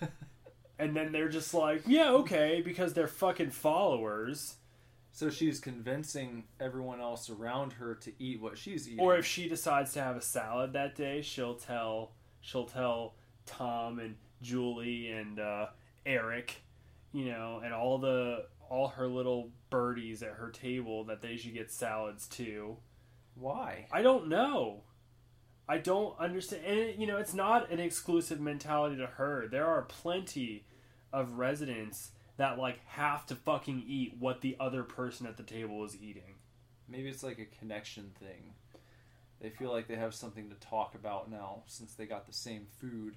And 0.77 0.93
then 0.93 1.13
they're 1.13 1.29
just 1.29 1.53
like, 1.53 1.83
yeah, 1.87 2.09
okay, 2.11 2.61
because 2.61 2.93
they're 2.93 3.07
fucking 3.07 3.51
followers. 3.51 4.55
so 5.13 5.29
she's 5.29 5.61
convincing 5.61 6.43
everyone 6.59 6.99
else 6.99 7.29
around 7.29 7.71
her 7.71 7.95
to 7.95 8.11
eat 8.19 8.41
what 8.41 8.57
she's 8.57 8.85
eating. 8.89 8.99
Or 8.99 9.15
if 9.15 9.25
she 9.25 9.47
decides 9.47 9.93
to 9.93 10.01
have 10.03 10.17
a 10.17 10.21
salad 10.21 10.73
that 10.73 10.93
day, 10.97 11.21
she'll 11.21 11.55
tell 11.55 12.11
she'll 12.41 12.65
tell 12.65 13.13
Tom 13.45 13.99
and 13.99 14.15
Julie 14.41 15.11
and 15.11 15.39
uh, 15.39 15.67
Eric, 16.05 16.61
you 17.13 17.23
know, 17.23 17.61
and 17.63 17.73
all 17.73 17.97
the 17.97 18.45
all 18.69 18.89
her 18.89 19.07
little 19.07 19.51
birdies 19.69 20.21
at 20.23 20.33
her 20.33 20.49
table 20.49 21.03
that 21.05 21.21
they 21.21 21.37
should 21.37 21.53
get 21.53 21.71
salads 21.71 22.27
too. 22.27 22.77
why? 23.35 23.87
I 23.91 24.01
don't 24.01 24.27
know. 24.27 24.83
I 25.67 25.77
don't 25.79 26.17
understand. 26.19 26.65
And, 26.65 27.01
you 27.01 27.07
know, 27.07 27.17
it's 27.17 27.33
not 27.33 27.71
an 27.71 27.79
exclusive 27.79 28.39
mentality 28.39 28.97
to 28.97 29.07
her. 29.07 29.47
There 29.49 29.65
are 29.65 29.81
plenty 29.83 30.65
of 31.11 31.33
residents 31.33 32.11
that, 32.37 32.57
like, 32.59 32.85
have 32.85 33.25
to 33.27 33.35
fucking 33.35 33.83
eat 33.87 34.15
what 34.19 34.41
the 34.41 34.55
other 34.59 34.83
person 34.83 35.25
at 35.25 35.37
the 35.37 35.43
table 35.43 35.83
is 35.83 35.95
eating. 35.95 36.35
Maybe 36.87 37.09
it's 37.09 37.23
like 37.23 37.39
a 37.39 37.57
connection 37.57 38.11
thing. 38.19 38.53
They 39.41 39.49
feel 39.49 39.71
like 39.71 39.87
they 39.87 39.95
have 39.95 40.13
something 40.13 40.49
to 40.49 40.55
talk 40.55 40.95
about 40.95 41.29
now 41.29 41.63
since 41.67 41.93
they 41.93 42.05
got 42.05 42.27
the 42.27 42.33
same 42.33 42.67
food. 42.79 43.15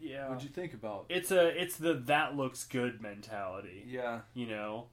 Yeah. 0.00 0.28
What'd 0.28 0.42
you 0.42 0.50
think 0.50 0.74
about? 0.74 1.06
It's 1.08 1.30
a 1.30 1.48
it's 1.60 1.76
the 1.76 1.94
that 1.94 2.36
looks 2.36 2.64
good 2.64 3.00
mentality. 3.00 3.84
Yeah, 3.86 4.20
You 4.34 4.46
know, 4.46 4.86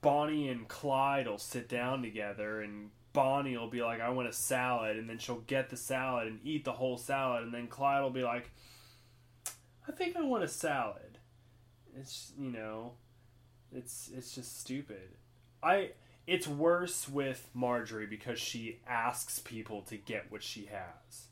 Bonnie 0.00 0.48
and 0.48 0.68
Clyde 0.68 1.28
will 1.28 1.38
sit 1.38 1.68
down 1.68 2.02
together, 2.02 2.60
and 2.60 2.90
Bonnie 3.12 3.56
will 3.56 3.70
be 3.70 3.82
like, 3.82 4.00
"I 4.00 4.10
want 4.10 4.28
a 4.28 4.32
salad," 4.32 4.96
and 4.96 5.08
then 5.08 5.18
she'll 5.18 5.40
get 5.40 5.70
the 5.70 5.76
salad 5.76 6.28
and 6.28 6.40
eat 6.44 6.64
the 6.64 6.72
whole 6.72 6.98
salad, 6.98 7.44
and 7.44 7.54
then 7.54 7.68
Clyde 7.68 8.02
will 8.02 8.10
be 8.10 8.24
like, 8.24 8.50
"I 9.88 9.92
think 9.92 10.16
I 10.16 10.22
want 10.22 10.44
a 10.44 10.48
salad." 10.48 11.18
It's 11.94 12.32
you 12.38 12.50
know, 12.50 12.94
it's 13.72 14.10
it's 14.14 14.34
just 14.34 14.58
stupid. 14.60 15.16
I 15.62 15.92
it's 16.26 16.46
worse 16.46 17.08
with 17.08 17.48
Marjorie 17.54 18.06
because 18.06 18.38
she 18.38 18.80
asks 18.86 19.38
people 19.40 19.82
to 19.82 19.96
get 19.96 20.30
what 20.30 20.42
she 20.42 20.66
has. 20.66 21.26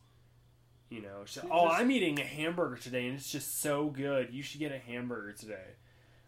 You 0.91 1.03
know, 1.03 1.25
oh, 1.51 1.69
I'm 1.69 1.91
eating 1.93 2.19
a 2.21 2.25
hamburger 2.25 2.77
today, 2.77 3.07
and 3.07 3.17
it's 3.17 3.31
just 3.31 3.61
so 3.63 3.87
good. 3.87 4.35
You 4.35 4.43
should 4.43 4.59
get 4.59 4.73
a 4.73 4.79
hamburger 4.79 5.33
today. 5.33 5.77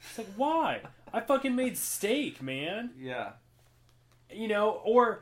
It's 0.01 0.19
like, 0.19 0.29
why? 0.37 0.81
I 1.13 1.21
fucking 1.21 1.55
made 1.55 1.77
steak, 1.77 2.41
man. 2.41 2.91
yeah. 2.99 3.33
You 4.31 4.49
know, 4.49 4.81
or 4.85 5.21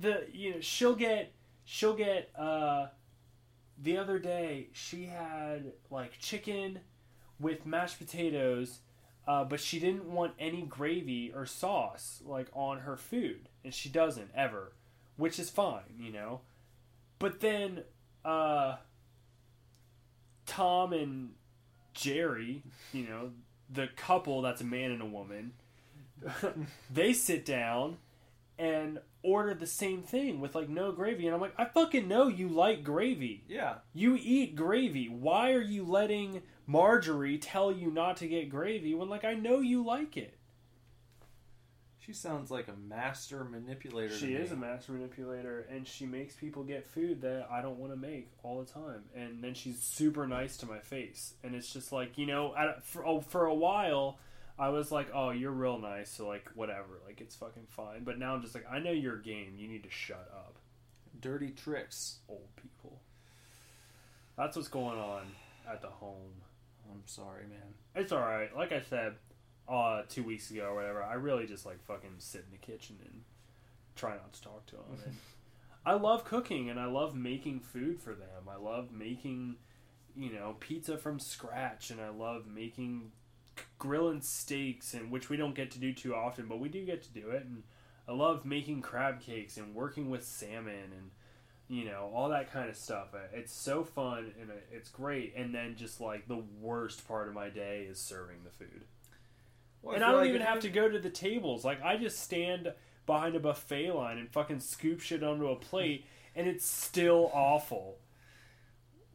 the 0.00 0.26
you 0.32 0.54
know 0.54 0.60
she'll 0.60 0.94
get 0.94 1.32
she'll 1.64 1.94
get 1.94 2.30
uh 2.38 2.86
the 3.82 3.96
other 3.96 4.18
day 4.18 4.68
she 4.72 5.04
had 5.06 5.72
like 5.90 6.18
chicken 6.18 6.80
with 7.40 7.66
mashed 7.66 7.98
potatoes 7.98 8.80
uh, 9.26 9.44
but 9.44 9.60
she 9.60 9.78
didn't 9.78 10.04
want 10.04 10.32
any 10.38 10.62
gravy 10.62 11.30
or 11.34 11.44
sauce 11.44 12.22
like 12.24 12.48
on 12.54 12.80
her 12.80 12.96
food 12.96 13.48
and 13.64 13.74
she 13.74 13.88
doesn't 13.88 14.30
ever 14.34 14.72
which 15.16 15.38
is 15.38 15.50
fine 15.50 15.82
you 15.98 16.12
know 16.12 16.40
but 17.18 17.40
then 17.40 17.82
uh 18.24 18.76
tom 20.46 20.92
and 20.92 21.30
jerry 21.94 22.62
you 22.92 23.04
know 23.04 23.30
the 23.70 23.88
couple 23.96 24.42
that's 24.42 24.60
a 24.60 24.64
man 24.64 24.90
and 24.90 25.02
a 25.02 25.06
woman 25.06 25.52
they 26.90 27.12
sit 27.12 27.44
down 27.44 27.96
and 28.58 28.98
order 29.22 29.54
the 29.54 29.66
same 29.66 30.02
thing 30.02 30.40
with 30.40 30.54
like 30.54 30.68
no 30.68 30.90
gravy. 30.90 31.26
And 31.26 31.34
i'm 31.34 31.40
like 31.40 31.54
i 31.58 31.64
fucking 31.64 32.08
know 32.08 32.28
you 32.28 32.48
like 32.48 32.82
gravy. 32.82 33.44
Yeah. 33.48 33.74
you 33.94 34.18
eat 34.20 34.56
gravy. 34.56 35.08
Why 35.08 35.52
are 35.52 35.60
you 35.60 35.84
letting 35.84 36.42
marjorie 36.66 37.38
tell 37.38 37.72
you 37.72 37.90
not 37.90 38.18
to 38.18 38.28
get 38.28 38.50
gravy 38.50 38.94
when 38.94 39.08
like 39.08 39.24
i 39.24 39.32
know 39.32 39.60
you 39.60 39.82
like 39.82 40.16
it 40.18 40.37
She 42.08 42.14
sounds 42.14 42.50
like 42.50 42.68
a 42.68 42.74
master 42.88 43.44
manipulator. 43.44 44.08
to 44.08 44.18
she 44.18 44.26
me. 44.28 44.34
is 44.34 44.50
a 44.50 44.56
master 44.56 44.92
manipulator 44.92 45.66
and 45.70 45.86
she 45.86 46.06
makes 46.06 46.34
people 46.34 46.64
get 46.64 46.86
food 46.86 47.20
that 47.20 47.46
i 47.50 47.60
don't 47.60 47.78
want 47.78 47.92
to 47.92 47.98
make 47.98 48.30
all 48.42 48.58
the 48.60 48.72
time 48.72 49.04
and 49.14 49.44
then 49.44 49.52
she's 49.52 49.78
super 49.78 50.26
nice 50.26 50.56
to 50.56 50.66
my 50.66 50.78
face 50.78 51.34
and 51.44 51.54
it's 51.54 51.70
just 51.70 51.92
like 51.92 52.16
you 52.16 52.24
know 52.24 52.54
for, 52.82 53.06
oh, 53.06 53.20
for 53.20 53.44
a 53.44 53.54
while 53.54 54.18
i 54.58 54.70
was 54.70 54.90
like 54.90 55.08
oh 55.14 55.28
you're 55.30 55.52
real 55.52 55.78
nice 55.78 56.10
so 56.10 56.26
like 56.26 56.48
whatever 56.54 56.98
like 57.06 57.20
it's 57.20 57.36
fucking 57.36 57.66
fine 57.68 58.04
but 58.04 58.18
now 58.18 58.34
i'm 58.34 58.40
just 58.40 58.54
like 58.54 58.64
i 58.72 58.78
know 58.78 58.90
your 58.90 59.18
game 59.18 59.52
you 59.58 59.68
need 59.68 59.82
to 59.82 59.90
shut 59.90 60.26
up 60.34 60.58
dirty 61.20 61.50
tricks. 61.50 62.18
old 62.28 62.48
people. 62.56 63.00
That's 64.36 64.56
what's 64.56 64.68
going 64.68 64.98
on 64.98 65.26
at 65.70 65.82
the 65.82 65.88
home. 65.88 66.42
I'm 66.90 67.02
sorry, 67.06 67.44
man. 67.48 67.74
It's 67.94 68.12
all 68.12 68.20
right. 68.20 68.54
Like 68.56 68.72
I 68.72 68.80
said, 68.80 69.14
uh, 69.68 70.02
two 70.08 70.22
weeks 70.22 70.50
ago 70.50 70.68
or 70.70 70.74
whatever, 70.74 71.02
I 71.02 71.14
really 71.14 71.46
just 71.46 71.66
like 71.66 71.84
fucking 71.84 72.14
sit 72.18 72.44
in 72.46 72.52
the 72.52 72.66
kitchen 72.66 72.96
and 73.04 73.22
try 73.94 74.12
not 74.12 74.32
to 74.32 74.42
talk 74.42 74.66
to 74.66 74.76
them. 74.76 74.84
And 75.04 75.16
I 75.86 75.94
love 75.94 76.24
cooking 76.24 76.70
and 76.70 76.80
I 76.80 76.86
love 76.86 77.14
making 77.14 77.60
food 77.60 78.00
for 78.00 78.14
them. 78.14 78.48
I 78.50 78.56
love 78.56 78.92
making, 78.92 79.56
you 80.16 80.32
know, 80.32 80.56
pizza 80.58 80.96
from 80.96 81.18
scratch 81.20 81.90
and 81.90 82.00
I 82.00 82.08
love 82.08 82.46
making 82.46 83.12
grilling 83.78 84.22
steaks 84.22 84.94
and 84.94 85.10
which 85.10 85.28
we 85.28 85.36
don't 85.36 85.54
get 85.54 85.70
to 85.72 85.78
do 85.78 85.92
too 85.92 86.14
often, 86.14 86.46
but 86.46 86.60
we 86.60 86.68
do 86.68 86.84
get 86.84 87.02
to 87.02 87.12
do 87.12 87.30
it. 87.30 87.44
And 87.44 87.62
I 88.08 88.12
love 88.12 88.44
making 88.44 88.80
crab 88.80 89.20
cakes 89.20 89.58
and 89.58 89.74
working 89.74 90.08
with 90.08 90.24
salmon 90.24 90.92
and 90.96 91.10
you 91.68 91.84
know 91.84 92.10
all 92.14 92.30
that 92.30 92.50
kind 92.50 92.70
of 92.70 92.76
stuff. 92.76 93.08
It's 93.34 93.52
so 93.52 93.84
fun 93.84 94.32
and 94.40 94.50
uh, 94.50 94.54
it's 94.72 94.88
great. 94.88 95.34
And 95.36 95.54
then 95.54 95.76
just 95.76 96.00
like 96.00 96.26
the 96.26 96.42
worst 96.58 97.06
part 97.06 97.28
of 97.28 97.34
my 97.34 97.50
day 97.50 97.86
is 97.88 98.00
serving 98.00 98.38
the 98.44 98.50
food 98.50 98.84
Well, 99.82 99.94
and 99.94 100.02
feel 100.02 100.08
I 100.08 100.12
don't 100.12 100.20
like 100.22 100.30
even 100.30 100.42
have 100.42 100.60
to 100.60 100.70
go 100.70 100.88
to 100.88 100.98
the 100.98 101.10
tables. 101.10 101.64
Like 101.64 101.82
I 101.82 101.96
just 101.96 102.20
stand 102.20 102.72
behind 103.06 103.36
a 103.36 103.40
buffet 103.40 103.92
line 103.92 104.18
and 104.18 104.30
fucking 104.30 104.60
scoop 104.60 105.00
shit 105.00 105.22
onto 105.22 105.48
a 105.48 105.56
plate, 105.56 106.06
and 106.34 106.46
it's 106.48 106.66
still 106.66 107.30
awful. 107.32 107.98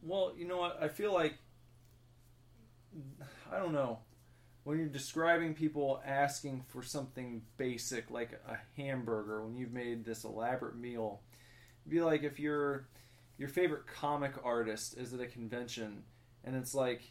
Well, 0.02 0.32
you 0.36 0.46
know 0.46 0.58
what? 0.58 0.82
I 0.82 0.88
feel 0.88 1.12
like 1.12 1.34
I 3.52 3.58
don't 3.58 3.72
know. 3.72 4.00
When 4.64 4.78
you're 4.78 4.86
describing 4.88 5.52
people 5.52 6.02
asking 6.06 6.64
for 6.68 6.82
something 6.82 7.42
basic 7.58 8.10
like 8.10 8.32
a 8.48 8.56
hamburger 8.80 9.44
when 9.44 9.56
you've 9.56 9.72
made 9.72 10.04
this 10.04 10.24
elaborate 10.24 10.76
meal, 10.76 11.20
it'd 11.82 11.92
be 11.92 12.00
like 12.00 12.22
if 12.22 12.40
your 12.40 12.88
your 13.36 13.48
favorite 13.48 13.86
comic 13.86 14.32
artist 14.42 14.96
is 14.96 15.12
at 15.12 15.20
a 15.20 15.26
convention 15.26 16.04
and 16.44 16.54
it's 16.56 16.74
like 16.74 17.02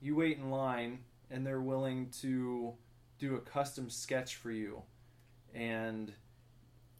you 0.00 0.14
wait 0.14 0.36
in 0.36 0.50
line 0.50 1.00
and 1.30 1.46
they're 1.46 1.60
willing 1.60 2.10
to 2.20 2.74
do 3.22 3.36
a 3.36 3.40
custom 3.40 3.88
sketch 3.88 4.34
for 4.36 4.50
you 4.50 4.82
and 5.54 6.12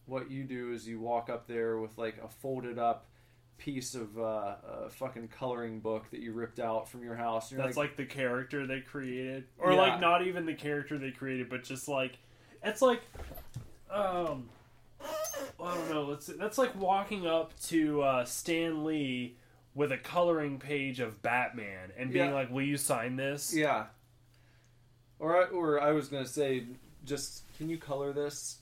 what 0.05 0.31
you 0.31 0.43
do 0.45 0.71
is 0.71 0.87
you 0.87 0.99
walk 0.99 1.29
up 1.29 1.47
there 1.47 1.77
with 1.79 1.97
like 1.97 2.15
a 2.23 2.27
folded 2.27 2.79
up 2.79 3.07
piece 3.57 3.93
of 3.95 4.17
uh, 4.17 4.55
a 4.85 4.89
fucking 4.89 5.27
coloring 5.27 5.79
book 5.79 6.09
that 6.11 6.19
you 6.21 6.33
ripped 6.33 6.59
out 6.59 6.89
from 6.89 7.03
your 7.03 7.15
house. 7.15 7.49
That's 7.49 7.77
like, 7.77 7.95
the 7.95 8.05
character 8.05 8.65
they 8.67 8.81
created, 8.81 9.45
or 9.57 9.71
Yeah. 9.71 9.77
like 9.79 10.01
not 10.01 10.25
even 10.27 10.45
the 10.45 10.53
character 10.55 10.97
they 10.97 11.11
created, 11.11 11.49
but 11.49 11.63
just 11.63 11.87
like 11.87 12.17
it's 12.63 12.81
like, 12.81 13.01
um, 13.89 14.49
I 15.01 15.75
don't 15.75 15.89
know. 15.89 16.03
Let's. 16.03 16.27
That's 16.27 16.57
like 16.57 16.75
walking 16.79 17.27
up 17.27 17.57
to 17.67 18.01
uh, 18.01 18.25
Stan 18.25 18.83
Lee 18.83 19.37
with 19.75 19.91
a 19.91 19.97
coloring 19.97 20.59
page 20.59 20.99
of 20.99 21.21
Batman 21.21 21.91
and 21.97 22.11
being 22.11 22.29
Yeah. 22.29 22.33
like, 22.33 22.51
"Will 22.51 22.61
you 22.63 22.77
sign 22.77 23.15
this?" 23.15 23.53
yeah. 23.55 23.85
Or 25.19 25.37
I, 25.41 25.45
or 25.49 25.79
I 25.81 25.91
was 25.91 26.07
gonna 26.07 26.25
say 26.27 26.65
just 27.05 27.43
can 27.57 27.69
you 27.69 27.77
color 27.77 28.13
this? 28.13 28.59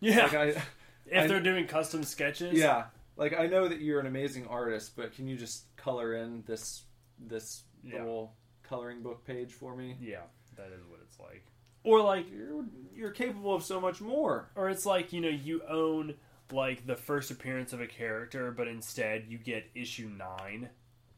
Yeah. 0.00 0.24
Like 0.24 0.34
I, 0.34 0.44
if 1.06 1.24
I- 1.24 1.26
they're 1.26 1.40
doing 1.40 1.66
custom 1.66 2.02
sketches. 2.04 2.58
yeah. 2.58 2.84
Like 3.16 3.38
I 3.38 3.46
know 3.46 3.68
that 3.68 3.80
you're 3.80 4.00
an 4.00 4.06
amazing 4.06 4.46
artist, 4.48 4.96
but 4.96 5.14
can 5.14 5.28
you 5.28 5.36
just 5.36 5.64
color 5.76 6.14
in 6.14 6.42
this 6.46 6.82
this 7.18 7.62
Yeah. 7.82 7.98
little 8.00 8.34
coloring 8.64 9.02
book 9.02 9.24
page 9.24 9.52
for 9.52 9.76
me? 9.76 9.96
Yeah, 10.00 10.22
that 10.56 10.68
is 10.76 10.84
what 10.88 11.00
it's 11.02 11.18
like. 11.20 11.44
Or 11.84 12.00
like 12.00 12.26
You're 12.30 12.64
you're 12.94 13.10
capable 13.10 13.54
of 13.54 13.62
so 13.62 13.80
much 13.80 14.00
more. 14.00 14.50
or 14.56 14.68
it's 14.70 14.86
like, 14.86 15.12
you 15.12 15.20
know, 15.20 15.28
you 15.28 15.62
own 15.68 16.14
like 16.52 16.86
the 16.86 16.96
first 16.96 17.30
appearance 17.30 17.72
of 17.72 17.80
a 17.80 17.86
character, 17.86 18.50
but 18.50 18.68
instead 18.68 19.24
you 19.28 19.38
get 19.38 19.64
issue 19.74 20.08
9 20.08 20.68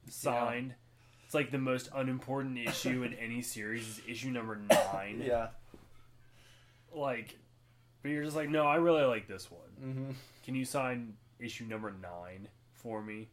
signed. 0.08 0.74
It's 1.26 1.34
like 1.34 1.50
the 1.50 1.58
most 1.58 1.90
unimportant 1.94 2.56
issue 2.56 3.02
in 3.02 3.12
any 3.14 3.42
series 3.42 3.82
is 3.88 4.00
issue 4.08 4.30
number 4.30 4.58
9. 4.70 5.22
Yeah. 5.26 5.48
Like 6.94 7.36
but 8.06 8.12
you're 8.12 8.22
just 8.22 8.36
like, 8.36 8.48
"No, 8.48 8.64
I 8.64 8.76
really 8.76 9.02
like 9.02 9.26
this 9.26 9.50
one." 9.50 9.60
Mm-hmm. 9.84 10.10
Can 10.44 10.54
you 10.54 10.64
sign 10.64 11.14
issue 11.40 11.64
number 11.64 11.90
9 11.90 12.46
for 12.72 13.02
me? 13.02 13.26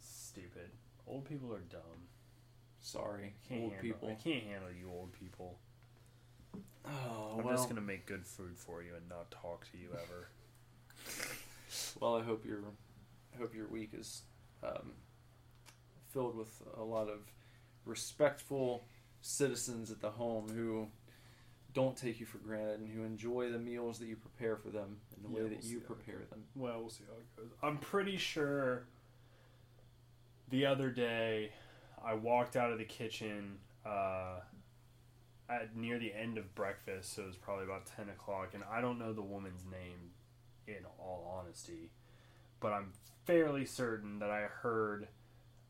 Stupid. 0.00 0.70
Old 1.08 1.24
people 1.24 1.52
are 1.52 1.64
dumb. 1.68 1.80
Sorry, 2.80 3.34
Can't 3.48 3.62
old 3.62 3.72
handle, 3.72 3.82
people. 3.82 4.08
I 4.08 4.14
can't 4.14 4.44
handle 4.44 4.70
you 4.70 4.88
old 4.88 5.12
people. 5.18 5.58
Oh 6.86 7.36
I'm 7.38 7.44
well. 7.44 7.56
just 7.56 7.68
gonna 7.68 7.80
make 7.80 8.06
good 8.06 8.24
food 8.24 8.56
for 8.56 8.84
you 8.84 8.94
and 8.94 9.08
not 9.08 9.32
talk 9.32 9.66
to 9.72 9.78
you 9.78 9.88
ever. 9.92 10.28
Well, 12.00 12.16
I 12.16 12.22
hope 12.22 12.44
your 12.46 12.60
I 13.34 13.38
hope 13.38 13.52
your 13.52 13.66
week 13.66 13.90
is 13.98 14.22
um, 14.62 14.92
filled 16.14 16.36
with 16.36 16.62
a 16.78 16.82
lot 16.82 17.08
of 17.08 17.18
respectful 17.84 18.84
citizens 19.20 19.90
at 19.90 20.00
the 20.00 20.10
home 20.10 20.48
who 20.48 20.86
don't 21.74 21.96
take 21.96 22.20
you 22.20 22.26
for 22.26 22.38
granted 22.38 22.80
and 22.80 22.88
who 22.88 23.02
enjoy 23.02 23.50
the 23.50 23.58
meals 23.58 23.98
that 23.98 24.06
you 24.06 24.16
prepare 24.16 24.56
for 24.56 24.68
them 24.68 24.96
and 25.16 25.24
the 25.24 25.28
Yeah, 25.28 25.34
way 25.34 25.50
we'll 25.50 25.58
that 25.58 25.64
you 25.64 25.80
prepare 25.80 26.20
them. 26.30 26.44
Well, 26.54 26.80
we'll 26.80 26.90
see 26.90 27.04
how 27.08 27.16
it 27.18 27.36
goes. 27.36 27.58
I'm 27.62 27.78
pretty 27.78 28.16
sure 28.16 28.84
the 30.50 30.66
other 30.66 30.90
day 30.90 31.50
I 32.04 32.14
walked 32.14 32.54
out 32.56 32.70
of 32.70 32.78
the 32.78 32.84
kitchen 32.84 33.58
uh, 33.84 34.40
at 35.48 35.76
near 35.76 35.98
the 35.98 36.14
end 36.14 36.38
of 36.38 36.54
breakfast, 36.54 37.14
so 37.14 37.22
it 37.22 37.26
was 37.26 37.36
probably 37.36 37.64
about 37.64 37.86
ten 37.86 38.08
o'clock, 38.08 38.50
and 38.54 38.62
I 38.70 38.80
don't 38.80 38.98
know 38.98 39.12
the 39.12 39.22
woman's 39.22 39.64
name 39.64 40.12
in 40.66 40.84
all 40.98 41.38
honesty, 41.40 41.90
but 42.60 42.72
I'm 42.72 42.92
fairly 43.24 43.64
certain 43.64 44.20
that 44.20 44.30
I 44.30 44.42
heard 44.42 45.08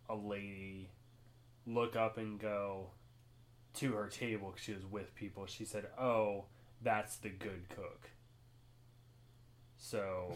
a 0.09 0.15
lady 0.15 0.91
look 1.67 1.97
up 1.97 2.19
and 2.19 2.39
go 2.39 2.91
to 3.75 3.93
her 3.93 4.07
table 4.07 4.51
because 4.51 4.65
she 4.65 4.73
was 4.73 4.85
with 4.87 5.15
people. 5.15 5.47
She 5.47 5.65
said, 5.65 5.87
"Oh, 5.99 6.47
that's 6.83 7.17
the 7.17 7.31
good 7.31 7.69
cook." 7.69 8.11
So 9.77 10.33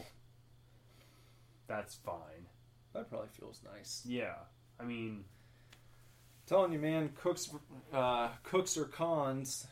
that's 1.67 1.95
fine. 1.95 2.47
That 2.95 3.09
probably 3.09 3.29
feels 3.29 3.61
nice. 3.75 4.03
Yeah. 4.05 4.35
I 4.81 4.85
mean, 4.85 5.25
telling 6.47 6.73
you, 6.73 6.79
man, 6.79 7.11
cooks, 7.21 7.51
uh, 7.93 8.29
cooks 8.43 8.77
or 8.77 8.85
cons, 8.85 9.67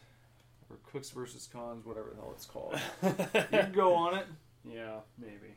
or 0.71 0.77
cooks 0.93 1.11
versus 1.11 1.49
cons, 1.51 1.85
whatever 1.85 2.11
the 2.11 2.17
hell 2.17 2.33
it's 2.35 2.47
called. 2.47 2.79
you 3.03 3.59
can 3.59 3.73
go 3.73 3.95
on 3.95 4.15
it, 4.15 4.27
yeah, 4.65 5.01
maybe. 5.19 5.33
Maybe. 5.43 5.55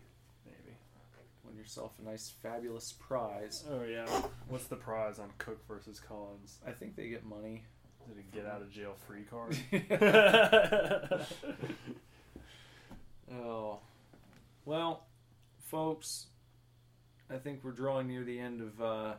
Yourself 1.60 1.92
a 2.00 2.10
nice, 2.10 2.34
fabulous 2.42 2.94
prize. 2.94 3.64
Oh, 3.70 3.84
yeah. 3.84 4.06
What's 4.48 4.66
the 4.66 4.76
prize 4.78 5.20
on 5.20 5.30
Cook 5.38 5.68
versus 5.68 6.00
Collins? 6.00 6.58
I 6.66 6.72
think 6.72 6.96
they 6.96 7.10
get 7.10 7.24
money. 7.26 7.64
Is 8.10 8.18
it 8.18 8.24
a 8.32 8.36
get 8.36 8.46
out 8.48 8.62
of 8.62 8.72
jail 8.72 8.96
free 9.06 9.24
card? 9.30 9.56
Oh, 13.32 13.80
well, 14.66 15.06
folks, 15.66 16.28
I 17.30 17.38
think 17.38 17.64
we're 17.64 17.72
drawing 17.72 18.08
near 18.08 18.24
the 18.24 18.40
end 18.40 18.60
of 18.62 18.82
uh, 18.82 19.14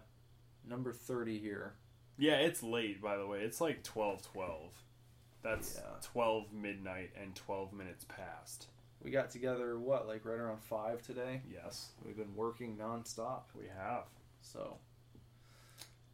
number 0.69 0.93
thirty 0.93 1.39
here. 1.39 1.75
yeah, 2.19 2.35
it's 2.39 2.63
late, 2.63 3.01
by 3.01 3.17
the 3.17 3.27
way. 3.27 3.41
It's 3.41 3.61
like 3.61 3.85
12 3.85 4.23
12. 4.33 4.73
That's 5.43 5.77
Yeah. 5.81 5.91
12 6.03 6.53
midnight 6.53 7.11
and 7.21 7.35
12 7.37 7.73
minutes 7.73 8.05
past. 8.05 8.67
We 9.03 9.11
got 9.11 9.31
together 9.31 9.79
what, 9.79 10.07
like 10.07 10.25
right 10.25 10.39
around 10.39 10.63
five 10.63 11.03
today. 11.03 11.41
Yes, 11.51 11.91
We've 12.05 12.17
been 12.17 12.35
working 12.35 12.77
nonstop, 12.77 13.43
we 13.59 13.65
have. 13.77 14.05
so 14.43 14.77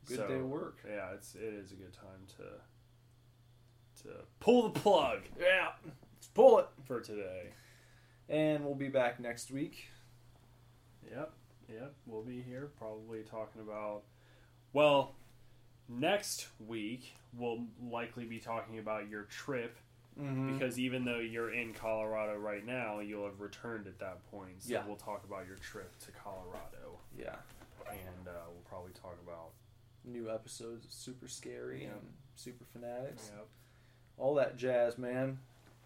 good 0.07 0.19
So, 0.19 0.29
day 0.29 0.35
of 0.37 0.47
work. 0.49 0.79
Yeah, 0.89 1.11
it's 1.15 1.35
it 1.35 1.43
is 1.53 1.73
a 1.73 1.75
good 1.75 1.93
time 1.93 2.27
to 2.37 4.03
to 4.05 4.11
pull 4.41 4.63
the 4.69 4.79
plug 4.81 5.21
Yeah, 5.41 5.71
let's 5.85 6.29
pull 6.29 6.59
it. 6.61 6.69
for 6.85 7.01
today. 7.01 7.49
And 8.29 8.65
we'll 8.65 8.75
be 8.75 8.89
back 8.89 9.19
next 9.21 9.51
week. 9.51 9.87
Yep, 11.11 11.33
yep. 11.73 11.95
We'll 12.07 12.23
be 12.23 12.41
here 12.43 12.71
probably 12.79 13.23
talking 13.23 13.63
about. 13.63 14.03
Well, 14.73 15.15
next 15.89 16.49
week 16.67 17.15
we'll 17.37 17.65
likely 17.83 18.25
be 18.25 18.39
talking 18.39 18.79
about 18.79 19.09
your 19.09 19.23
trip 19.25 19.77
Mm-hmm. 20.21 20.55
because 20.55 20.79
even 20.79 21.05
though 21.05 21.19
you're 21.19 21.53
in 21.53 21.75
Colorado 21.75 22.37
right 22.39 22.65
now, 22.65 23.01
you'll 23.01 23.27
have 23.27 23.41
returned 23.41 23.87
at 23.87 23.99
that 23.99 24.25
point. 24.31 24.63
So 24.63 24.73
Yeah. 24.73 24.87
we'll 24.87 24.97
talk 24.97 25.25
about 25.25 25.47
your 25.47 25.57
trip 25.57 25.93
to 26.01 26.11
Colorado, 26.13 26.99
yeah, 27.19 27.37
and 27.91 28.27
uh, 28.29 28.31
we'll 28.49 28.65
probably 28.69 28.93
talk 28.93 29.17
about 29.23 29.51
new 30.05 30.31
episodes 30.31 30.87
of 30.87 30.93
Super 30.93 31.29
Scary 31.29 31.83
Yeah. 31.83 31.89
and 31.91 32.01
Super 32.35 32.65
Fanatics, 32.65 33.31
yep. 33.35 33.47
all 34.17 34.35
that 34.37 34.57
jazz, 34.57 34.97
man. 34.97 35.39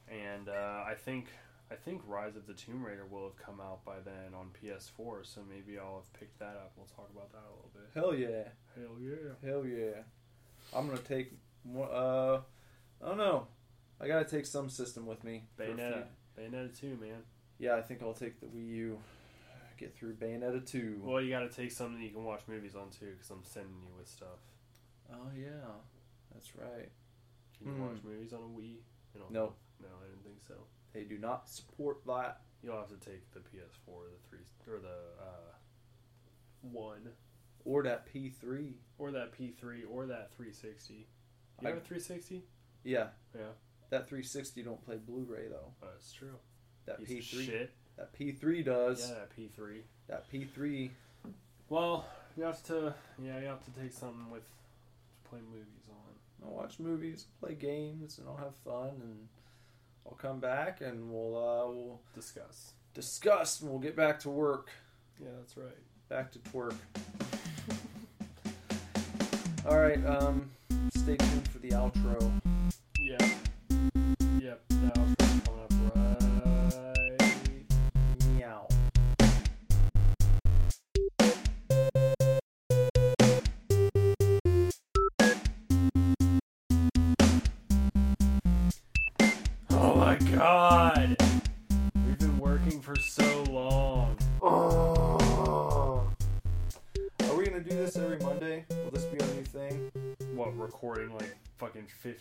And 0.09 0.49
uh, 0.49 0.85
I 0.87 0.95
think 0.95 1.27
I 1.73 1.75
think 1.77 2.03
Rise 2.07 2.37
of 2.37 2.47
the 2.47 2.55
Tomb 2.55 2.85
Raider 2.85 3.07
will 3.07 3.25
have 3.25 3.37
come 3.37 3.61
out 3.61 3.85
by 3.85 3.99
then 4.05 4.35
on 4.35 4.51
PS4, 4.63 5.25
so 5.27 5.41
maybe 5.49 5.79
I'll 5.79 5.97
have 6.05 6.13
picked 6.19 6.39
that 6.41 6.57
up. 6.57 6.73
We'll 6.77 6.87
talk 6.87 7.09
about 7.15 7.31
that 7.33 7.39
a 7.39 7.51
little 7.55 7.71
bit. 7.73 7.91
Hell 7.95 8.15
yeah. 8.15 8.49
Hell 8.77 8.97
yeah! 9.01 9.49
Hell 9.49 9.65
yeah. 9.67 10.03
I'm 10.77 10.87
gonna 10.89 10.99
take 11.01 11.33
more. 11.65 11.89
uh 11.93 12.41
I 13.03 13.09
don't 13.09 13.19
know. 13.19 13.47
I 14.01 14.07
gotta 14.09 14.25
take 14.25 14.47
some 14.47 14.69
system 14.71 15.07
with 15.07 15.23
me. 15.25 15.45
Bayonetta, 15.59 16.05
Bayonetta 16.39 16.79
2, 16.79 16.97
man. 17.01 17.23
Yeah, 17.59 17.75
I 17.77 17.83
think 17.83 18.03
I'll 18.03 18.15
take 18.15 18.41
the 18.41 18.47
Wii 18.47 18.69
U. 18.69 18.99
Get 19.77 19.95
through 19.97 20.15
Bayonetta 20.15 20.65
2. 20.67 21.01
Well, 21.03 21.21
you 21.23 21.31
got 21.31 21.41
to 21.41 21.49
take 21.49 21.71
something 21.73 22.01
you 22.03 22.11
can 22.11 22.25
watch 22.25 22.43
movies 22.47 22.75
on 22.75 22.91
too, 22.91 23.13
because 23.13 23.31
I'm 23.31 23.45
sending 23.45 23.77
you 23.83 23.89
with 23.97 24.09
stuff. 24.09 24.39
Oh 25.13 25.29
yeah. 25.37 25.49
That's 26.33 26.55
right. 26.57 26.91
Can 27.59 27.67
you 27.67 27.73
Hmm. 27.75 27.83
watch 27.89 28.03
movies 28.05 28.33
on 28.33 28.41
a 28.41 28.59
Wii? 28.59 28.79
You 29.15 29.21
No. 29.31 29.55
no, 29.81 29.89
I 30.03 30.07
didn't 30.07 30.23
think 30.25 30.41
so. 30.47 30.55
They 30.93 31.05
do 31.05 31.19
not 31.19 31.49
support 31.49 32.05
that. 32.07 32.43
You'll 32.63 32.77
have 32.77 32.89
to 32.89 32.97
take 32.97 33.31
the 33.33 33.41
PS4, 33.41 33.89
or 33.89 34.05
the 34.11 34.29
three, 34.29 34.41
or 34.75 34.79
the 34.81 35.23
uh, 35.23 35.55
one, 36.63 37.13
Or 37.65 37.83
that 37.83 38.07
P3. 38.07 38.75
or 38.99 39.11
that 39.13 39.33
P3, 39.33 39.85
or 39.91 40.07
that 40.07 40.31
360. 40.33 40.95
You 40.95 41.07
I- 41.63 41.69
have 41.71 41.79
a 41.79 41.81
360? 41.81 42.45
Yeah. 42.85 43.09
Yeah. 43.35 43.53
That 43.91 44.09
360 44.09 44.63
don't 44.63 44.85
play 44.85 44.97
Blu-ray 44.97 45.49
though. 45.49 45.73
Oh, 45.83 45.87
that's 45.93 46.13
true. 46.13 46.37
That 46.87 47.05
Piece 47.05 47.33
P3 47.33 47.69
that 47.97 48.19
P3 48.19 48.65
does. 48.65 49.09
Yeah, 49.11 49.15
that 49.17 49.37
P3. 49.37 49.81
That 50.09 50.33
P3 50.33 50.91
Well, 51.69 52.07
you 52.37 52.45
have 52.45 52.63
to, 52.65 52.95
yeah, 53.23 53.39
you 53.41 53.47
have 53.47 53.63
to 53.65 53.71
take 53.81 53.93
something 53.93 54.31
with 54.31 54.43
to 54.43 55.29
play 55.29 55.41
movies 55.53 55.67
on. 55.91 56.47
I'll 56.49 56.55
watch 56.55 56.79
movies, 56.79 57.27
play 57.41 57.55
games, 57.55 58.19
and 58.19 58.27
I'll 58.27 58.37
have 58.39 58.55
fun 58.65 59.01
and 59.03 59.29
I'll 60.07 60.17
come 60.17 60.41
back 60.41 60.81
and 60.81 61.13
we'll 61.13 61.37
uh, 61.37 61.67
we'll 61.69 62.01
Discuss. 62.15 62.73
discuss 62.95 63.61
and 63.61 63.71
we'll 63.71 63.79
get 63.81 63.97
back 63.97 64.19
to 64.21 64.31
work. 64.31 64.71
Yeah, 65.21 65.29
that's 65.39 65.57
right. 65.57 65.77
Back 66.09 66.33
to 66.33 66.39
twerk. 66.39 66.75
All 69.69 69.79
right, 69.79 70.05
um, 70.07 70.51
stay 70.97 71.17
tuned 71.17 71.49
for 71.49 71.59
the 71.59 71.69
outro. 71.71 72.33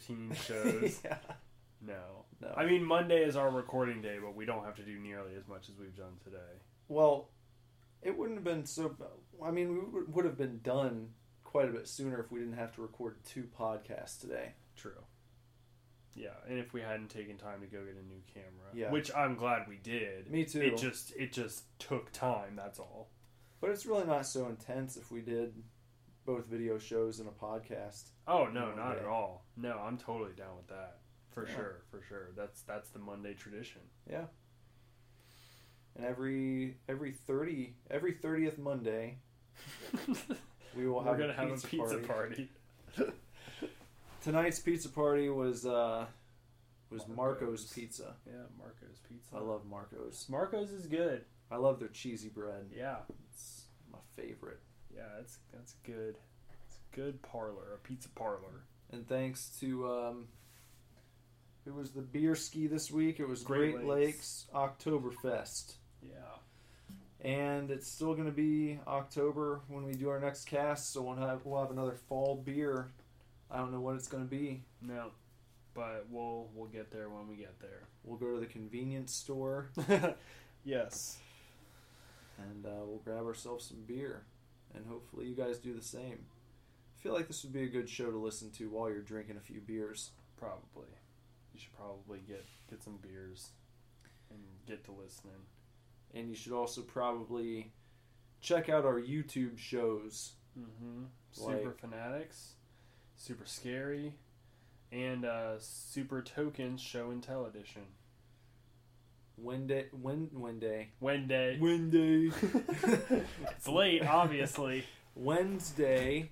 15 0.10 0.34
shows? 0.48 1.00
yeah. 1.04 1.18
no. 1.82 2.26
No. 2.42 2.54
I 2.56 2.66
mean, 2.66 2.84
Monday 2.86 3.24
is 3.24 3.36
our 3.36 3.50
recording 3.50 4.02
day, 4.02 4.18
but 4.22 4.34
we 4.36 4.46
don't 4.46 4.64
have 4.64 4.76
to 4.78 4.84
do 4.84 4.98
nearly 4.98 5.36
as 5.38 5.48
much 5.48 5.68
as 5.70 5.76
we've 5.78 5.96
done 5.96 6.14
today. 6.24 6.38
Well, 6.88 7.30
it 8.02 8.18
wouldn't 8.18 8.38
have 8.38 8.46
been 8.46 8.66
so. 8.66 8.96
I 9.44 9.52
mean, 9.52 9.74
we 9.74 9.80
would- 9.80 10.14
would 10.14 10.26
have 10.26 10.38
been 10.38 10.60
done 10.64 11.14
quite 11.44 11.68
a 11.68 11.72
bit 11.74 11.88
sooner 11.88 12.20
if 12.22 12.32
we 12.32 12.40
didn't 12.40 12.54
have 12.58 12.74
to 12.76 12.82
record 12.82 13.18
two 13.26 13.44
podcasts 13.44 14.20
today. 14.22 14.54
True. 14.76 15.04
Yeah, 16.16 16.30
and 16.48 16.58
if 16.60 16.72
we 16.74 16.82
hadn't 16.82 17.10
taken 17.10 17.38
time 17.38 17.62
to 17.62 17.68
go 17.68 17.84
get 17.86 17.96
a 17.96 18.04
new 18.06 18.22
camera, 18.34 18.70
Yeah. 18.74 18.90
which 18.92 19.14
I'm 19.14 19.36
glad 19.36 19.68
we 19.68 19.78
did. 19.78 20.30
Me 20.32 20.46
too. 20.46 20.62
It 20.62 20.78
just 20.78 21.14
it 21.18 21.34
just 21.34 21.66
took 21.80 22.12
time. 22.12 22.56
That's 22.56 22.80
all. 22.80 23.10
But 23.62 23.72
it's 23.72 23.86
really 23.86 24.06
not 24.06 24.26
so 24.26 24.48
intense 24.48 24.96
if 24.96 25.12
we 25.12 25.22
did 25.22 25.62
both 26.30 26.46
video 26.46 26.78
shows 26.78 27.20
and 27.20 27.28
a 27.28 27.32
podcast. 27.32 28.10
Oh 28.28 28.46
no, 28.46 28.72
not 28.76 28.94
day. 28.94 29.00
at 29.00 29.06
all. 29.08 29.46
No, 29.58 29.80
I'm 29.80 29.98
totally 29.98 30.34
down 30.34 30.56
with 30.58 30.68
that. 30.68 30.98
For 31.32 31.48
Yeah. 31.48 31.56
sure, 31.56 31.82
for 31.90 32.02
sure. 32.08 32.30
That's 32.38 32.62
that's 32.62 32.90
the 32.90 33.00
Monday 33.00 33.34
tradition. 33.34 33.82
Yeah. 34.08 34.26
And 35.96 36.06
every 36.06 36.78
every 36.88 37.14
thirty 37.14 37.74
every 37.90 38.14
thirtieth 38.14 38.60
Monday 38.60 39.18
we 40.78 40.88
will 40.88 41.02
have 41.04 41.14
We're 41.14 41.20
gonna 41.20 41.34
a 41.34 41.36
have 41.36 41.50
pizza 41.50 41.68
a 41.68 41.70
pizza 41.70 41.98
party. 42.08 42.50
party. 42.96 43.12
Tonight's 44.24 44.60
pizza 44.60 44.90
party 44.90 45.30
was 45.30 45.66
uh 45.66 46.06
was 46.92 47.08
Marco's, 47.08 47.16
Marco's. 47.18 47.66
Pizza. 47.74 48.16
Yeah, 48.28 48.34
Marco's 48.58 49.00
pizza. 49.10 49.36
I 49.36 49.40
love 49.40 49.62
Marco's. 49.68 50.26
Marco's 50.30 50.72
is 50.72 50.86
good. 50.86 51.26
I 51.52 51.56
love 51.58 51.80
their 51.80 51.88
cheesy 51.90 52.30
bread. 52.30 52.70
Yeah, 52.76 52.98
It's 53.32 53.64
my 53.92 53.98
favorite. 54.16 54.60
Yeah, 54.94 55.04
that's 55.18 55.40
that's 55.54 55.74
good. 55.86 56.18
It's 56.68 56.78
a 56.92 56.96
good 56.96 57.22
parlor, 57.22 57.74
a 57.76 57.88
pizza 57.88 58.10
parlor. 58.10 58.64
And 58.92 59.08
thanks 59.08 59.50
to 59.60 59.90
um 59.90 60.28
it 61.66 61.74
was 61.74 61.92
the 61.92 62.02
beer 62.02 62.36
ski 62.36 62.68
this 62.68 62.90
week. 62.90 63.20
It 63.20 63.28
was 63.28 63.44
Great 63.44 63.76
Great, 63.76 63.86
Lakes. 63.86 64.46
Lakes 64.54 64.86
Oktoberfest. 64.88 65.74
Yeah, 66.02 67.30
And 67.30 67.70
it's 67.70 67.88
still 67.92 68.14
going 68.14 68.28
to 68.28 68.32
be 68.32 68.80
October 68.88 69.62
when 69.68 69.84
we 69.84 69.94
do 69.94 70.10
our 70.10 70.20
next 70.20 70.46
cast, 70.46 70.94
so 70.94 71.02
we'll 71.02 71.16
have 71.16 71.46
we'll 71.46 71.62
have 71.62 71.72
another 71.72 71.96
fall 72.08 72.42
beer. 72.44 72.92
I 73.52 73.58
don't 73.58 73.72
know 73.72 73.82
what 73.82 73.96
it's 73.96 74.08
going 74.08 74.24
to 74.24 74.30
be. 74.30 74.64
no, 74.82 75.12
but 75.74 76.06
we'll 76.10 76.50
we'll 76.56 76.68
get 76.70 76.92
there 76.92 77.10
when 77.10 77.28
we 77.28 77.36
get 77.36 77.60
there. 77.60 77.84
We'll 78.04 78.18
go 78.18 78.34
to 78.34 78.40
the 78.40 78.46
convenience 78.46 79.14
store 79.14 79.70
yes. 80.64 81.18
and 82.38 82.66
uh, 82.66 82.70
we'll 82.86 83.02
grab 83.04 83.26
ourselves 83.26 83.66
some 83.66 83.84
beer, 83.86 84.24
and 84.76 84.86
hopefully 84.88 85.26
you 85.28 85.36
guys 85.36 85.58
do 85.58 85.74
the 85.74 85.82
same. 85.82 86.26
I 86.98 87.02
feel 87.02 87.14
like 87.14 87.28
this 87.28 87.44
would 87.44 87.54
be 87.54 87.64
a 87.64 87.70
good 87.70 87.90
show 87.90 88.12
to 88.12 88.18
listen 88.18 88.52
to 88.52 88.70
while 88.70 88.90
you're 88.90 89.02
drinking 89.02 89.38
a 89.38 89.42
few 89.42 89.62
beers. 89.62 90.12
Probably. 90.38 90.88
You 91.54 91.60
should 91.60 91.76
probably 91.76 92.20
get 92.28 92.46
get 92.70 92.84
some 92.84 92.98
beers 93.02 93.50
and 94.30 94.40
get 94.68 94.84
to 94.86 94.92
listening. 94.92 95.34
And 96.14 96.30
you 96.30 96.36
should 96.36 96.54
also 96.54 96.82
probably 96.82 97.72
check 98.42 98.70
out 98.70 98.86
our 98.86 99.00
YouTube 99.00 99.58
shows. 99.58 100.34
Mm-hmm. 100.58 101.04
Like- 101.42 101.58
Super 101.60 101.72
fanatics, 101.72 102.54
super 103.16 103.46
scary, 103.46 104.16
and 104.92 105.24
uh, 105.26 105.60
super 105.60 106.22
tokens 106.22 106.82
show 106.82 107.12
and 107.12 107.22
tell 107.22 107.46
edition. 107.46 107.84
Wednesday, 109.42 109.86
Wed 109.92 110.30
Wednesday, 110.34 110.90
Wednesday. 111.00 111.58
Wednesday, 111.60 112.32
it's 113.52 113.68
late, 113.68 114.06
obviously. 114.06 114.86
Wednesday, 115.16 116.32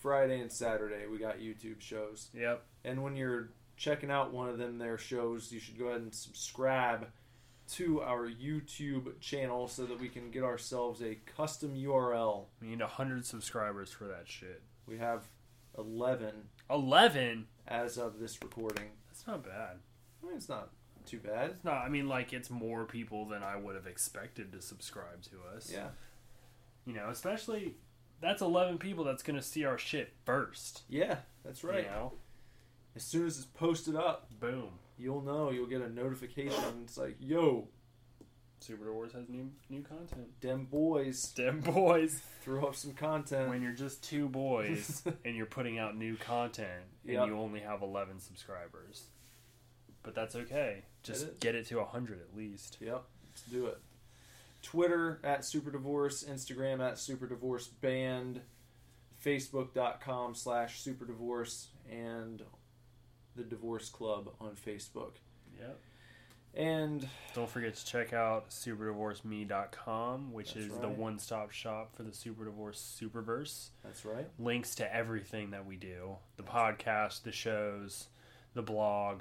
Friday, 0.00 0.40
and 0.40 0.50
Saturday. 0.52 1.06
We 1.10 1.18
got 1.18 1.38
YouTube 1.38 1.80
shows. 1.80 2.28
Yep. 2.34 2.64
And 2.84 3.02
when 3.02 3.16
you're 3.16 3.50
checking 3.76 4.10
out 4.10 4.32
one 4.32 4.48
of 4.48 4.58
them 4.58 4.78
their 4.78 4.98
shows, 4.98 5.52
you 5.52 5.60
should 5.60 5.78
go 5.78 5.86
ahead 5.86 6.00
and 6.00 6.14
subscribe 6.14 7.08
to 7.72 8.00
our 8.02 8.28
YouTube 8.28 9.18
channel 9.20 9.66
so 9.68 9.84
that 9.86 10.00
we 10.00 10.08
can 10.08 10.30
get 10.30 10.44
ourselves 10.44 11.02
a 11.02 11.18
custom 11.36 11.74
URL. 11.74 12.44
We 12.60 12.68
need 12.68 12.80
hundred 12.80 13.26
subscribers 13.26 13.90
for 13.90 14.04
that 14.06 14.28
shit. 14.28 14.62
We 14.86 14.98
have 14.98 15.24
11 15.76 16.32
Eleven. 16.70 17.46
as 17.66 17.98
of 17.98 18.18
this 18.20 18.40
recording. 18.42 18.90
That's 19.08 19.26
not 19.26 19.44
bad. 19.44 19.78
I 20.22 20.26
mean, 20.26 20.36
it's 20.36 20.48
not 20.48 20.70
too 21.06 21.18
bad. 21.18 21.50
It's 21.50 21.64
not. 21.64 21.84
I 21.84 21.88
mean, 21.88 22.08
like 22.08 22.32
it's 22.32 22.50
more 22.50 22.84
people 22.84 23.26
than 23.26 23.42
I 23.42 23.56
would 23.56 23.74
have 23.74 23.86
expected 23.86 24.52
to 24.52 24.60
subscribe 24.62 25.22
to 25.24 25.36
us. 25.56 25.70
Yeah. 25.72 25.88
You 26.84 26.92
know, 26.94 27.08
especially 27.10 27.74
that's 28.20 28.42
eleven 28.42 28.78
people 28.78 29.04
that's 29.04 29.22
gonna 29.22 29.42
see 29.42 29.64
our 29.64 29.78
shit 29.78 30.12
first. 30.24 30.82
Yeah, 30.88 31.16
that's 31.44 31.64
right. 31.64 31.84
You 31.84 31.90
know. 31.90 32.12
As 32.94 33.02
soon 33.04 33.26
as 33.26 33.36
it's 33.36 33.46
posted 33.46 33.94
up, 33.94 34.30
Boom. 34.40 34.70
you'll 34.96 35.20
know. 35.20 35.50
You'll 35.50 35.66
get 35.66 35.82
a 35.82 35.88
notification. 35.92 36.64
It's 36.84 36.96
like, 36.96 37.16
yo, 37.20 37.68
Super 38.60 38.90
Wars 38.92 39.12
has 39.12 39.28
new 39.28 39.50
new 39.68 39.82
content. 39.82 40.40
dem 40.40 40.64
boys, 40.64 41.22
Dem 41.36 41.60
boys. 41.60 42.22
throw 42.40 42.64
up 42.68 42.74
some 42.74 42.92
content. 42.92 43.50
when 43.50 43.60
you're 43.60 43.72
just 43.74 44.02
two 44.02 44.28
boys 44.30 45.02
and 45.26 45.36
you're 45.36 45.44
putting 45.44 45.78
out 45.78 45.94
new 45.96 46.16
content 46.16 46.84
and 47.04 47.12
Yep. 47.14 47.26
you 47.28 47.36
only 47.38 47.60
have 47.60 47.82
11 47.82 48.18
subscribers. 48.20 49.04
But 50.02 50.14
that's 50.14 50.34
okay. 50.34 50.84
Just 51.06 51.24
It 51.26 51.40
get 51.40 51.54
it 51.54 51.66
to 51.68 51.76
100 51.78 52.20
at 52.20 52.36
least. 52.36 52.78
Yep, 52.80 53.02
let's 53.28 53.42
do 53.50 53.66
it. 53.66 53.78
Twitter 54.62 55.20
at 55.22 55.44
Super 55.44 55.70
Divorce, 55.70 56.24
Instagram 56.24 56.80
at 56.80 56.98
Super 56.98 57.26
Divorce 57.26 57.68
Band, 57.68 58.40
Facebook.com 59.24 60.34
slash 60.34 60.80
Super 60.80 61.04
Divorce, 61.04 61.68
and 61.90 62.42
the 63.36 63.44
Divorce 63.44 63.88
Club 63.88 64.30
on 64.40 64.52
Facebook. 64.56 65.12
Yep. 65.58 65.78
And 66.54 67.06
Don't 67.34 67.48
forget 67.50 67.76
to 67.76 67.84
check 67.84 68.14
out 68.14 68.48
superdivorceme.com, 68.48 70.32
which 70.32 70.56
is 70.56 70.68
the 70.78 70.88
one 70.88 71.18
stop 71.18 71.50
shop 71.50 71.94
for 71.94 72.02
the 72.02 72.14
Super 72.14 72.46
Divorce 72.46 72.98
Superverse. 73.00 73.68
that's 73.84 74.04
right. 74.06 74.26
Links 74.38 74.74
to 74.76 74.94
everything 74.94 75.50
that 75.50 75.66
we 75.66 75.76
do 75.76 76.16
the 76.38 76.42
podcast, 76.42 77.22
the 77.22 77.32
shows, 77.32 78.06
the 78.54 78.62
blog, 78.62 79.20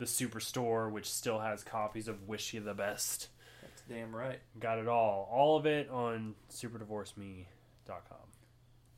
the 0.00 0.06
Superstore, 0.06 0.90
which 0.90 1.08
still 1.08 1.38
has 1.38 1.62
copies 1.62 2.08
of 2.08 2.26
Wish 2.26 2.52
You 2.52 2.60
the 2.60 2.74
Best. 2.74 3.28
That's 3.62 3.82
damn 3.88 4.16
right. 4.16 4.40
Got 4.58 4.78
it 4.78 4.88
all. 4.88 5.28
All 5.30 5.56
of 5.56 5.66
it 5.66 5.88
on 5.90 6.34
superdivorceme.com. 6.50 7.44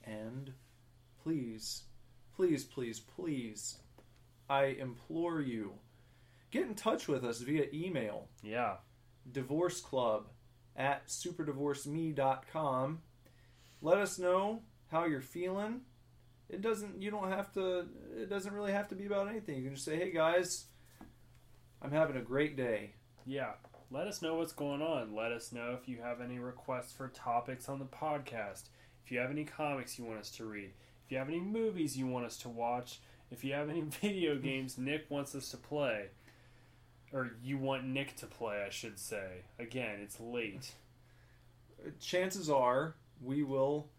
And 0.05 0.53
please, 1.23 1.83
please, 2.35 2.65
please, 2.65 3.01
please, 3.01 3.77
I 4.49 4.65
implore 4.65 5.41
you, 5.41 5.73
get 6.51 6.67
in 6.67 6.75
touch 6.75 7.09
with 7.09 7.25
us 7.25 7.41
via 7.41 7.67
email. 7.75 8.29
Yeah. 8.43 8.77
divorce 9.31 9.81
club 9.81 10.29
at 10.77 11.07
superdivorceme.com 11.09 13.01
let 13.83 13.99
us 13.99 14.19
know 14.19 14.63
how 14.91 15.05
you're 15.05 15.21
feeling 15.21 15.81
it 16.49 16.61
doesn't 16.63 17.01
you 17.01 17.11
don't 17.11 17.31
have 17.31 17.53
to 17.53 17.87
it 18.17 18.29
doesn't 18.31 18.53
really 18.55 18.73
have 18.73 18.89
to 18.89 18.95
be 18.95 19.07
about 19.07 19.29
anything 19.29 19.57
you 19.57 19.63
can 19.65 19.75
just 19.75 19.85
say 19.85 19.97
hey 19.97 20.11
guys 20.11 20.65
i'm 21.83 21.91
having 21.93 22.17
a 22.17 22.21
great 22.23 22.57
day 22.57 22.93
Yeah. 23.27 23.53
Let 23.91 24.07
us 24.07 24.23
know 24.23 24.37
what's 24.37 24.55
going 24.55 24.81
on. 24.81 25.15
Let 25.15 25.33
us 25.33 25.53
know 25.53 25.77
if 25.79 25.87
you 25.87 25.99
have 26.01 26.23
any 26.23 26.39
requests 26.39 26.93
for 26.95 27.09
topics 27.09 27.69
on 27.69 27.79
the 27.79 27.85
podcast. 27.85 28.71
If 29.05 29.13
you 29.13 29.19
have 29.19 29.31
any 29.31 29.45
comics 29.45 29.99
you 29.99 30.07
want 30.07 30.19
us 30.21 30.31
to 30.33 30.47
read. 30.47 30.71
If 31.05 31.13
you 31.13 31.19
have 31.19 31.29
any 31.29 31.41
movies 31.41 31.95
you 31.95 32.07
want 32.07 32.25
us 32.25 32.39
to 32.39 32.49
watch. 32.49 33.01
If 33.31 33.45
you 33.45 33.53
have 33.53 33.69
any 33.69 33.81
video 34.01 34.37
games 34.49 34.79
Nick 34.79 35.11
wants 35.11 35.35
us 35.35 35.51
to 35.51 35.59
play. 35.59 36.07
Or 37.13 37.33
you 37.43 37.59
want 37.59 37.85
Nick 37.85 38.17
to 38.17 38.27
play, 38.27 38.65
I 38.67 38.71
should 38.71 38.99
say. 38.99 39.43
Again, 39.59 40.01
it's 40.03 40.19
late. 40.19 40.73
Uh, 41.87 41.91
chances 42.01 42.49
are 42.49 42.95
we 43.23 43.43
will 43.43 43.91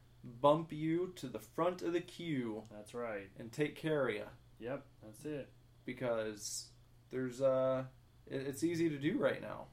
bump 0.41 0.73
you 0.73 1.13
to 1.17 1.27
the 1.27 1.37
front 1.39 1.83
of 1.83 1.93
the 1.93 2.01
queue 2.01 2.63
That's 2.71 2.95
right. 2.95 3.29
and 3.37 3.51
take 3.51 3.75
care 3.75 4.07
of 4.07 4.15
you 4.15 4.23
Yep, 4.59 4.83
that's 5.03 5.23
it. 5.25 5.49
because 5.85 6.69
there's 7.13 7.41
uh 7.41 7.83
it- 8.29 8.47
it's 8.47 8.63
easy 8.63 8.89
to 8.89 8.97
do 8.97 9.17
right 9.17 9.41
now 9.41 9.65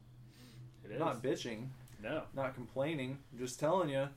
It 0.84 0.92
is. 0.92 0.98
not 1.00 1.22
bitching 1.22 1.68
no. 2.02 2.22
not 2.34 2.54
complaining 2.54 3.18
I'm 3.32 3.38
just 3.38 3.58
telling 3.58 3.88
you 3.88 4.08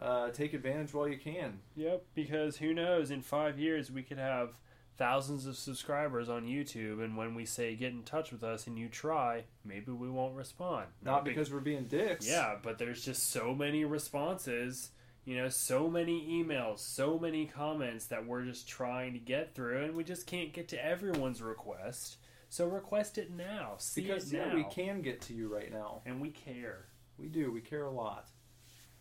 uh, 0.00 0.30
take 0.30 0.52
advantage 0.52 0.92
while 0.92 1.06
you 1.06 1.16
can 1.18 1.60
Yep, 1.76 2.04
because 2.14 2.56
who 2.56 2.74
knows? 2.74 3.12
In 3.12 3.22
five 3.22 3.56
years, 3.58 3.88
we 3.88 4.02
could 4.02 4.18
have 4.18 4.56
thousands 4.96 5.46
of 5.46 5.56
subscribers 5.56 6.28
on 6.28 6.44
YouTube, 6.46 7.04
and 7.04 7.16
when 7.16 7.36
we 7.36 7.44
say 7.44 7.76
get 7.76 7.92
in 7.92 8.02
touch 8.02 8.32
with 8.32 8.42
us 8.42 8.66
and 8.66 8.76
you 8.76 8.88
try, 8.88 9.44
maybe 9.64 9.92
we 9.92 10.08
won't 10.10 10.34
respond. 10.34 10.86
Not 11.04 11.24
be- 11.24 11.30
because 11.30 11.52
we're 11.52 11.60
being 11.60 11.84
dicks. 11.84 12.26
Yeah, 12.26 12.56
but 12.60 12.78
there's 12.78 13.04
just 13.04 13.30
so 13.30 13.54
many 13.54 13.84
responses, 13.84 14.90
you 15.24 15.36
know, 15.36 15.48
so 15.48 15.88
many 15.88 16.26
emails, 16.26 16.80
so 16.80 17.16
many 17.16 17.46
comments 17.46 18.06
that 18.06 18.26
we're 18.26 18.44
just 18.44 18.66
trying 18.68 19.12
to 19.12 19.20
get 19.20 19.54
through, 19.54 19.84
and 19.84 19.94
we 19.94 20.02
just 20.02 20.26
can't 20.26 20.52
get 20.52 20.66
to 20.68 20.84
everyone's 20.84 21.40
request. 21.42 22.16
So 22.52 22.66
request 22.66 23.16
it 23.16 23.30
now. 23.30 23.76
See 23.78 24.02
Because 24.02 24.30
it 24.30 24.36
yeah, 24.36 24.48
now. 24.48 24.54
we 24.56 24.64
can 24.64 25.00
get 25.00 25.22
to 25.22 25.32
you 25.32 25.48
right 25.48 25.72
now. 25.72 26.02
and 26.04 26.20
we 26.20 26.28
care. 26.28 26.84
We 27.16 27.28
do. 27.28 27.50
We 27.50 27.62
care 27.62 27.84
a 27.84 27.90
lot. 27.90 28.28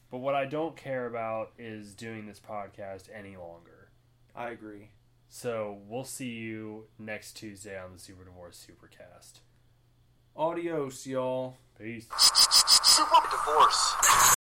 But 0.10 0.20
what 0.20 0.36
I 0.36 0.46
don't 0.46 0.78
care 0.78 1.06
about 1.06 1.52
is 1.60 1.94
doing 1.94 2.28
this 2.28 2.40
podcast 2.40 3.10
any 3.14 3.36
longer. 3.36 3.90
I 4.34 4.52
agree. 4.52 4.92
So 5.28 5.80
we'll 5.86 6.06
see 6.06 6.30
you 6.30 6.86
next 6.98 7.34
Tuesday 7.34 7.78
on 7.78 7.92
the 7.92 8.00
Super 8.00 8.24
Divorce 8.24 8.66
Supercast. 8.66 9.40
Adios, 10.34 11.06
y'all. 11.06 11.58
Peace. 11.78 12.08
Super 12.18 13.22
Divorce. 13.32 14.38